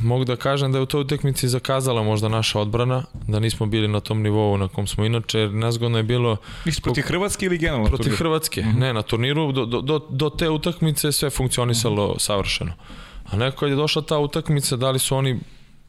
[0.03, 3.89] mogu da kažem da je u toj utekmici zakazala možda naša odbrana, da nismo bili
[3.89, 6.37] na tom nivou na kom smo inače, jer nezgodno je bilo...
[6.65, 7.87] Misli protiv Hrvatske ili generalno?
[7.87, 8.17] Protiv?
[8.17, 8.79] Hrvatske, mm -hmm.
[8.79, 12.19] ne, na turniru do, do, do te utakmice sve funkcionisalo mm -hmm.
[12.19, 12.73] savršeno.
[13.31, 15.41] A neko je došla ta utakmica, da li su oni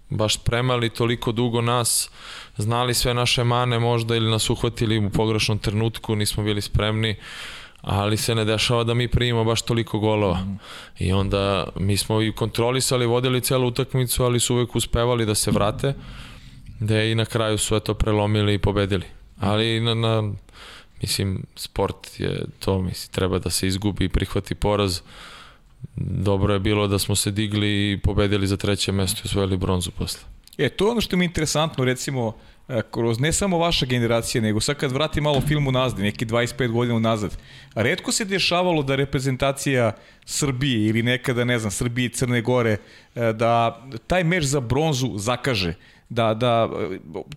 [0.10, 2.10] baš spremali toliko dugo nas,
[2.58, 7.16] znali sve naše mane možda ili nas uhvatili u pogrešnom trenutku, nismo bili spremni,
[7.82, 10.36] ali se ne dešava da mi primimo baš toliko golova.
[10.36, 10.60] Mm.
[11.00, 15.52] I onda mi smo i kontrolisali, vodili celu utakmicu, ali su uvek uspevali da se
[15.52, 15.94] vrate,
[16.80, 19.06] da i na kraju sve to prelomili i pobedili.
[19.40, 20.32] Ali na, na
[21.02, 25.02] mislim, sport je to, mislim, treba da se izgubi i prihvati poraz,
[25.96, 29.92] dobro je bilo da smo se digli i pobedili za treće mesto i osvojili bronzu
[29.92, 30.22] posle.
[30.58, 32.36] E, to je ono što mi je interesantno, recimo,
[32.68, 36.72] e, kroz ne samo vaša generacija, nego sad kad vrati malo film unazad, neki 25
[36.72, 37.38] godina unazad,
[37.76, 39.92] redko se dešavalo da reprezentacija
[40.26, 42.78] Srbije ili nekada, ne znam, Srbije i Crne Gore,
[43.16, 45.74] e, da taj meč za bronzu zakaže
[46.10, 46.70] da, da,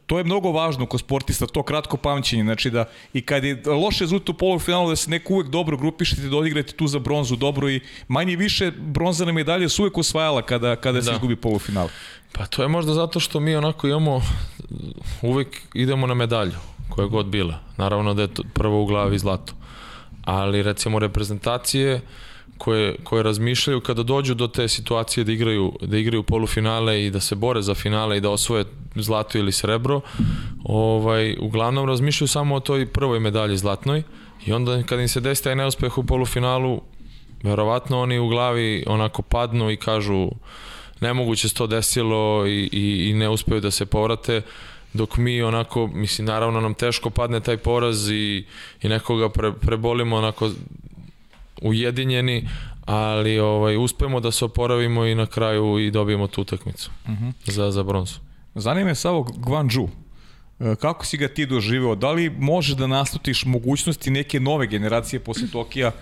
[0.06, 4.04] to je mnogo važno kod sportista, to kratko pamćenje, znači da i kad je loše
[4.04, 7.70] rezultat u polufinalu da se neko uvek dobro grupišete, da odigrate tu za bronzu dobro
[7.70, 11.02] i manje više bronzane medalje su uvek osvajala kada, kada da.
[11.02, 11.88] se izgubi polufinal.
[12.32, 14.22] Pa to je možda zato što mi onako imamo,
[15.22, 16.58] uvek idemo na medalju,
[16.88, 17.58] koja god bila.
[17.76, 19.52] Naravno da je to prvo u glavi zlato.
[20.24, 22.00] Ali recimo reprezentacije,
[22.60, 27.20] koje, koje razmišljaju kada dođu do te situacije da igraju, da igraju polufinale i da
[27.20, 30.00] se bore za finale i da osvoje zlato ili srebro,
[30.64, 34.02] ovaj, uglavnom razmišljaju samo o toj prvoj medalji zlatnoj
[34.46, 36.80] i onda kada im se desi taj neuspeh u polufinalu,
[37.42, 40.28] verovatno oni u glavi onako padnu i kažu
[41.00, 44.42] nemoguće se to desilo i, i, i ne uspeju da se povrate,
[44.92, 48.44] dok mi onako, mislim, naravno nam teško padne taj poraz i,
[48.82, 50.50] i nekoga pre, prebolimo onako
[51.62, 52.48] ujedinjeni,
[52.84, 57.24] ali ovaj uspemo da se oporavimo i na kraju i dobijemo tu utakmicu uh mhm.
[57.24, 57.52] -huh.
[57.52, 58.14] za, za bronzu.
[58.54, 59.88] Zanima me samo Guangzhou.
[60.60, 61.94] E, kako si ga ti doživeo?
[61.94, 65.92] Da li možeš da nastutiš mogućnosti neke nove generacije posle Tokija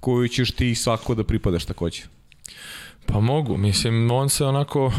[0.00, 2.02] koju ćeš ti svako da pripadaš takođe?
[3.06, 4.92] Pa mogu, mislim, on se onako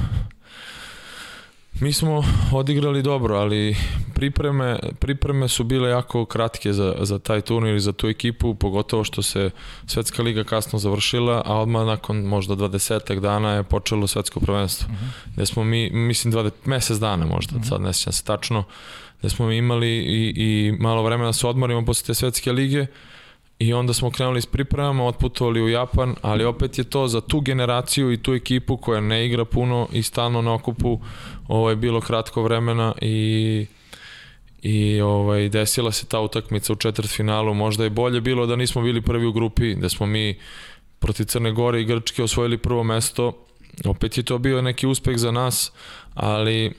[1.79, 3.75] Mi smo odigrali dobro, ali
[4.13, 9.03] pripreme, pripreme su bile jako kratke za, za taj turnir i za tu ekipu, pogotovo
[9.03, 9.49] što se
[9.85, 14.87] Svetska liga kasno završila, a odmah nakon možda 20 dana je počelo svetsko prvenstvo.
[14.91, 15.05] Uh mhm.
[15.05, 15.33] -huh.
[15.35, 17.65] Gde smo mi, mislim, 20, mesec dana možda, uh mhm.
[17.65, 17.69] -huh.
[17.69, 18.63] sad ne sjećam se tačno,
[19.19, 22.85] gde smo imali i, i malo vremena da se odmorimo posle te svetske lige,
[23.63, 27.39] I onda smo krenuli s pripremama, otputovali u Japan, ali opet je to za tu
[27.39, 30.99] generaciju i tu ekipu koja ne igra puno i stalno na okupu,
[31.47, 33.65] ovo je bilo kratko vremena i
[34.61, 39.01] i ovaj desila se ta utakmica u četvrtfinalu, možda je bolje bilo da nismo bili
[39.01, 40.39] prvi u grupi, da smo mi
[40.99, 43.45] protiv Crne Gore i Grčke osvojili prvo mesto.
[43.85, 45.71] Opet je to bio neki uspeh za nas,
[46.13, 46.73] ali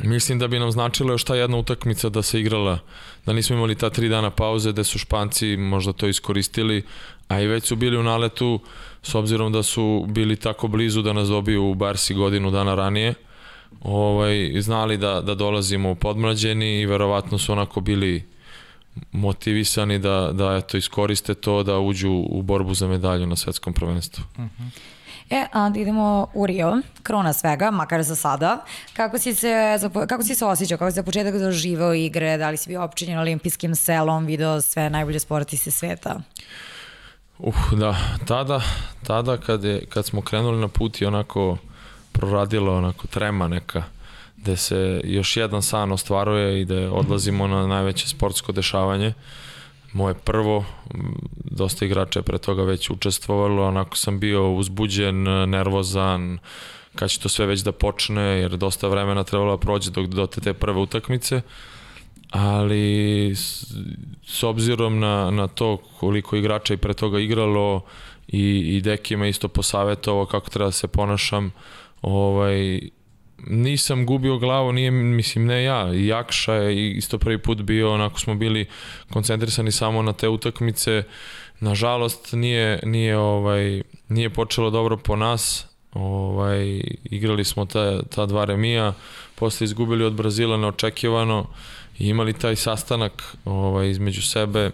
[0.00, 2.78] Mislim da bi nam značilo još ta jedna utakmica da se igrala,
[3.26, 6.82] da nismo imali ta tri dana pauze, da su Španci možda to iskoristili,
[7.28, 8.60] a i već su bili u naletu,
[9.02, 13.14] s obzirom da su bili tako blizu da nas dobiju u Barsi godinu dana ranije,
[13.82, 18.24] ovaj, znali da, da dolazimo u podmlađeni i verovatno su onako bili
[19.12, 24.24] motivisani da, da eto, iskoriste to da uđu u borbu za medalju na svetskom prvenstvu.
[24.34, 24.62] Uh mhm.
[24.62, 24.93] -huh.
[25.30, 28.64] E, a idemo u Rio, krona svega, makar za sada.
[28.96, 32.56] Kako si se, kako si se osjećao, kako si za početak doživao igre, da li
[32.56, 36.20] si bio opčinjen olimpijskim selom, video sve najbolje sportiste sveta?
[37.38, 37.96] Uh, da,
[38.26, 38.60] tada,
[39.06, 41.56] tada kad, je, kad smo krenuli na put i onako
[42.12, 43.82] proradilo onako trema neka,
[44.36, 49.08] gde se još jedan san ostvaruje i da odlazimo na najveće sportsko dešavanje.
[49.08, 49.14] Uh,
[49.94, 50.64] moje prvo,
[51.34, 56.38] dosta igrača je pre toga već učestvovalo, onako sam bio uzbuđen, nervozan,
[56.94, 60.26] kad će to sve već da počne, jer dosta vremena trebalo da prođe dok do
[60.26, 61.40] te, te prve utakmice,
[62.30, 63.74] ali s,
[64.26, 67.84] s obzirom na, na to koliko igrača i pre toga igralo
[68.28, 71.52] i, i Deki me isto posavetovo kako treba da se ponašam,
[72.02, 72.80] ovaj,
[73.46, 78.20] nisam gubio glavu, nije, mislim, ne ja, i Jakša je isto prvi put bio, onako
[78.20, 78.66] smo bili
[79.12, 81.02] koncentrisani samo na te utakmice,
[81.60, 88.44] nažalost nije, nije, ovaj, nije počelo dobro po nas, ovaj, igrali smo ta, ta dva
[88.44, 88.94] remija,
[89.34, 91.46] posle izgubili od Brazila neočekivano
[91.98, 94.70] i imali taj sastanak ovaj, između sebe,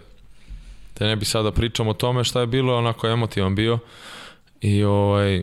[0.93, 3.79] te ne bi sada pričam o tome šta je bilo, onako emotivan bio.
[4.61, 5.41] I ovaj,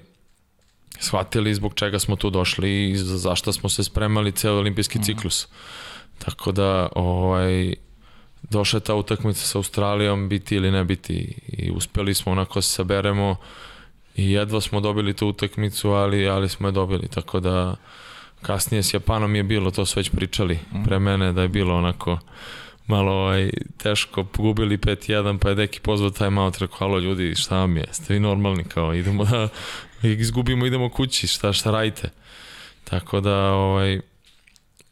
[1.01, 5.49] shvatili zbog čega smo tu došli i za zašto smo se spremali ceo olimpijski ciklus.
[6.19, 7.75] Tako da, ovaj,
[8.43, 12.71] došla je ta utakmica sa Australijom, biti ili ne biti i uspeli smo onako se
[12.71, 13.37] saberemo
[14.17, 17.77] i jedva smo dobili tu utakmicu, ali, ali smo je dobili, tako da
[18.43, 22.19] kasnije s Japanom je bilo, to su već pričali pre mene, da je bilo onako
[22.89, 27.57] malo ovaj, teško, pogubili 5-1, pa je Deki pozvao time out, rekao, halo ljudi, šta
[27.57, 29.49] vam je, ste vi normalni, kao, idemo da
[30.03, 32.11] izgubimo, idemo kući, šta, šta radite.
[32.85, 34.01] Tako da, ovaj,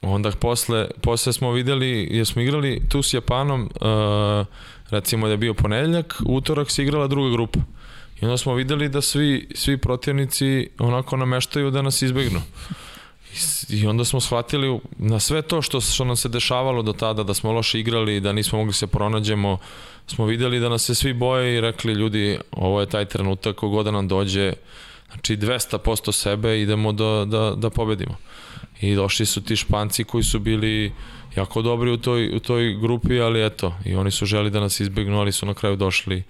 [0.03, 4.47] onda posle, posle smo videli, jer smo igrali tu s Japanom, uh,
[4.91, 7.61] recimo da je bio ponedeljak, utorak se igrala druga grupa.
[8.23, 12.43] I onda smo videli da svi, svi protivnici onako nameštaju da nas izbegnu.
[13.69, 17.35] I, onda smo shvatili na sve to što, što nam se dešavalo do tada, da
[17.35, 19.59] smo loše igrali, da nismo mogli se pronađemo,
[20.07, 23.91] smo videli da nas se svi boje i rekli ljudi, ovo je taj trenutak, kogoda
[23.91, 24.53] da nam dođe,
[25.13, 28.17] znači 200% sebe, idemo da, da, da pobedimo.
[28.81, 30.93] I došli su ti španci koji su bili
[31.37, 34.81] jako dobri u toj, u toj grupi, ali eto, i oni su želi da nas
[34.81, 36.23] izbegnu, ali su na kraju došli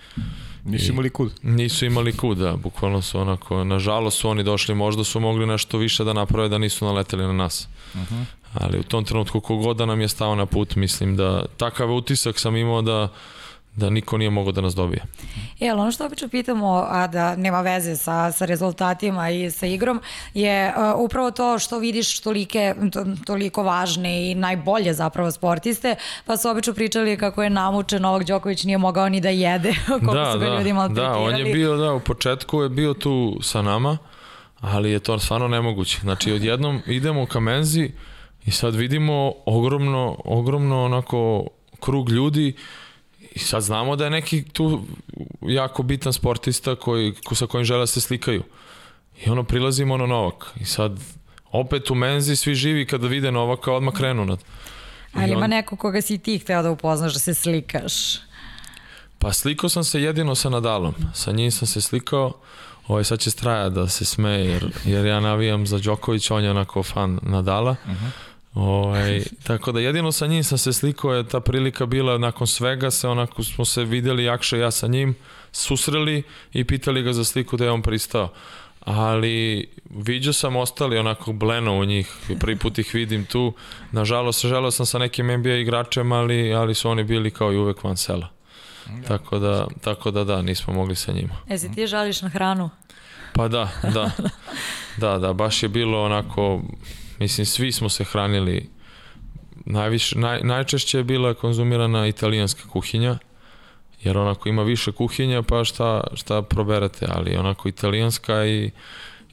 [0.66, 1.32] Nisu imali kud.
[1.42, 5.78] Nisu imali kud, da, bukvalno su onako, nažalost su oni došli, možda su mogli nešto
[5.78, 7.68] više da naprave da nisu naleteli na nas.
[7.94, 8.24] Uh -huh.
[8.54, 12.38] Ali u tom trenutku kogod da nam je stao na put, mislim da takav utisak
[12.38, 13.12] sam imao da
[13.76, 15.02] da niko nije mogao da nas dobije.
[15.60, 19.66] E, ali ono što obično pitamo, a da nema veze sa, sa rezultatima i sa
[19.66, 20.00] igrom,
[20.34, 25.96] je uh, upravo to što vidiš tolike, to, toliko važne i najbolje zapravo sportiste,
[26.26, 30.14] pa su obično pričali kako je namučen Novak Đoković nije mogao ni da jede, koliko
[30.14, 31.18] da, su ga da, ljudi maltretirali.
[31.18, 33.98] Da, on je bio, da, u početku je bio tu sa nama,
[34.60, 35.98] ali je to stvarno nemoguće.
[36.00, 37.90] Znači, odjednom idemo u Kamenzi
[38.46, 41.46] i sad vidimo ogromno, ogromno onako
[41.80, 42.54] krug ljudi
[43.36, 44.84] I sad znamo da je neki tu
[45.42, 48.42] jako bitan sportista koji, sa kojim žele da se slikaju.
[49.24, 50.52] I ono, prilazimo na Novak.
[50.60, 51.00] I sad,
[51.52, 54.44] opet u menzi svi živi kada vide Novaka, odmah krenu nad.
[55.12, 55.38] Ali on...
[55.38, 57.92] ima neko koga si ti hteo da upoznaš, da se slikaš.
[59.18, 60.94] Pa slikao sam se jedino sa Nadalom.
[61.14, 62.32] Sa njim sam se slikao.
[62.88, 66.50] Ovaj, sad će straja da se smeje, jer, jer ja navijam za Đokovića, on je
[66.50, 67.70] onako fan Nadala.
[67.70, 68.10] Uh -huh.
[68.56, 72.90] Ovaj, tako da jedino sa njim sam se slikao, je ta prilika bila nakon svega,
[72.90, 75.14] se onako smo se videli Jakša ja sa njim,
[75.52, 78.32] susreli i pitali ga za sliku da je on pristao.
[78.80, 83.52] Ali vidio sam ostali onako bleno u njih, prvi put ih vidim tu.
[83.92, 87.84] Nažalost, želeo sam sa nekim NBA igračem, ali, ali su oni bili kao i uvek
[87.84, 88.28] van sela.
[88.86, 89.08] Da.
[89.08, 91.34] Tako da, tako da da, nismo mogli sa njima.
[91.48, 92.70] E, si ti žališ na hranu?
[93.32, 94.10] Pa da, da.
[94.96, 96.62] Da, da, baš je bilo onako
[97.18, 98.68] Mislim, svi smo se hranili
[99.64, 103.18] najviše, naj, najčešće je bila konzumirana italijanska kuhinja,
[104.02, 108.70] jer onako ima više kuhinja, pa šta, šta proberete, ali onako italijanska i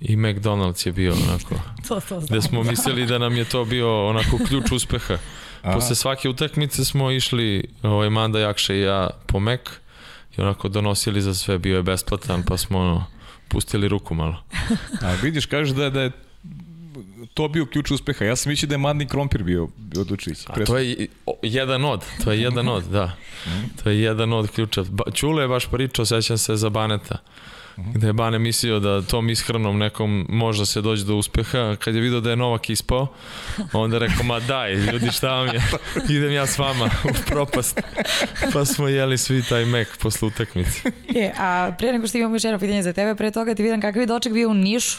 [0.04, 1.56] i McDonald's je bio onako.
[1.88, 5.18] to, to Gde smo mislili da nam je to bio onako ključ uspeha.
[5.62, 5.74] Aha.
[5.74, 9.60] Posle svake utakmice smo išli, ovaj, Manda Jakša i ja po Mac
[10.38, 13.06] i onako donosili za sve, bio je besplatan, pa smo ono,
[13.48, 14.44] pustili ruku malo.
[15.02, 16.12] A vidiš, kažeš da, da je
[17.34, 18.26] to bio ključ uspeha.
[18.26, 19.68] Ja sam mislio da je Madni Krompir bio
[19.98, 20.54] od Vučića.
[20.54, 21.08] A to je
[21.41, 23.16] jedan od, to je jedan od, da.
[23.84, 24.84] To je jedan od ključa.
[25.14, 27.18] Čule je baš pričao, sećam se za Baneta
[27.78, 32.02] gde je Bane mislio da tom ishranom nekom možda se dođe do uspeha, kad je
[32.02, 33.08] vidio da je Novak ispao,
[33.74, 35.62] onda je rekao, ma daj, ljudi šta vam je,
[36.18, 37.82] idem ja s vama u propast.
[38.54, 40.82] Pa smo jeli svi taj mek posle utakmice.
[41.16, 43.82] E, a pre nego što imamo još jedno pitanje za tebe, pre toga ti vidim
[43.82, 44.98] kakav je doček bio u Nišu,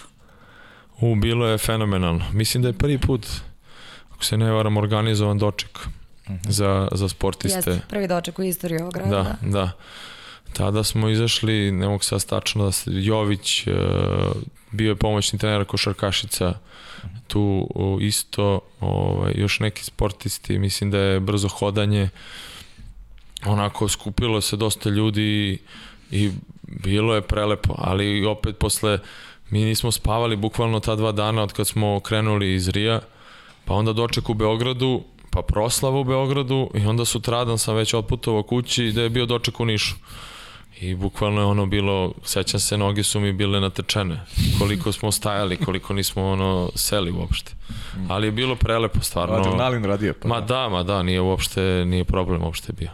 [1.00, 2.24] U, bilo je fenomenalno.
[2.32, 3.26] Mislim da je prvi put,
[4.10, 6.38] ako se ne varam, organizovan doček uh mhm.
[6.38, 6.50] -huh.
[6.50, 7.70] za, za sportiste.
[7.70, 9.10] Jeste, prvi doček u istoriji ovog grada.
[9.10, 9.50] Da, da.
[9.50, 9.70] da.
[10.52, 13.74] Tada smo izašli, ne mogu sad stačno da se, Jović, uh,
[14.70, 17.16] bio je pomoćni trener Košarkašica, uh mhm.
[17.26, 22.08] tu uh, isto, ovaj, još neki sportisti, mislim da je brzo hodanje,
[23.46, 25.58] onako skupilo se dosta ljudi
[26.10, 26.30] i
[26.62, 28.98] bilo je prelepo, ali opet posle
[29.50, 33.00] mi nismo spavali bukvalno ta dva dana od kad smo krenuli iz Rija,
[33.64, 38.42] pa onda doček u Beogradu, pa proslava u Beogradu i onda sutradan sam već otputovao
[38.42, 39.94] kući da je bio doček u Nišu.
[40.80, 44.20] I bukvalno je ono bilo, sećam se, noge su mi bile natečene.
[44.58, 47.52] Koliko smo stajali, koliko nismo ono seli uopšte.
[48.08, 49.34] Ali je bilo prelepo, stvarno.
[49.34, 50.14] Adrenalin radio.
[50.22, 50.28] Pa.
[50.28, 52.90] Ma da, ma da, nije uopšte, nije problem uopšte bio.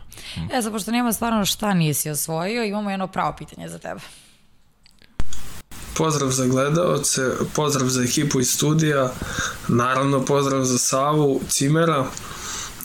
[0.53, 4.01] E, sad, pošto nema stvarno šta nisi osvojio, imamo jedno pravo pitanje za tebe.
[5.95, 9.13] Pozdrav za gledalce, pozdrav za ekipu iz studija,
[9.69, 12.07] naravno pozdrav za Savu Cimera.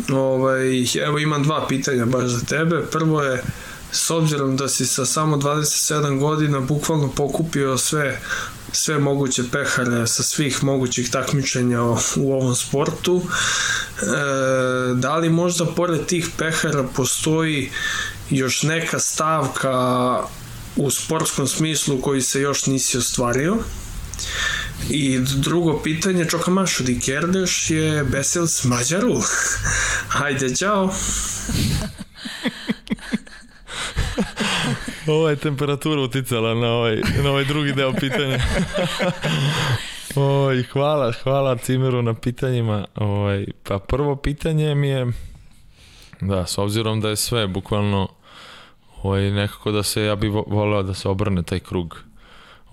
[0.10, 2.86] Ovaj, evo imam dva pitanja baš za tebe.
[2.92, 3.44] Prvo je,
[3.92, 8.22] s obzirom da si sa samo 27 godina bukvalno pokupio sve
[8.76, 11.82] sve moguće pehare sa svih mogućih takmičenja
[12.16, 13.22] u ovom sportu.
[13.22, 14.06] E,
[14.94, 17.72] da li možda pored tih pehara postoji
[18.30, 20.20] još neka stavka
[20.76, 23.58] u sportskom smislu koji se još nisi ostvario?
[24.90, 29.16] I drugo pitanje, Čokamašu di Kerdeš je Besel s Mađaru.
[30.18, 30.90] Hajde, čao.
[35.08, 38.40] Ova je temperatura uticala na ovaj, na ovaj drugi deo pitanja.
[40.16, 42.86] Oj, hvala, hvala Cimeru na pitanjima.
[42.96, 45.08] Oj, pa prvo pitanje mi je,
[46.22, 48.08] da, s obzirom da je sve bukvalno
[49.08, 52.00] ovaj, nekako da se, ja bih voleo da se obrne taj krug.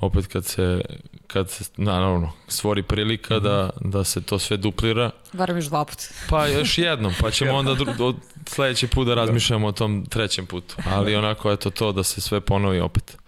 [0.01, 0.81] Opet kad se,
[1.27, 5.11] kad se, naravno, stvori prilika da, da se to sve duplira.
[5.33, 6.03] Varam još dva puta.
[6.29, 8.17] Pa još jednom, pa ćemo onda dru, od
[8.47, 10.77] sledeći put da razmišljamo o tom trećem putu.
[10.91, 13.19] Ali onako, eto to da se sve ponovi opet.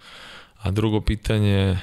[0.61, 1.79] A drugo pitanje,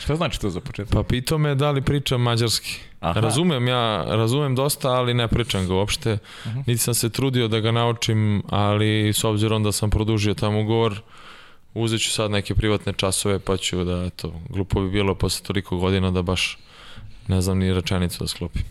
[0.00, 0.92] Šta znači to za početak?
[0.92, 2.80] pa pitao me da li pričam mađarski.
[3.02, 3.20] Aha.
[3.20, 6.18] Razumem ja, razumem dosta, ali ne pričam ga uopšte.
[6.66, 11.00] Niti sam se trudio da ga naučim, ali s obzirom da sam produžio tam ugovor,
[11.74, 15.76] uzet ću sad neke privatne časove, pa ću da, eto, glupo bi bilo posle toliko
[15.76, 16.58] godina da baš
[17.28, 18.62] ne znam ni rečenicu da sklopim.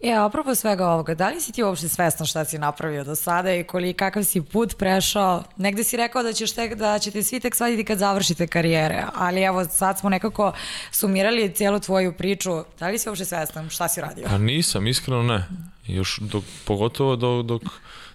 [0.00, 3.54] E, apropo svega ovoga, da li si ti uopšte svestan šta si napravio do sada
[3.54, 5.44] i koliko kakav si put prešao?
[5.56, 9.42] Negde si rekao da ćeš tek, da ćete svi tek shvatiti kad završite karijere, ali
[9.42, 10.52] evo sad smo nekako
[10.90, 12.64] sumirali cijelu tvoju priču.
[12.78, 14.24] Da li si uopšte svestan šta si radio?
[14.28, 15.44] Pa nisam, iskreno ne.
[15.86, 17.62] Još dok, pogotovo dok, dok,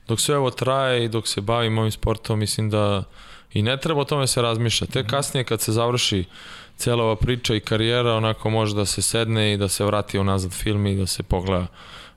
[0.07, 3.03] dok sve ovo traje i dok se bavim ovim sportom, mislim da
[3.53, 4.88] i ne treba o tome se razmišlja.
[4.88, 6.26] Te kasnije kad se završi
[6.78, 10.51] cijela ova priča i karijera, onako može da se sedne i da se vrati unazad
[10.51, 11.67] film i da se pogleda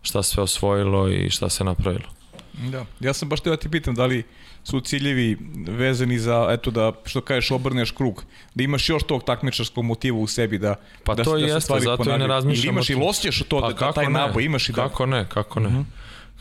[0.02, 2.08] šta sve osvojilo i šta se napravilo.
[2.52, 2.84] Da.
[3.00, 4.24] Ja sam baš teo da ti pitam da li
[4.64, 5.38] su ciljevi
[5.68, 10.26] vezani za, eto da, što kažeš, obrneš krug, da imaš još tog takmičarskog motiva u
[10.26, 13.42] sebi, da, Pa da, to da jeste, zato i ne razmišljam Ili imaš i osjećaš
[13.48, 14.82] to, Pa da, da kako taj naboj imaš i da...
[14.82, 15.84] Kako ne, kako ne.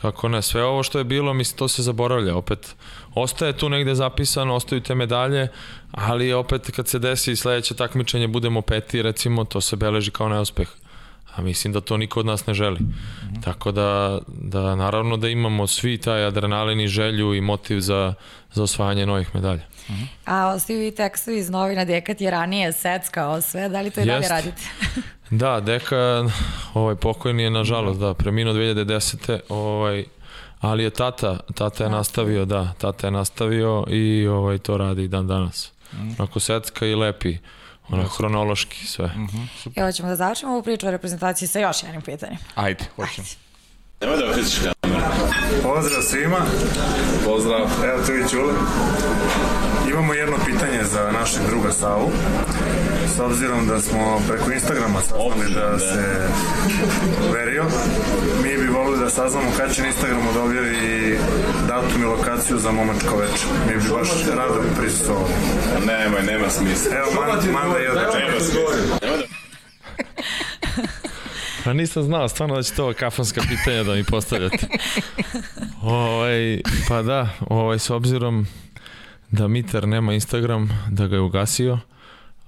[0.02, 2.76] Kako ne, sve ovo što je bilo, mislim, to se zaboravlja, opet
[3.14, 5.48] ostaje tu negde zapisano, ostaju te medalje,
[5.90, 10.68] ali opet kad se desi sledeće takmičenje, budemo peti, recimo, to se beleži kao neuspeh.
[11.40, 12.78] A mislim da to niko od nas ne želi.
[13.44, 18.14] Tako da, da naravno da imamo svi taj adrenalin i želju i motiv za,
[18.52, 19.62] za osvajanje novih medalja.
[20.26, 24.04] A ostaju i tekstovi iz novina Dekat je ranije seckao sve, da li to i
[24.04, 24.62] dalje radite?
[25.30, 26.24] Da, Deka,
[26.74, 29.40] ovaj pokojni je nažalost, da, preminuo 2010.
[29.48, 30.04] Ovaj,
[30.60, 35.26] ali je tata, tata je nastavio, da, tata je nastavio i ovaj to radi dan
[35.26, 35.72] danas.
[36.18, 37.36] Onako secka i lepi,
[37.92, 39.10] onako hronološki sve.
[39.76, 42.38] Evo ćemo da završimo ovu priču o reprezentaciji sa još jednim pitanjem.
[42.54, 43.26] Ajde, hoćemo.
[45.62, 46.38] Pozdrav svima.
[47.24, 47.60] Pozdrav.
[47.84, 48.54] Evo tu i Čule.
[49.90, 52.10] Imamo jedno pitanje za našeg druga Savu.
[53.16, 56.28] S obzirom da smo preko Instagrama saznali da se
[57.32, 57.64] verio,
[58.42, 61.18] mi bi volili da saznamo kad će na Instagramu da objavi
[61.68, 63.46] datum i lokaciju za momačko veče.
[63.68, 65.32] Mi bi baš rado prisustovali.
[65.86, 66.96] Nemoj, nema smisla.
[66.96, 68.24] Evo, man, manda i određenje.
[68.28, 69.40] Nema smisla.
[71.64, 74.66] Pa nisam znao stvarno da ćete ova kafanska pitanja da mi postavljate.
[75.82, 78.46] ovaj, pa da, ovaj, s obzirom
[79.30, 81.78] da Mitar nema Instagram, da ga je ugasio,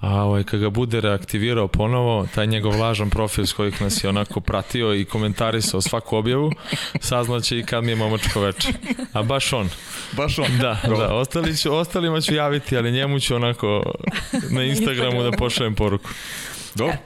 [0.02, 4.08] a ovaj, kad ga bude reaktivirao ponovo, taj njegov lažan profil s kojih nas je
[4.08, 6.52] onako pratio i komentarisao svaku objavu,
[7.00, 8.68] saznaće i kad mi je momačko veče.
[9.12, 9.68] A baš on.
[10.12, 10.58] Baš on.
[10.58, 13.92] Da, da, ostali ću, ostalima ću javiti, ali njemu ću onako
[14.50, 16.08] na Instagramu da pošaljem poruku.
[16.74, 16.96] Dobro.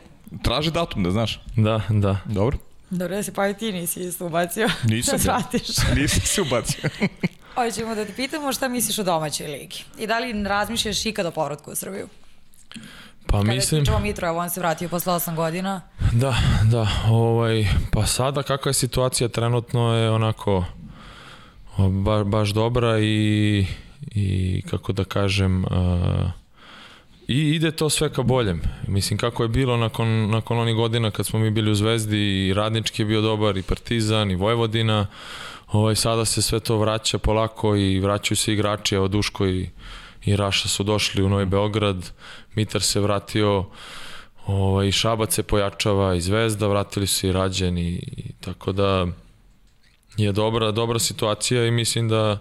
[0.43, 1.41] Traži datum, da znaš.
[1.57, 2.19] Da, da.
[2.25, 2.59] Dobro.
[2.91, 4.69] Dobro da se pa i ti nisi isto ubacio.
[4.91, 5.69] Nisam da shvatiš.
[6.01, 6.91] Nisam se ubacio.
[7.55, 9.85] Hoćemo da te pitamo šta misliš o domaćoj ligi.
[9.99, 12.09] I da li razmišljaš ikad o povratku u Srbiju?
[13.27, 13.85] Pa Kada mislim...
[14.03, 15.81] Mitro, evo on se vratio posle 8 godina.
[16.13, 20.65] Da, da, ovaj, pa sada kakva je situacija trenutno je onako
[21.79, 23.67] ba, baš dobra i,
[24.15, 25.71] i kako da kažem, uh,
[27.29, 28.61] I ide to sve ka boljem.
[28.87, 32.55] Mislim, kako je bilo nakon, nakon onih godina kad smo mi bili u Zvezdi i
[32.55, 35.07] Radnički je bio dobar i Partizan i Vojvodina,
[35.73, 39.69] ovaj, sada se sve to vraća polako i vraćaju se igrači, evo Duško i,
[40.25, 42.11] i Raša su došli u Novi Beograd,
[42.55, 43.65] Mitar se vratio,
[44.47, 49.07] ovaj, Šabac se pojačava i Zvezda, vratili su i Rađen i, i tako da
[50.17, 52.39] je dobra, dobra situacija i mislim da,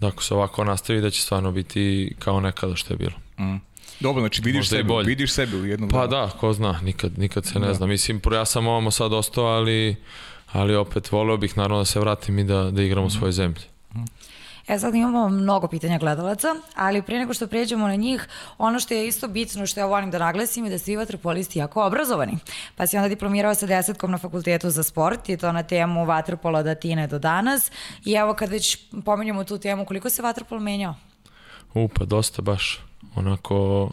[0.00, 3.16] da ako se ovako nastavi da će stvarno biti kao nekada što je bilo.
[3.38, 3.56] Mm.
[4.00, 5.06] Dobro, znači vidiš Možda i sebe, bolje.
[5.06, 7.86] vidiš sebe u jednom Pa da, ko zna, nikad, nikad se ne zna.
[7.86, 9.96] Mislim, ja sam ovamo sad ostao, ali,
[10.52, 13.62] ali opet voleo bih naravno da se vratim i da, da igram u svojoj zemlji.
[14.68, 18.28] E sad imamo mnogo pitanja gledalaca, ali prije nego što pređemo na njih,
[18.58, 21.84] ono što je isto bitno, što ja volim da naglasim je da svi vaterpolisti jako
[21.84, 22.38] obrazovani.
[22.76, 26.58] Pa si onda diplomirao sa desetkom na fakultetu za sport i to na temu vaterpola
[26.58, 27.70] od Atine do danas.
[28.04, 30.94] I evo kad već pominjamo tu temu, koliko se vaterpol menjao?
[31.72, 32.80] Pa dosta baš.
[33.14, 33.90] Onako,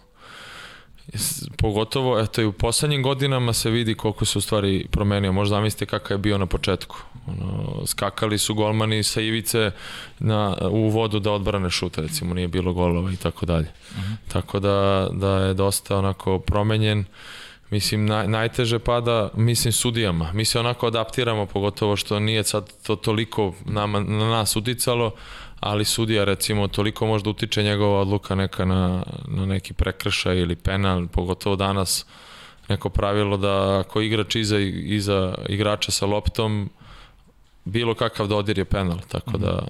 [1.57, 5.31] pogotovo, eto i u poslednjim godinama se vidi koliko se u stvari promenio.
[5.31, 6.97] Možda zamislite kakav je bio na početku.
[7.27, 9.71] Ono, skakali su golmani sa ivice
[10.19, 13.67] na, u vodu da odbrane šut, recimo, nije bilo golova i tako dalje.
[14.27, 17.05] Tako da, da je dosta onako promenjen.
[17.69, 20.33] Mislim, naj, najteže pada, mislim, sudijama.
[20.33, 25.11] Mi se onako adaptiramo, pogotovo što nije sad to toliko nama, na nas uticalo,
[25.63, 31.07] ali sudija recimo toliko možda utiče njegova odluka neka na, na neki prekršaj ili penal,
[31.07, 32.05] pogotovo danas
[32.69, 36.69] neko pravilo da ako igrač iza, iza igrača sa loptom,
[37.65, 39.67] bilo kakav dodir je penal, tako da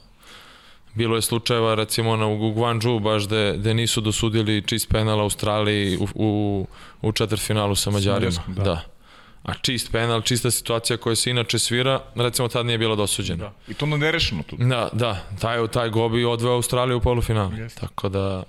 [0.94, 5.98] bilo je slučajeva recimo na u Guangzhou baš da da nisu dosudili čist penal Australiji
[5.98, 6.68] u, u,
[7.02, 8.42] u četvrtfinalu sa Mađarima.
[8.48, 8.64] Da.
[8.64, 8.93] da.
[9.44, 13.44] A čist penal, čista situacija koja se inače svira, recimo tad nije bila dosuđena.
[13.44, 13.54] Da.
[13.68, 14.56] I to onda nerešeno tu.
[14.56, 17.54] Da, da, taj, taj Gobi odveo Australiju u polufinalu.
[17.54, 17.80] Jeste.
[17.80, 18.44] Tako da,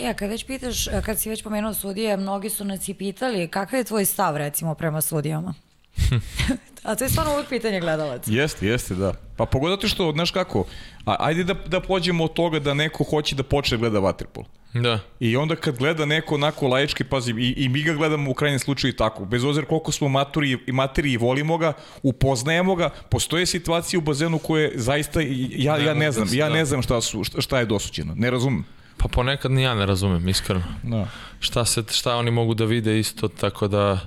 [0.00, 3.48] E, a kad već pitaš, kad si već pomenuo sudije, mnogi su nas i pitali
[3.48, 5.54] kakav je tvoj stav recimo prema sudijama?
[6.82, 8.30] a to je stvarno uvijek pitanje gledalaca.
[8.32, 9.12] Jeste, jeste, da.
[9.36, 10.64] Pa pogodati što, znaš kako,
[11.06, 14.44] a, ajde da, da pođemo od toga da neko hoće da počne da gleda vaterpol.
[14.74, 14.98] Da.
[15.20, 18.58] I onda kad gleda neko onako laički, pazi, i, i mi ga gledamo u krajnjem
[18.58, 21.72] slučaju i tako, bez obzira koliko smo maturi i materi i volimo ga,
[22.02, 26.64] upoznajemo ga, postoje situacije u bazenu koje zaista, i- ja, ja ne znam, ja ne
[26.64, 28.64] znam šta, su, šta, je dosuđeno, ne razumem.
[28.96, 30.64] Pa ponekad ni ja ne razumem, iskreno.
[30.82, 31.08] Da.
[31.40, 33.98] Šta, se, šta oni mogu da vide isto, tako da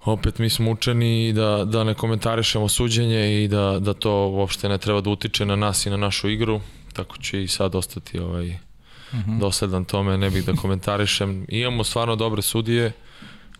[0.00, 4.68] opet mi smo učeni i da, da ne komentarišemo suđenje i da, da to uopšte
[4.68, 6.60] ne treba da utiče na nas i na našu igru,
[6.92, 8.58] tako će i sad ostati ovaj,
[9.40, 11.46] dosledan tome, ne bih da komentarišem.
[11.48, 12.92] Imamo stvarno dobre sudije,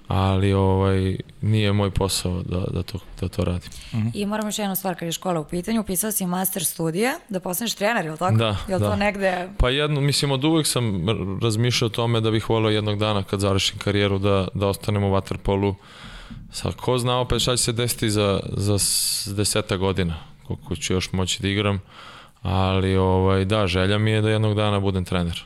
[0.08, 3.70] ali ovaj nije moj posao da, da, to, da to radim.
[4.14, 7.40] I moram još jednu stvar, kad je škola u pitanju, upisao si master studije, da
[7.40, 8.36] postaneš trener, je li tako?
[8.36, 8.96] Da, je li to da.
[8.96, 9.48] negde...
[9.58, 11.06] Pa jedno, mislim, od uvek sam
[11.42, 15.10] razmišljao o tome da bih volio jednog dana kad završim karijeru da, da ostanem u
[15.14, 15.74] Waterpolu.
[16.52, 18.78] Sa ko zna opet šta će se desiti za, za
[19.34, 20.14] deseta godina,
[20.46, 21.80] koliko ću još moći da igram.
[22.42, 25.44] Ali ovaj, da, želja mi je da jednog dana budem trener.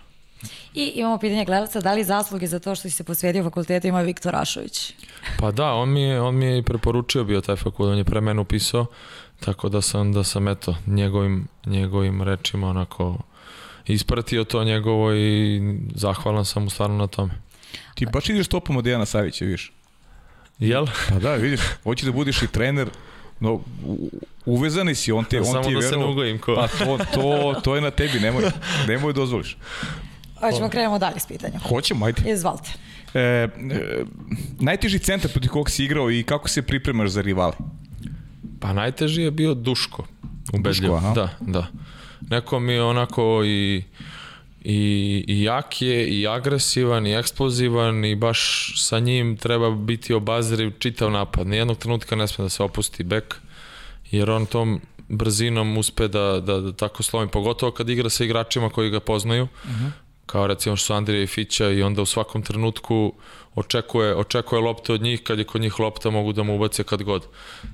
[0.75, 4.01] I imamo pitanje gledalaca, da li zasluge za to što si se posvetio fakultetu ima
[4.01, 4.93] Viktor Rašović?
[5.39, 8.05] Pa da, on mi je, on mi je i preporučio bio taj fakultet, on je
[8.05, 8.87] pre mene upisao,
[9.41, 13.19] tako da sam, da sam eto, njegovim, njegovim rečima onako
[13.87, 15.61] ispratio to njegovo i
[15.95, 17.33] zahvalan sam mu stvarno na tome.
[17.95, 19.73] Ti baš ideš topom od Dejana Savića, viš.
[20.59, 20.87] Jel?
[21.09, 22.89] Pa da, vidiš, hoće da budeš i trener,
[23.43, 23.61] no,
[24.47, 26.55] uvezani si, on te, on Samo ti je da se ne verovao- ugojim ko.
[26.55, 28.45] Pa to, to, to je na tebi, nemoj,
[28.89, 29.57] nemoj dozvoliš.
[30.41, 31.61] Hoćemo krenemo dalje s pitanjem.
[31.61, 32.31] Hoćemo, ajde.
[32.31, 32.71] Izvalite.
[33.15, 33.49] E, e,
[34.61, 37.53] najteži centar protiv kog si igrao i kako se pripremaš za rivale?
[38.61, 40.07] Pa najteži je bio Duško.
[40.53, 40.95] Ubedljivo.
[40.95, 41.15] Duško, aha.
[41.15, 41.67] Da, da.
[42.31, 43.83] Neko mi je onako i,
[44.65, 50.73] i, i jak je, i agresivan, i eksplozivan i baš sa njim treba biti obazriv
[50.79, 51.47] čitav napad.
[51.47, 53.35] Nijednog trenutka ne sme da se opusti bek,
[54.11, 58.71] jer on tom brzinom uspe da, da, da tako slomi, pogotovo kad igra sa igračima
[58.71, 59.49] koji ga poznaju,
[60.27, 63.13] kao recimo što su Andrija i Fića i onda u svakom trenutku
[63.55, 67.03] očekuje, očekuje lopte od njih, kad je kod njih lopta mogu da mu ubace kad
[67.03, 67.27] god.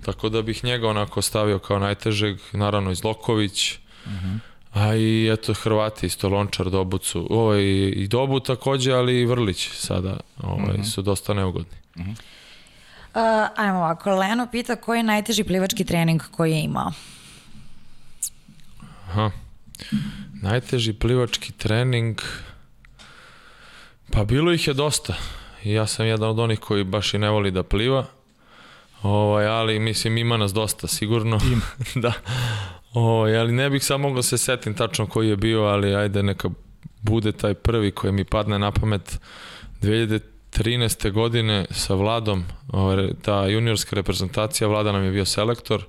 [0.05, 3.78] Tako da bih njega onako stavio kao najtežeg, naravno i Zloković,
[4.78, 7.62] a i eto Hrvati isto Lončar, Dobucu, ovaj,
[7.96, 11.76] i Dobu takođe, ali i Vrlić sada ovaj, su dosta neugodni.
[11.96, 12.05] Uh,
[13.56, 16.92] ajmo ovako, Leno pita koji je najteži plivački trening koji je imao?
[19.09, 19.30] Aha.
[20.42, 22.20] Najteži plivački trening,
[24.10, 25.14] pa bilo ih je dosta.
[25.64, 28.06] I ja sam jedan od onih koji baš i ne voli da pliva.
[29.02, 31.38] Ovaj, ali mislim ima nas dosta sigurno.
[31.52, 31.66] Ima.
[32.02, 32.12] da.
[32.93, 36.51] Ovaj, ali ne bih sad mogao se setim tačno koji je bio, ali ajde neka
[37.02, 39.19] bude taj prvi koji mi padne na pamet
[39.82, 41.10] 2013.
[41.10, 45.85] godine sa Vladom, ova, ta juniorska reprezentacija, Vlada nam je bio selektor,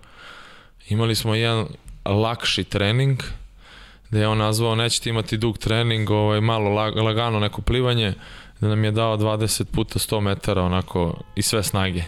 [0.89, 1.65] imali smo jedan
[2.05, 3.23] lakši trening,
[4.09, 8.13] gde je on nazvao nećete imati dug trening, ovaj, malo lag, lagano neko plivanje,
[8.61, 12.03] da nam je dao 20 puta 100 metara onako i sve snage.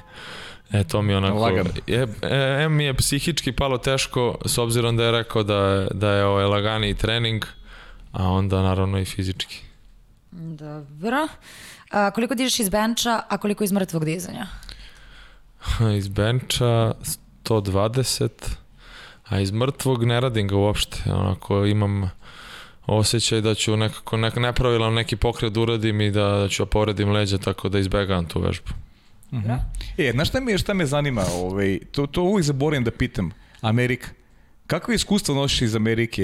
[0.73, 1.37] E, to mi je onako...
[1.37, 1.69] Lagano.
[1.87, 5.87] Je, e, em mi je psihički palo teško, s obzirom da je rekao da, je-
[5.91, 7.45] da je ovaj laganiji trening,
[8.11, 9.61] a onda naravno i fizički.
[10.31, 11.27] Dobro.
[11.91, 14.47] A, koliko dižeš iz benča, a koliko iz mrtvog dizanja?
[15.97, 16.93] Iz benča
[17.43, 18.29] 120,
[19.25, 20.97] a iz mrtvog ne radim ga uopšte.
[21.07, 22.11] Onako imam
[22.85, 27.37] osjećaj da ću nekako nek, nepravilan neki pokret uradim i da, da ću povredim leđa
[27.37, 28.69] tako da izbegavam tu vežbu.
[29.97, 31.25] E, znaš šta me, šta me zanima?
[31.33, 33.31] Ovaj, to, to uvijek zaboravim da pitam.
[33.61, 34.07] Amerika.
[34.71, 36.23] Kakvo iskustvo nosiš iz Amerike?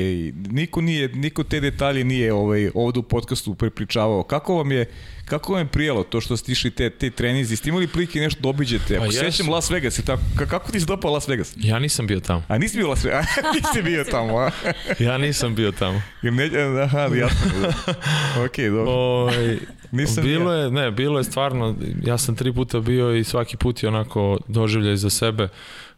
[0.49, 4.23] Niko, nije, niko te detalje nije ovaj, ovde u podcastu prepričavao.
[4.23, 4.85] Kako vam je,
[5.25, 7.55] kako vam je prijelo to što ste išli te, te trenizi?
[7.55, 8.97] Ste imali prilike nešto da obiđete?
[8.97, 11.53] Ako Pa sećam Las Vegas, je tako, ka- kako ti se dopao Las Vegas?
[11.57, 12.43] Ja nisam bio tamo.
[12.47, 13.25] A nisi bio Las Vegas?
[13.55, 14.51] nisi bio tamo, a?
[15.05, 16.01] Ja nisam bio tamo.
[16.21, 16.49] Jer ne,
[16.83, 17.51] aha, jasno.
[18.45, 18.93] ok, dobro.
[19.25, 19.59] Oj,
[19.91, 21.75] Nisam bilo je, ne, bilo je stvarno,
[22.05, 25.49] ja sam tri puta bio i svaki put je onako doživljaj za sebe.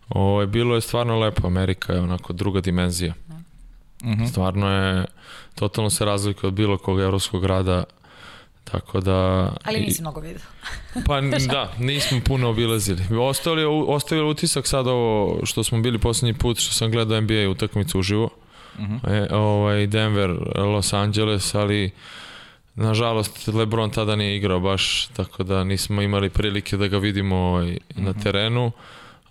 [0.09, 3.13] Ovaj bilo je stvarno lepo, Amerika je onako druga dimenzija.
[4.03, 4.25] Mhm.
[4.25, 5.05] Stvarno je,
[5.55, 7.83] totalno se razlikuje od bilo kog evropskog grada,
[8.63, 9.15] tako da...
[9.63, 10.41] Ali i- nisi mnogo vidio.
[11.07, 13.01] Pa da, nismo puno obilazili.
[13.11, 17.99] Ostali, ostavili utisak sad ovo što smo bili poslednji put, što sam gledao NBA utakmicu
[17.99, 18.29] uživo.
[19.07, 21.91] E, ovaj, Denver, Los Angeles, ali
[22.75, 27.77] nažalost Lebron tada nije igrao baš, tako da nismo imali prilike da ga vidimo ovaj,
[27.89, 28.71] na terenu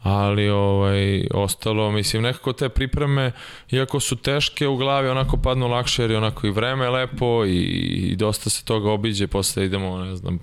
[0.03, 3.33] ali ovaj ostalo mislim nekako te pripreme
[3.71, 7.57] iako su teške u glavi onako padnu lakše jer je onako i vreme lepo i,
[8.03, 10.39] i dosta se toga obiđe posle idemo ne znam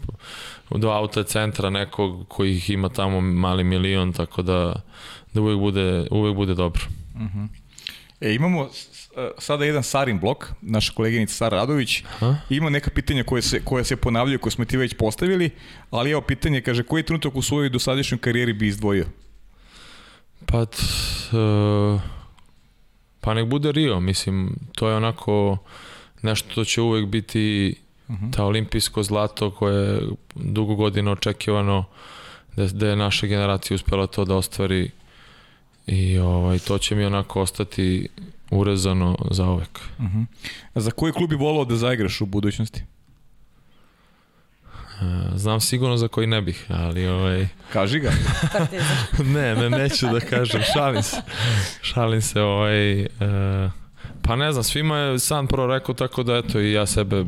[0.71, 4.73] do auto centra nekog koji ih ima tamo mali milion tako da
[5.33, 6.81] da uvek bude uvek bude dobro
[8.21, 12.03] E, imamo s- sada jedan Sarin blok, naša koleginica Sara Radović.
[12.05, 12.35] Aha.
[12.49, 15.49] Ima neka pitanja koje se, koje se ponavljaju, koje smo ti već postavili,
[15.89, 19.05] ali evo pitanje, kaže, koji trenutak u svojoj dosadašnjoj karijeri bi izdvojio?
[20.45, 20.77] Pa, t,
[21.33, 21.99] e,
[23.21, 25.57] pa nek bude Rio, mislim, to je onako
[26.21, 27.75] nešto što će uvek biti
[28.31, 30.01] ta olimpijsko zlato koje je
[30.35, 31.85] dugo godina očekivano
[32.55, 34.91] da, da je naša generacija uspela to da ostvari
[35.87, 38.07] i ovaj, to će mi onako ostati
[38.51, 39.79] urezano za uvek.
[40.73, 42.83] A za koji klub bi volao da zaigraš u budućnosti?
[45.01, 48.11] E, Znam sigurno za koji ne bih, ali ovaj, Kaži ga.
[49.35, 51.17] ne, ne, neću da kažem, šalim se.
[51.81, 53.07] Šalim se, ovaj, e,
[54.21, 57.23] pa ne znam, svima je san prvo rekao, tako da eto i ja sebe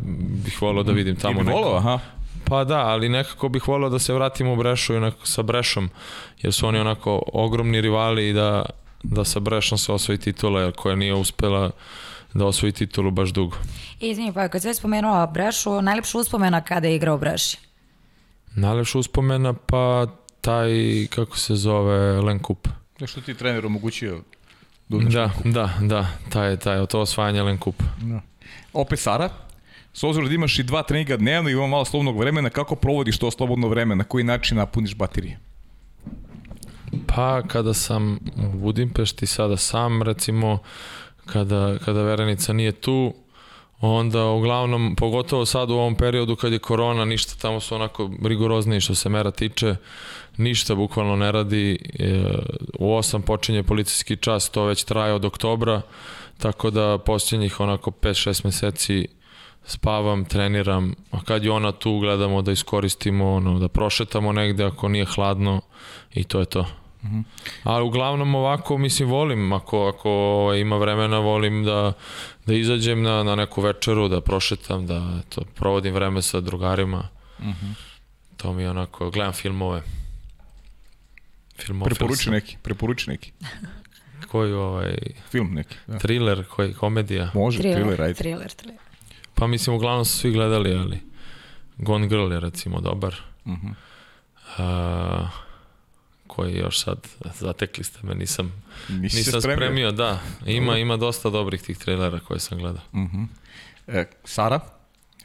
[0.45, 1.99] bih volao da vidim Ti tamo bi volao, aha.
[2.45, 5.89] Pa da, ali nekako bih volao da se vratimo u Brešu i onako sa Brešom,
[6.41, 8.65] jer su oni onako ogromni rivali i da,
[9.03, 11.71] da sa Brešom se osvoji titula, jer koja nije uspela
[12.37, 13.57] da osvoji titulu baš dugo.
[13.99, 17.57] Izvini, pa kad si već spomenula Brešu, najlepša uspomena kada je igrao Breši.
[18.55, 20.07] Najlepša uspomena, pa
[20.41, 20.71] taj,
[21.09, 22.67] kako se zove, Len Kup.
[22.99, 24.21] Da što ti trener omogućio?
[24.89, 27.83] Da, Da, da, da, taj, taj, to osvajanje Len Kup.
[28.73, 29.29] Opet Sara,
[29.93, 33.17] s obzirom da imaš i dva treninga dnevno i ima malo slobodnog vremena, kako provodiš
[33.17, 35.39] to slobodno vreme, na koji način napuniš baterije?
[37.07, 40.59] Pa kada sam u Budimpešti sada sam, recimo,
[41.31, 43.13] kada, kada Verenica nije tu,
[43.81, 48.81] onda uglavnom, pogotovo sad u ovom periodu kad je korona, ništa tamo su onako rigorozniji
[48.81, 49.75] što se mera tiče,
[50.37, 51.79] ništa bukvalno ne radi.
[51.99, 52.23] E,
[52.79, 55.81] U 8 počinje policijski čas, to već traje od oktobra,
[56.37, 59.07] tako da posljednjih onako 5-6 meseci
[59.65, 64.87] spavam, treniram, a kad je ona tu gledamo da iskoristimo, ono, da prošetamo negde ako
[64.87, 65.61] nije hladno
[66.13, 66.65] i to je to.
[67.63, 71.93] Ali uglavnom ovako, mislim, volim, ako, ako ima vremena, volim da,
[72.45, 77.07] da izađem na, na neku večeru, da prošetam, da to, provodim vreme sa drugarima.
[78.37, 79.81] To mi je onako, gledam filmove.
[81.57, 83.31] Filmofil Preporuči neki, preporuči neki.
[84.31, 84.97] Koji ovaj,
[85.29, 85.75] Film neki.
[85.87, 85.97] Da.
[85.97, 87.31] thriller, koji komedija.
[87.33, 88.13] Može, thriller, ajde.
[88.13, 88.81] thriller, thriller.
[89.33, 90.99] Pa mislim, uglavnom su svi gledali, ali
[91.77, 93.15] Gone Girl je recimo dobar.
[93.45, 93.67] Mhm.
[94.57, 95.27] A,
[96.37, 97.07] koji još sad,
[97.39, 99.57] zatekli ste me, nisam, Nisi nisam spremio.
[99.57, 100.19] spremio, da.
[100.45, 102.81] Ima, ima dosta dobrih tih trailera koje sam gledao.
[103.87, 104.59] E, Sara,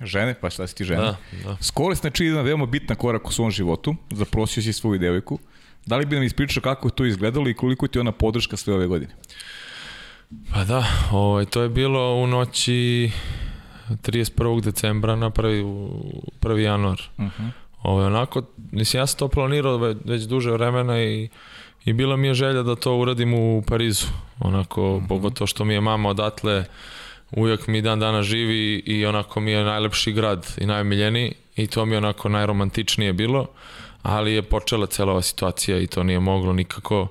[0.00, 1.02] žene, pa šta si ti žena?
[1.02, 1.56] Da, da.
[1.60, 5.38] Skoro je znači jedan veoma bitna korak u svom životu, zaprosio si svoju devojku.
[5.86, 8.74] Da li bi nam ispričao kako je to izgledalo i koliko ti ona podrška sve
[8.74, 9.12] ove godine?
[10.52, 13.10] Pa da, ovaj, to je bilo u noći
[13.88, 14.62] 31.
[14.62, 16.22] decembra na 1.
[16.40, 16.56] 1.
[16.56, 17.02] januar.
[17.18, 17.50] Uh -huh.
[17.82, 18.42] Ovo, onako,
[18.72, 21.28] mislim, ja sam to planirao već, već duže vremena i,
[21.84, 24.06] i bila mi je želja da to uradim u Parizu.
[24.40, 25.08] Onako, mm -hmm.
[25.08, 26.64] pogotovo što mi je mama odatle,
[27.30, 31.86] uvijek mi dan dana živi i onako mi je najlepši grad i najmiljeniji i to
[31.86, 33.46] mi je onako najromantičnije bilo,
[34.02, 37.08] ali je počela cela ova situacija i to nije moglo nikako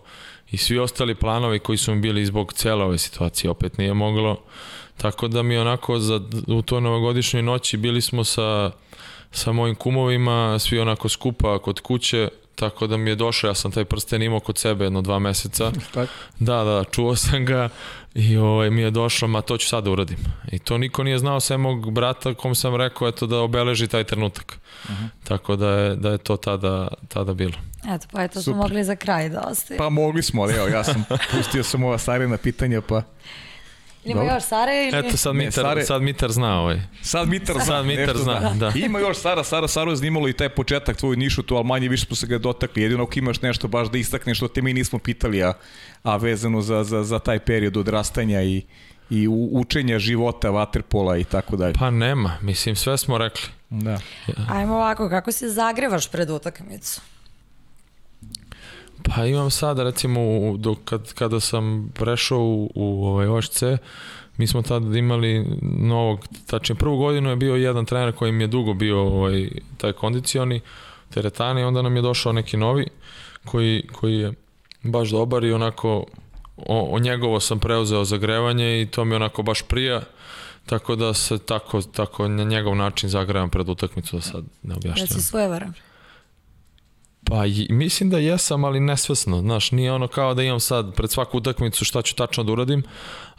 [0.51, 4.41] i svi ostali planovi koji su mi bili zbog cele ove situacije opet nije moglo,
[4.97, 8.71] tako da mi onako za, u toj novogodišnjoj noći bili smo sa
[9.31, 13.71] sa mojim kumovima, svi onako skupa kod kuće, tako da mi je došao, ja sam
[13.71, 15.71] taj prsten imao kod sebe jedno dva meseca.
[16.39, 17.69] Da, da, čuo sam ga
[18.13, 20.17] i ovaj, mi je došlo, ma to ću sad da uradim.
[20.51, 24.03] I to niko nije znao sve mog brata kom sam rekao eto da obeleži taj
[24.03, 24.59] trenutak.
[24.83, 25.07] Uh -huh.
[25.23, 27.53] Tako da je, da je to tada, tada bilo.
[27.89, 29.83] Eto, pa eto smo mogli za kraj da ostavimo.
[29.83, 33.01] Pa mogli smo, ali evo, ja sam pustio sam ova Sarina pitanja, pa
[34.03, 35.07] Ili ima još Sare ili...
[35.07, 35.83] Eto, sad Mitar, Sare...
[35.83, 36.81] sad Mitar zna ovaj.
[37.01, 37.65] Sad Mitar zna.
[37.65, 38.53] Sad Mitar zna, da.
[38.53, 38.71] da.
[38.75, 42.05] Ima još Sara, Sara, Sara zanimalo i taj početak tvoju nišu tu, ali manje više
[42.05, 42.83] smo se ga dotakli.
[42.83, 45.53] Jedino ako imaš nešto baš da istakneš što te mi nismo pitali, a,
[46.03, 48.63] a vezano za, za, za taj period odrastanja i,
[49.09, 51.73] i učenja života, vaterpola i tako dalje.
[51.73, 53.43] Pa nema, mislim sve smo rekli.
[53.69, 53.99] Da.
[54.49, 57.01] Ajmo ovako, kako se zagrevaš pred utakmicu?
[59.03, 60.21] Pa imam sad, recimo,
[60.57, 63.63] do, kad, kada sam prešao u, u ovaj OŠC,
[64.37, 68.47] mi smo tada imali novog, tačnije prvu godinu je bio jedan trener koji mi je
[68.47, 70.61] dugo bio ovaj, taj kondicioni,
[71.13, 72.87] teretani, onda nam je došao neki novi
[73.45, 74.33] koji, koji je
[74.83, 76.05] baš dobar i onako
[76.57, 80.01] o, o njegovo sam preuzeo zagrevanje i to mi onako baš prija,
[80.65, 85.07] tako da se tako, tako na njegov način zagrevam pred utakmicu da sad ne objašnjam.
[85.07, 85.73] Da si svojevaran.
[87.31, 89.41] Pa mislim da jesam, ali nesvesno.
[89.41, 92.83] Znaš, nije ono kao da imam sad pred svaku utakmicu šta ću tačno da uradim,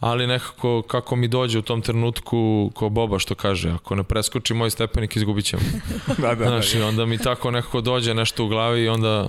[0.01, 4.55] ali nekako kako mi dođe u tom trenutku ko Boba što kaže, ako ne preskoči
[4.55, 5.63] moj stepenik izgubit ćemo.
[6.23, 9.29] da, da, Znaš, da, i onda mi tako nekako dođe nešto u glavi i onda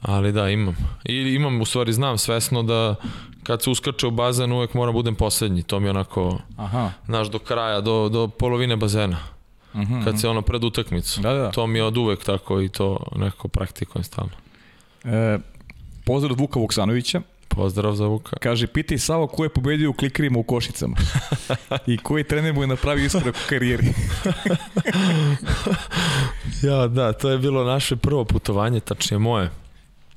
[0.00, 0.76] ali da, imam.
[1.04, 2.94] I imam, u stvari znam svesno da
[3.42, 5.62] kad se uskače u bazen uvek moram budem poslednji.
[5.62, 6.90] To mi je onako, Aha.
[7.06, 9.33] znaš, do kraja, do, do polovine bazena.
[9.74, 10.04] -huh.
[10.04, 11.20] kad se ono pred utakmicu.
[11.20, 11.50] Da, da.
[11.50, 14.32] To mi je od uvek tako i to nekako praktikujem stalno.
[15.04, 15.38] E,
[16.04, 17.20] pozdrav Vuka Vuksanovića.
[17.48, 18.36] Pozdrav za Vuka.
[18.36, 20.96] Kaže, pitaj Savo ko je pobedio u klikerima u Košicama
[21.86, 23.84] i koji trener mu je napravio iskorak u karijeri.
[26.68, 29.50] ja, da, to je bilo naše prvo putovanje, tačnije moje.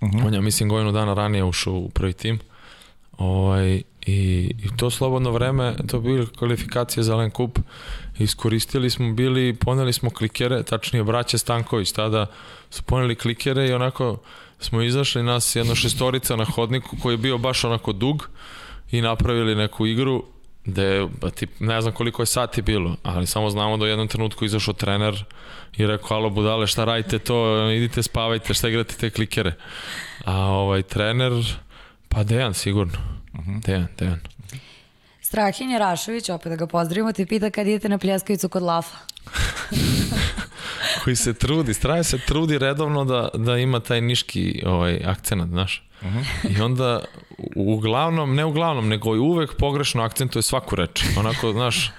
[0.02, 0.28] Uh -huh.
[0.28, 2.40] On je, mislim, godinu dana ranije ušao u prvi tim.
[3.18, 7.60] Ovaj, i, I to slobodno vreme, to bili kvalifikacije za Len Kup,
[8.20, 12.26] iskoristili smo bili, poneli smo klikere, tačnije braće Stanković, tada
[12.70, 14.18] su poneli klikere i onako
[14.60, 18.30] smo izašli nas jedno šestorica na hodniku koji je bio baš onako dug
[18.92, 20.24] i napravili neku igru
[20.68, 24.08] gde, ba, tip, ne znam koliko je sati bilo, ali samo znamo da u jednom
[24.08, 25.24] trenutku izašao trener
[25.78, 29.54] i rekao, alo budale, šta radite to, idite spavajte, šta igrate te klikere.
[30.26, 31.34] A ovaj trener,
[32.10, 32.98] pa Dejan sigurno.
[33.34, 33.66] Uh -huh.
[33.66, 34.20] Dejan, Dejan.
[35.28, 38.98] Strahinja Rašović, opet da ga pozdravimo, ti pita kad idete na pljeskavicu kod Lafa.
[41.04, 45.84] koji se trudi, Straje se trudi redovno da, da ima taj niški ovaj, akcenat, znaš.
[46.02, 46.58] Uh -huh.
[46.58, 47.06] I onda
[47.56, 51.04] uglavnom, ne uglavnom, nego i uvek pogrešno akcentuje svaku reč.
[51.18, 51.92] Onako, znaš,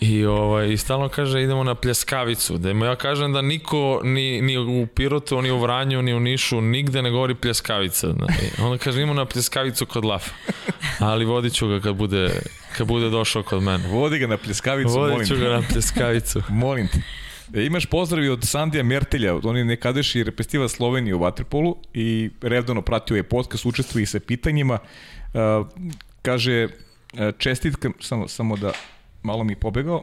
[0.00, 2.58] I, ovaj, I stalno kaže idemo na pljeskavicu.
[2.58, 6.60] Da ja kažem da niko ni, ni u Pirotu, ni u Vranju, ni u Nišu
[6.60, 8.08] nigde ne govori pljeskavica.
[8.08, 10.30] I onda kaže idemo na pljeskavicu kod Lafa.
[10.98, 12.40] Ali vodit ću ga kad bude,
[12.76, 13.88] kad bude došao kod mene.
[13.88, 16.42] Vodi ga na pljeskavicu, Vodit molim ću ga na pljeskavicu.
[16.64, 16.98] molim te.
[17.60, 22.82] E, imaš pozdravi od Sandija Mertelja, on je nekadašnji repestiva Slovenije u Waterpolu i redovno
[22.82, 24.78] pratio je podcast, učestvuje sa pitanjima.
[25.34, 25.66] Uh,
[26.22, 26.68] kaže,
[27.38, 28.72] čestitka, samo, samo da
[29.22, 30.02] malo mi pobegao.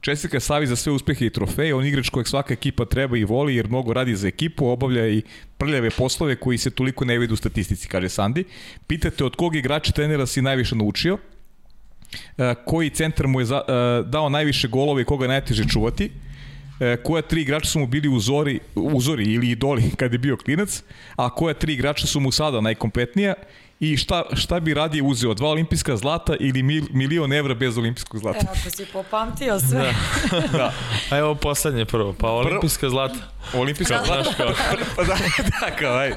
[0.00, 3.56] Čestitka Savi za sve uspehe i trofeje, on igrač kojeg svaka ekipa treba i voli
[3.56, 5.22] jer mnogo radi za ekipu, obavlja i
[5.58, 8.44] prljave poslove koji se toliko ne vidu u statistici, kaže Sandi.
[8.86, 11.18] Pitate od kog igrača trenera si najviše naučio,
[12.38, 13.58] e, koji centar mu je e,
[14.06, 16.10] dao najviše golova i koga najteže čuvati,
[16.80, 20.82] e, koja tri igrača su mu bili uzori, uzori ili idoli kad je bio klinac,
[21.16, 23.34] a koja tri igrača su mu sada najkompletnija
[23.80, 28.20] i šta, šta bi radije uzeo, dva olimpijska zlata ili mil, milion evra bez olimpijskog
[28.20, 28.38] zlata?
[28.38, 29.94] Evo, ako si popamtio sve.
[30.30, 30.40] Da.
[30.58, 30.72] da.
[31.10, 33.14] A evo poslednje prvo, pa olimpijska zlata.
[33.54, 34.34] Olimpijska zlata?
[34.36, 34.50] Kao.
[34.96, 35.16] pa da,
[35.60, 36.12] da, kao, aj.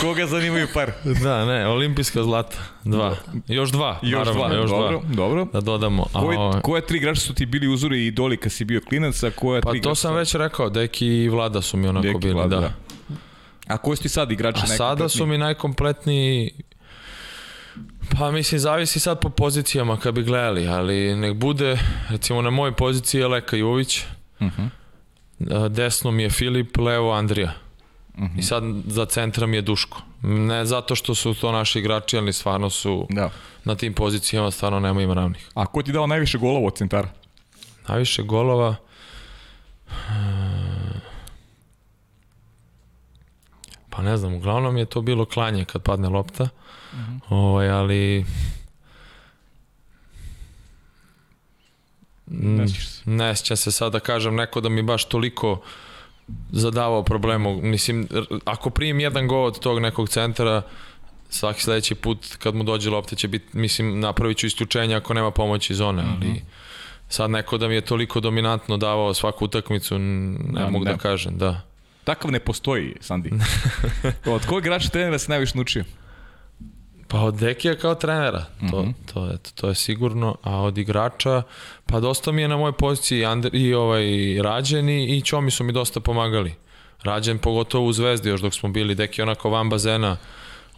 [0.00, 0.92] Koga zanimaju par?
[1.22, 3.16] Da, ne, olimpijska zlata, dva.
[3.48, 4.56] Još dva, još naravno, dva.
[4.56, 5.14] još dobro, dva.
[5.14, 6.06] Dobro, Da dodamo.
[6.12, 9.22] A, koje, koje tri igrača su ti bili uzori i idoli kad si bio klinac,
[9.22, 10.00] a koja pa tri to igrača?
[10.00, 12.60] sam već rekao, Deki i Vlada su mi onako Deki, bili, Vlada, da.
[12.60, 12.72] da.
[13.66, 16.50] A koji su ti sad igrači A sada su mi najkompletniji
[18.18, 21.78] Pa mislim, zavisi sad po pozicijama kad bi gledali, ali nek bude,
[22.08, 24.02] recimo na mojoj poziciji je Leka Jović,
[24.40, 24.68] Uh -huh.
[25.64, 27.52] a, desno mi je Filip, levo Andrija.
[28.18, 28.38] Mhm.
[28.38, 30.02] I sad za centra mi je Duško.
[30.22, 33.30] Ne zato što su to naši igrači, ali stvarno su Da.
[33.64, 35.48] na tim pozicijama stvarno nema im ravnih.
[35.54, 37.08] A ko ti dao najviše golova od centara?
[37.88, 38.76] Najviše golova
[44.00, 46.48] Pa ne znam, uglavnom je to bilo klanje kad padne lopta.
[47.28, 48.24] Ovaj, ali
[52.26, 53.02] Ne sjećaš se.
[53.10, 55.60] ne sjećam se sad da kažem neko da mi baš toliko
[56.50, 57.60] zadavao problemu.
[57.62, 58.08] Mislim,
[58.44, 60.62] ako prijem jedan gol od tog nekog centra,
[61.28, 65.30] svaki sledeći put kad mu dođe lopta će biti, mislim, napravit ću isključenje ako nema
[65.30, 66.42] pomoći zone, ali
[67.08, 70.92] sad neko da mi je toliko dominantno davao svaku utakmicu, ne Da, mogu ne.
[70.92, 71.69] da kažem, da.
[72.10, 73.30] Takav ne postoji, Sandi.
[74.34, 75.84] od kojeg igrača trenera se najviše naučio?
[77.08, 78.90] Pa od Dekija kao trenera, to, Mhm.
[79.14, 81.42] to, eto, to je sigurno, a od igrača,
[81.86, 84.02] pa dosta mi je na mojoj poziciji i, Ander, i ovaj
[84.42, 86.54] Rađen i, Ćomi su mi dosta pomagali.
[87.02, 90.16] Rađen pogotovo u Zvezdi još dok smo bili, Deki onako van bazena,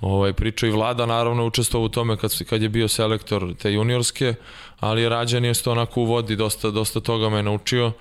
[0.00, 4.34] ovaj, pričao i Vlada naravno učestvovao u tome kad, kad je bio selektor te juniorske,
[4.80, 7.92] ali Rađen je to onako u vodi, dosta, dosta toga me naučio,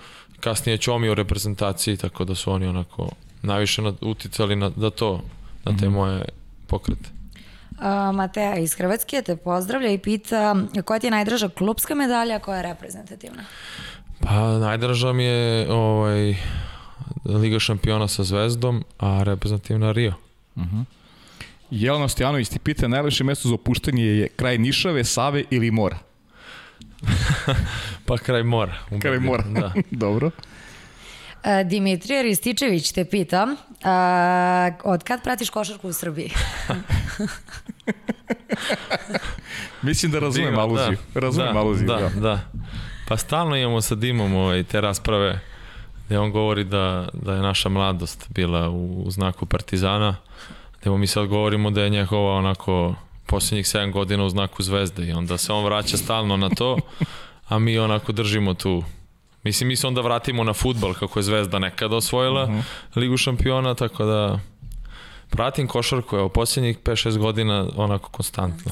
[0.42, 3.10] kasnije Ćomi u reprezentaciji, tako da su oni onako
[3.42, 5.22] najviše na, uticali na, da to,
[5.66, 6.26] na te moje
[6.68, 7.10] pokrete.
[7.80, 10.56] A, Mateja iz Hrvatske te pozdravlja i pita
[10.86, 13.44] koja ti je najdraža klubska medalja, koja je reprezentativna?
[14.20, 16.36] Pa najdraža mi je ovaj,
[17.26, 20.14] Liga šampiona sa Zvezdom, a reprezentativna Rio.
[21.72, 25.98] Jelena Stojanović ti pita najlepše mesto za opuštanje je kraj Nišave, Save ili mora?
[28.06, 28.74] Pa kraj mora.
[28.88, 29.44] Kraj ubedljivo, mora.
[29.44, 29.74] Da.
[30.06, 30.32] Dobro.
[31.44, 36.32] A, Dimitrija Rističević te pita a, od kad pratiš košarku u Srbiji?
[39.82, 40.98] Mislim da razumem Dima, aluziju.
[41.16, 42.10] Razumem da, aluziju, da, da.
[42.20, 42.40] da.
[43.08, 45.40] Pa stalno imamo sa Dimom ovaj, te rasprave
[46.12, 50.16] gde on govori da, da je naša mladost bila u, u znaku Partizana,
[50.82, 52.96] gde mi sad govorimo da je njehova onako
[53.32, 56.78] posljednjih 7 godina u znaku Zvezde i onda se on vraća stalno na to,
[57.48, 58.84] a mi onako držimo tu
[59.44, 62.60] Mislim, mi se onda vratimo na futbal kako je Zvezda nekada osvojila Mhm.
[62.96, 64.40] Ligu šampiona, tako da
[65.30, 68.72] pratim košarku, evo, posljednjih 5-6 godina onako konstantno.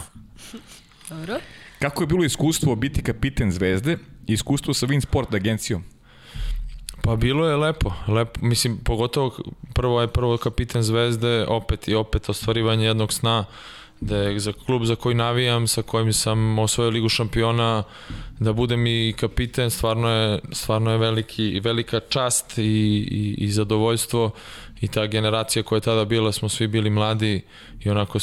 [1.10, 1.40] Dobro.
[1.80, 5.84] Kako je bilo iskustvo biti kapiten Zvezde i iskustvo sa Win Sport agencijom?
[7.02, 9.38] Pa bilo je lepo, lepo, mislim, pogotovo
[9.73, 13.45] prvo je prvo kapiten Zvezde, opet i opet ostvarivanje jednog sna,
[14.02, 17.84] da je za klub za koji navijam, sa kojim sam osvojio ligu šampiona,
[18.40, 24.32] da budem i kapiten, stvarno je, stvarno je veliki, velika čast i, i, i zadovoljstvo.
[24.82, 27.42] I ta generacija koja je tada bila, smo svi bili mladi
[27.80, 28.20] i onako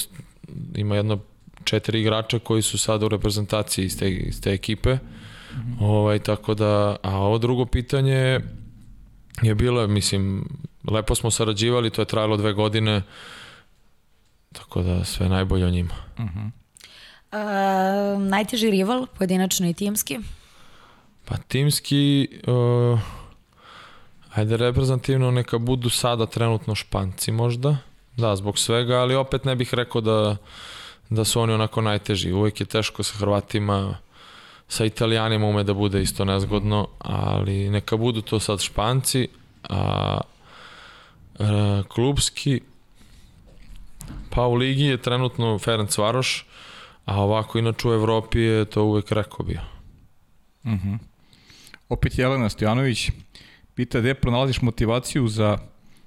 [0.75, 1.19] ima jedno
[1.65, 4.99] četiri igrača koji su sada u reprezentaciji iz te, iz te ekipe.
[5.81, 8.41] Ovaj, tako da, a ovo drugo pitanje
[9.43, 10.49] je bilo, mislim,
[10.91, 13.03] lepo smo sarađivali, to je trajalo dve godine,
[14.57, 15.95] tako da sve najbolje o njima.
[17.33, 20.19] A, najteži rival, pojedinačno i timski?
[21.25, 23.01] Pa timski, uh,
[24.35, 27.77] ajde reprezentativno neka budu sada trenutno Španci možda,
[28.17, 30.37] da, zbog svega, ali opet ne bih rekao da,
[31.11, 32.33] da su oni onako najteži.
[32.33, 33.99] Uvek je teško sa Hrvatima,
[34.69, 39.29] sa Italijanima ume da bude isto nezgodno, ali neka budu to sad Španci,
[39.69, 40.21] a
[41.39, 41.45] e,
[41.89, 42.61] klubski,
[44.31, 46.47] pa u ligi je trenutno Ferenc Varoš,
[47.05, 49.61] a ovako inače u Evropi je to uvek rekao bio.
[51.89, 53.11] Opet Jelena Stojanović
[53.75, 55.59] pita gde pronalaziš motivaciju za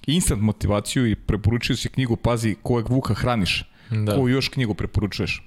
[0.07, 3.65] instant motivaciju i preporučio si knjigu Pazi kojeg vuka hraniš.
[3.89, 4.15] Da.
[4.15, 5.43] Koju još knjigu preporučuješ?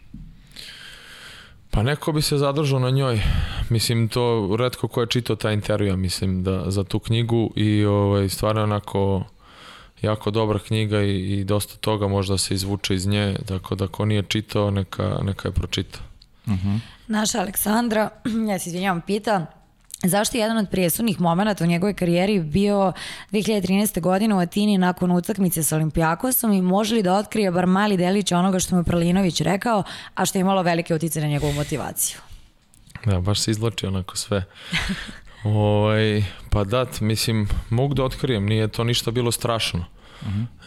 [1.70, 3.20] Pa neko bi se zadržao na njoj.
[3.68, 8.28] Mislim, to redko ko je čitao taj intervju, mislim, da, za tu knjigu i ovaj,
[8.28, 9.24] stvarno onako
[10.02, 14.04] jako dobra knjiga i, i dosta toga možda se izvuče iz nje, tako da ko
[14.04, 15.98] nije čitao, neka, neka je pročita.
[17.06, 18.10] Naša Aleksandra,
[18.50, 19.46] ja se izvinjavam, pita
[20.04, 22.92] Zašto je jedan od prijesudnih momenta u njegovoj karijeri bio
[23.30, 24.00] 2013.
[24.00, 28.32] godine u Atini nakon utakmice sa Olimpijakosom i može li da otkrije bar mali delić
[28.32, 29.82] onoga što mu je Pralinović rekao,
[30.14, 32.18] a što je imalo velike utice na njegovu motivaciju?
[33.04, 34.44] Da, baš se izloči onako sve.
[35.44, 39.84] ovaj, pa dat, mislim, mogu da otkrijem, nije to ništa bilo strašno.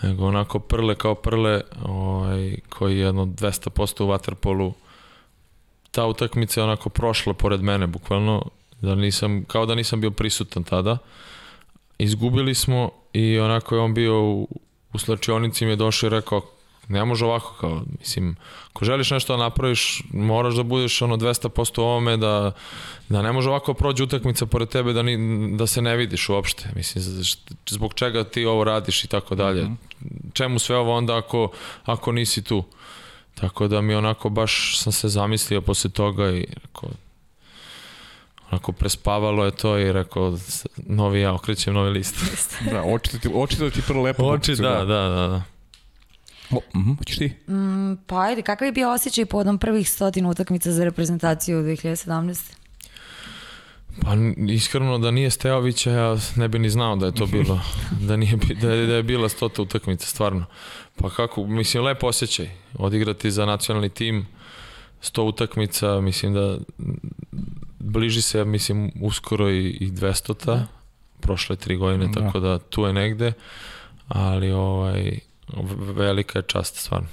[0.04, 4.74] Nego onako prle kao prle, ovaj, koji je jedno 200% u vaterpolu,
[5.92, 8.44] ta utakmica je onako prošla pored mene, bukvalno,
[8.82, 10.98] da nisam, kao da nisam bio prisutan tada.
[11.98, 14.48] Izgubili smo i onako je on bio u,
[14.94, 16.42] u slačionici mi je došao i rekao
[16.88, 18.36] ne može ovako kao, mislim,
[18.70, 22.52] ako želiš nešto da napraviš, moraš da budeš ono 200% u ovome, da,
[23.10, 25.18] da ne može ovako prođe utakmica pored tebe da, ni,
[25.58, 26.70] da se ne vidiš uopšte.
[26.76, 27.04] Mislim,
[27.70, 29.68] zbog čega ti ovo radiš i tako dalje.
[30.34, 31.52] Čemu sve ovo onda ako,
[31.86, 32.64] ako nisi tu?
[33.36, 36.90] Tako da mi onako baš sam se zamislio posle toga i rekao,
[38.52, 40.38] onako prespavalo je to i rekao,
[40.78, 42.16] novi ja, okrećem novi list.
[42.72, 44.24] Da, očito ti, očito ti prvo lepo.
[44.24, 44.86] Oči, da, gleda.
[44.86, 45.55] da, da, da.
[46.52, 47.34] O, mhm, hoćeš ti?
[47.48, 52.52] Mm, pa ajde, kakav je bio osjećaj povodom prvih stotin utakmica za reprezentaciju u 2017?
[54.02, 54.10] Pa
[54.48, 57.60] iskreno da nije Steovića ja ne bi ni znao da je to bilo
[58.02, 60.46] da nije bi- da je, da je bila stota utakmica stvarno.
[60.96, 64.28] Pa kako mislim lepo osjećaj odigrati za nacionalni tim
[65.02, 66.58] 100 utakmica, mislim da
[67.80, 70.68] bliži se mislim uskoro i, i 200-ta
[71.20, 72.20] prošle tri godine, Da.
[72.20, 73.34] tako da tu je negde,
[74.08, 75.20] ali ovaj
[75.96, 77.08] velika je čast stvarno.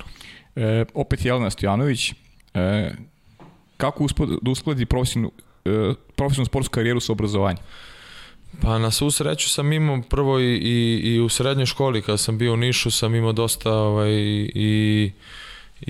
[0.56, 2.12] E, opet Jelena Stojanović.
[2.54, 2.92] E,
[3.76, 5.32] kako uspod, da uskladi profesionalnu,
[5.64, 7.62] e, profesionalnu sportsku karijeru sa obrazovanjem?
[8.60, 12.38] Pa na svu sreću sam imao prvo i, i, i u srednjoj školi kada sam
[12.38, 15.12] bio u Nišu sam imao dosta ovaj, i, i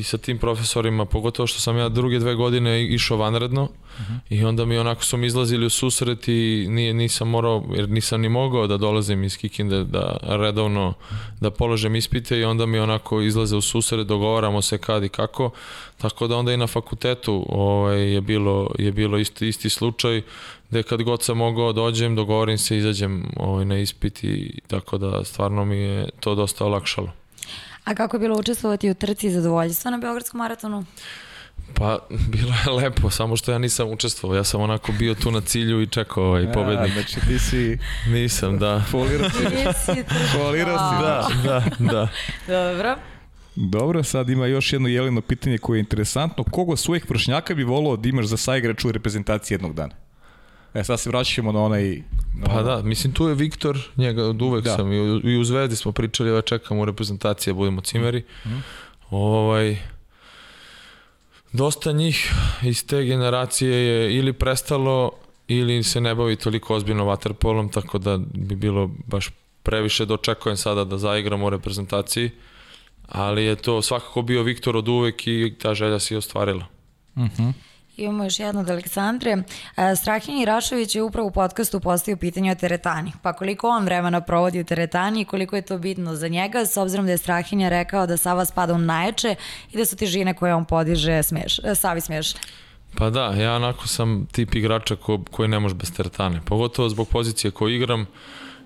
[0.02, 3.68] sa tim profesorima, pogotovo što sam ja druge dve godine išao vanredno
[4.30, 8.20] i onda mi onako su mi izlazili u susret i nije, nisam morao, jer nisam
[8.20, 10.94] ni mogao da dolazim iz Kikinde da redovno
[11.40, 15.50] da položem ispite i onda mi onako izlaze u susret, dogovaramo se kad i kako,
[15.98, 20.22] tako da onda i na fakultetu ovaj, je bilo, je bilo isti, isti slučaj
[20.70, 25.24] gde kad god sam mogao dođem, dogovorim se, izađem ovaj, na ispit i tako da
[25.24, 27.21] stvarno mi je to dosta olakšalo.
[27.84, 30.84] A kako je bilo učestvovati u trci zadovoljstva na Beogradskom maratonu?
[31.74, 31.98] Pa,
[32.32, 34.36] bilo je lepo, samo što ja nisam učestvovao.
[34.36, 36.90] Ja sam onako bio tu na cilju i čekao ovaj pobednik.
[36.90, 37.78] A, znači ti si
[38.14, 38.82] Nisam, da.
[38.90, 40.04] folirao si.
[40.32, 41.28] Folirao si, da.
[41.44, 42.08] Da, da.
[42.54, 42.96] Dobro.
[43.54, 46.44] Dobro, sad ima još jedno jeleno pitanje koje je interesantno.
[46.44, 49.94] Kogo svojih vršnjaka bi volao da imaš za saigraču u reprezentaciji jednog dana?
[50.74, 52.02] E, sad se vraćamo na onaj...
[52.34, 54.76] Na Pa ono- da, mislim tu je Viktor, njega od uvek Da.
[54.76, 58.22] sam i u, i u Zvezdi smo pričali, ova čekam u reprezentaciji da budemo cimeri.
[59.10, 59.78] Ovaj,
[61.52, 62.32] dosta njih
[62.62, 65.10] iz te generacije je ili prestalo
[65.48, 69.30] ili se ne bavi toliko ozbiljno vaterpolom, tako da bi bilo baš
[69.62, 72.30] previše da očekujem sada da zaigramo u reprezentaciji,
[73.08, 76.66] ali je to svakako bio Viktor od uvek i ta želja se i ostvarila.
[77.96, 79.30] Imamo još jedno od Aleksandre.
[79.76, 83.12] E, Strahinja Irašović je upravo u podcastu postavio pitanje o teretani.
[83.22, 86.76] Pa koliko on vremena provodi u teretani i koliko je to bitno za njega, s
[86.76, 89.34] obzirom da je Strahinja rekao da Sava spada u najjače
[89.72, 92.40] i da su težine koje on podiže smeš, e, Savi smešne.
[92.94, 96.40] Pa da, ja onako sam tip igrača ko, koji ne može bez teretane.
[96.44, 98.06] Pogotovo zbog pozicije koju igram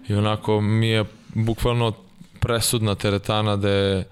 [0.09, 1.05] i onako mi je
[1.35, 1.93] bukvalno
[2.41, 4.05] presudna teretana da je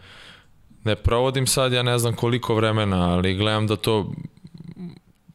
[0.84, 4.12] ne provodim sad ja ne znam koliko vremena, ali gledam da to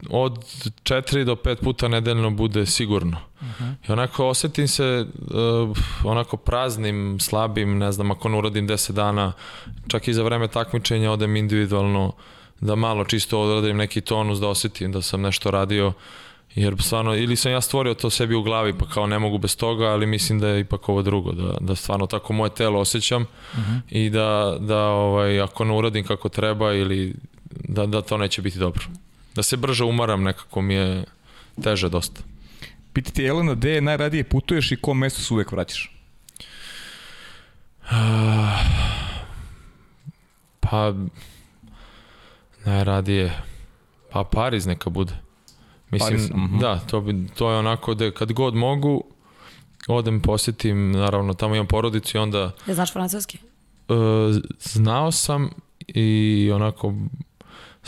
[0.10, 0.38] od
[0.84, 3.18] 4 do 5 puta nedeljno bude sigurno.
[3.88, 9.34] I onako osetim se uh, onako praznim, slabim, ne znam, ako ne uradim 10 dana,
[9.88, 12.14] čak i za vreme takmičenja odem individualno
[12.62, 15.94] da malo čisto odradim neki tonus, da osetim da sam nešto radio,
[16.56, 19.58] jer stvarno, ili sam ja stvorio to sebi u glavi, pa kao ne mogu bez
[19.58, 23.26] toga, ali mislim da je ipak ovo drugo, da, da stvarno tako moje telo osjećam
[23.90, 27.16] i da, da ovaj, ako ne uradim kako treba ili
[27.52, 28.84] da, da to neće biti dobro.
[29.36, 31.04] Da se brže umaram nekako mi je
[31.64, 32.22] teže dosta.
[32.94, 35.96] Pitite Jelena, gde je najradije putuješ i kom mestu se uvek vraćaš?
[40.60, 40.94] Pa,
[42.66, 43.42] najradije,
[44.12, 45.14] pa Pariz neka bude.
[45.92, 46.60] Mislim, Pariz, mhm.
[46.60, 49.04] da, to, bi, to je onako da kad god mogu,
[49.88, 53.38] odem posjetim, naravno tamo imam porodicu i onda Ja znaš francuski?
[53.38, 53.94] e,
[54.60, 55.50] znao sam
[55.88, 56.94] i onako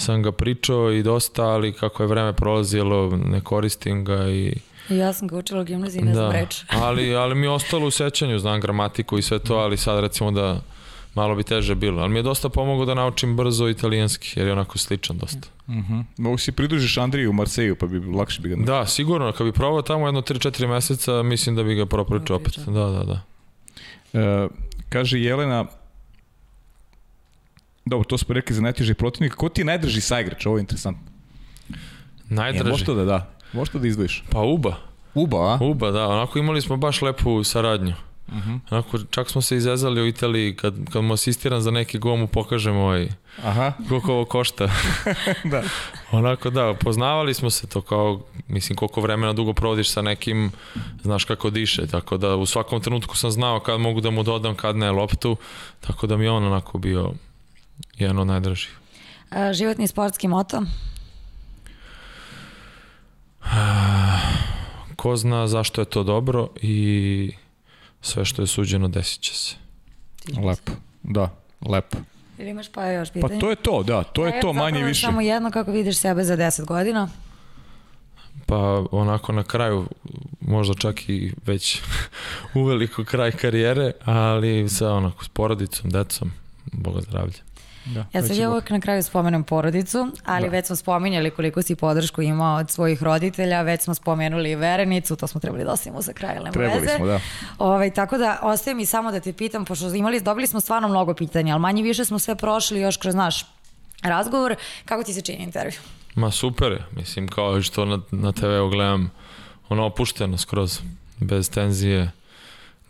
[0.01, 4.55] sam ga pričao i dosta, ali kako je vreme prolazilo, ne koristim ga i
[4.89, 6.63] I ja sam ga učila u gimnaziji, ne znam reč.
[6.85, 10.31] ali, ali mi je ostalo u sećanju, znam gramatiku i sve to, ali sad recimo
[10.31, 10.61] da
[11.15, 12.01] malo bi teže bilo.
[12.01, 15.47] Ali mi je dosta pomogao da naučim brzo italijanski, jer je onako sličan dosta.
[15.69, 15.99] Mhm.
[16.17, 18.55] Mogu si pridružiš Andriju u Marseju, pa bi lakše bi ga...
[18.55, 22.57] Da, sigurno, kad bi probao tamo jedno 3-4 meseca, mislim da bi ga propričao opet.
[22.57, 23.21] Da, da, da.
[24.13, 24.47] E,
[24.89, 25.65] kaže Jelena,
[27.85, 29.35] dobro, to smo rekli za najteži protivnik.
[29.35, 30.45] Ko ti je najdrži saigrač?
[30.45, 31.11] Ovo je interesantno.
[31.69, 31.73] E,
[32.29, 32.69] Najdraži.
[32.69, 33.33] možda da da.
[33.53, 34.23] Možda da izdvojiš.
[34.29, 34.75] Pa Uba.
[35.13, 35.57] Uba, a?
[35.61, 36.07] Uba, da.
[36.07, 37.93] Onako imali smo baš lepu saradnju.
[38.31, 38.55] Mhm.
[38.69, 42.27] Onako, čak smo se izezali u Italiji, kad, kad mu asistiram za neki gol mu
[42.27, 43.09] pokažem ovaj,
[43.43, 43.73] Aha.
[43.89, 44.69] koliko ovo košta.
[45.51, 45.63] da.
[46.11, 50.51] Onako da, poznavali smo se to kao, mislim koliko vremena dugo provodiš sa nekim,
[51.03, 54.55] znaš kako diše, tako da u svakom trenutku sam znao kad mogu da mu dodam,
[54.55, 55.37] kad ne loptu,
[55.79, 57.11] tako da mi je on onako bio
[57.97, 58.77] jedan od najdražih.
[59.29, 60.61] A, životni sportski moto?
[64.95, 67.31] Ko zna zašto je to dobro i
[68.01, 69.55] sve što je suđeno desit će se.
[70.45, 70.71] Lepo,
[71.03, 71.29] da,
[71.69, 71.97] lepo.
[72.37, 73.39] Ili imaš pa još Pa pitanje?
[73.39, 75.01] to je to, da, to je E, to manje zapravo više.
[75.01, 77.09] Samo jedno kako vidiš sebe za 10 godina.
[78.45, 79.87] Pa onako na kraju,
[80.41, 81.81] možda čak i već
[82.61, 86.31] uveliko kraj karijere, ali sa onako s porodicom, decom,
[86.71, 87.37] Boga zdravlja.
[87.85, 90.51] Da, Ja sad ja uvek na kraju spomenem porodicu, ali Da.
[90.51, 95.15] već smo spominjali koliko si podršku imao od svojih roditelja, već smo spomenuli i verenicu,
[95.15, 96.95] to smo trebali da ostavimo za kraj, ali nema Trebali veze.
[96.95, 97.19] smo, da.
[97.57, 101.13] Ovaj, tako da, ostaje mi samo da te pitam, pošto imali, dobili smo stvarno mnogo
[101.13, 103.45] pitanja, ali manje više smo sve prošli još kroz naš
[104.03, 104.55] razgovor.
[104.85, 105.79] Kako ti se čini intervju?
[106.15, 109.11] Ma super je, mislim kao što na, na TV-u gledam
[109.69, 110.79] ono opušteno skroz,
[111.19, 112.11] bez tenzije,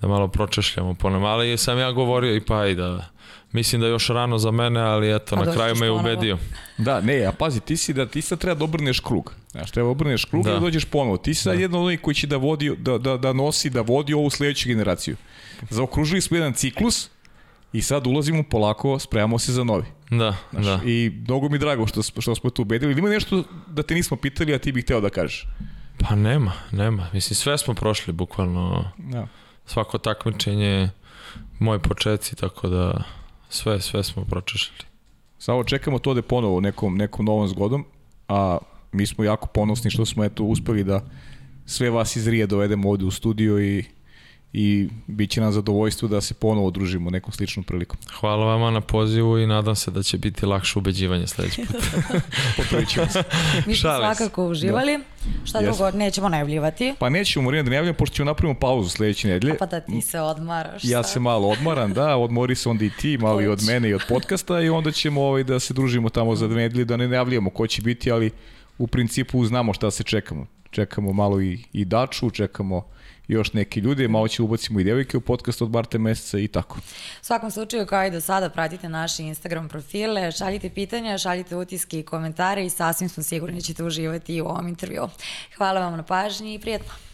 [0.02, 3.06] da malo pročešljamo po nama, ali sam ja govorio i pa i da
[3.52, 5.92] mislim da je još rano za mene, ali eto, Pa na doći kraju me je
[5.92, 6.38] ubedio.
[6.78, 9.34] Da, ne, a pazi, ti si da ti sad treba da obrneš krug.
[9.52, 10.52] Znaš, treba da obrneš krug Da.
[10.52, 11.18] i da dođeš ponovo.
[11.18, 13.82] Ti si sad jedan od onih koji će da, vodi, da, da, da nosi, da
[13.82, 15.16] vodi ovu sledeću generaciju.
[15.70, 17.10] Zaokružili smo jedan ciklus
[17.74, 19.86] i sad ulazimo polako, spremamo se za novi.
[20.10, 20.80] Da, Znaš, da.
[20.86, 22.92] I mnogo mi je drago što, što smo tu ubedili.
[22.92, 25.48] Ili Ima nešto da te nismo pitali, a ti bih hteo da kažeš.
[26.00, 27.08] Pa nema, nema.
[27.14, 28.92] Mislim, sve smo prošli, bukvalno.
[28.98, 29.28] Da.
[29.66, 30.90] Svako takmičenje,
[31.60, 33.04] moj početci, tako da
[33.52, 34.84] sve, sve smo pročešljali.
[35.38, 37.86] Samo čekamo to da ponovo nekom, nekom novom zgodom,
[38.28, 38.58] a
[38.92, 41.06] mi smo jako ponosni što smo eto uspeli da
[41.66, 43.86] sve vas iz Rije dovedemo ovde u studio i,
[44.54, 47.98] i bit će nam zadovoljstvo da se ponovo družimo nekom sličnom prilikom.
[48.20, 51.76] Hvala vama na pozivu i nadam se da će biti lakše ubeđivanje sledeći put.
[52.58, 53.24] Potrudit ćemo se.
[53.68, 55.00] Mi smo svakako uživali.
[55.46, 55.78] Šta Jeste.
[55.84, 56.94] drugo, nećemo najavljivati.
[57.00, 59.58] Pa nećemo Marina da ne javljamo, pošto ćemo napravimo pauzu sledeće nedelje.
[59.58, 60.84] Pa da ti se odmaraš.
[60.84, 61.12] Ja sad.
[61.12, 64.02] se malo odmaram, da, odmori se onda i ti, malo i od mene i od
[64.10, 67.50] podcasta i onda ćemo ovaj, da se družimo tamo za dve nedelje, da ne najavljamo
[67.50, 68.32] ko će biti, ali
[68.78, 70.46] u principu znamo šta se čekamo.
[70.72, 72.84] Čekamo malo i, i Daču, čekamo
[73.34, 76.78] još neke ljude, malo će ubacimo i devojke u podcast od Marte meseca i tako.
[77.22, 82.00] U svakom slučaju, kao i do sada, pratite naše Instagram profile, šaljite pitanja, šaljite utiske
[82.00, 85.10] i komentare i sasvim smo sigurni da ćete uživati u ovom intervju.
[85.58, 87.11] Hvala vam na pažnji i prijetno.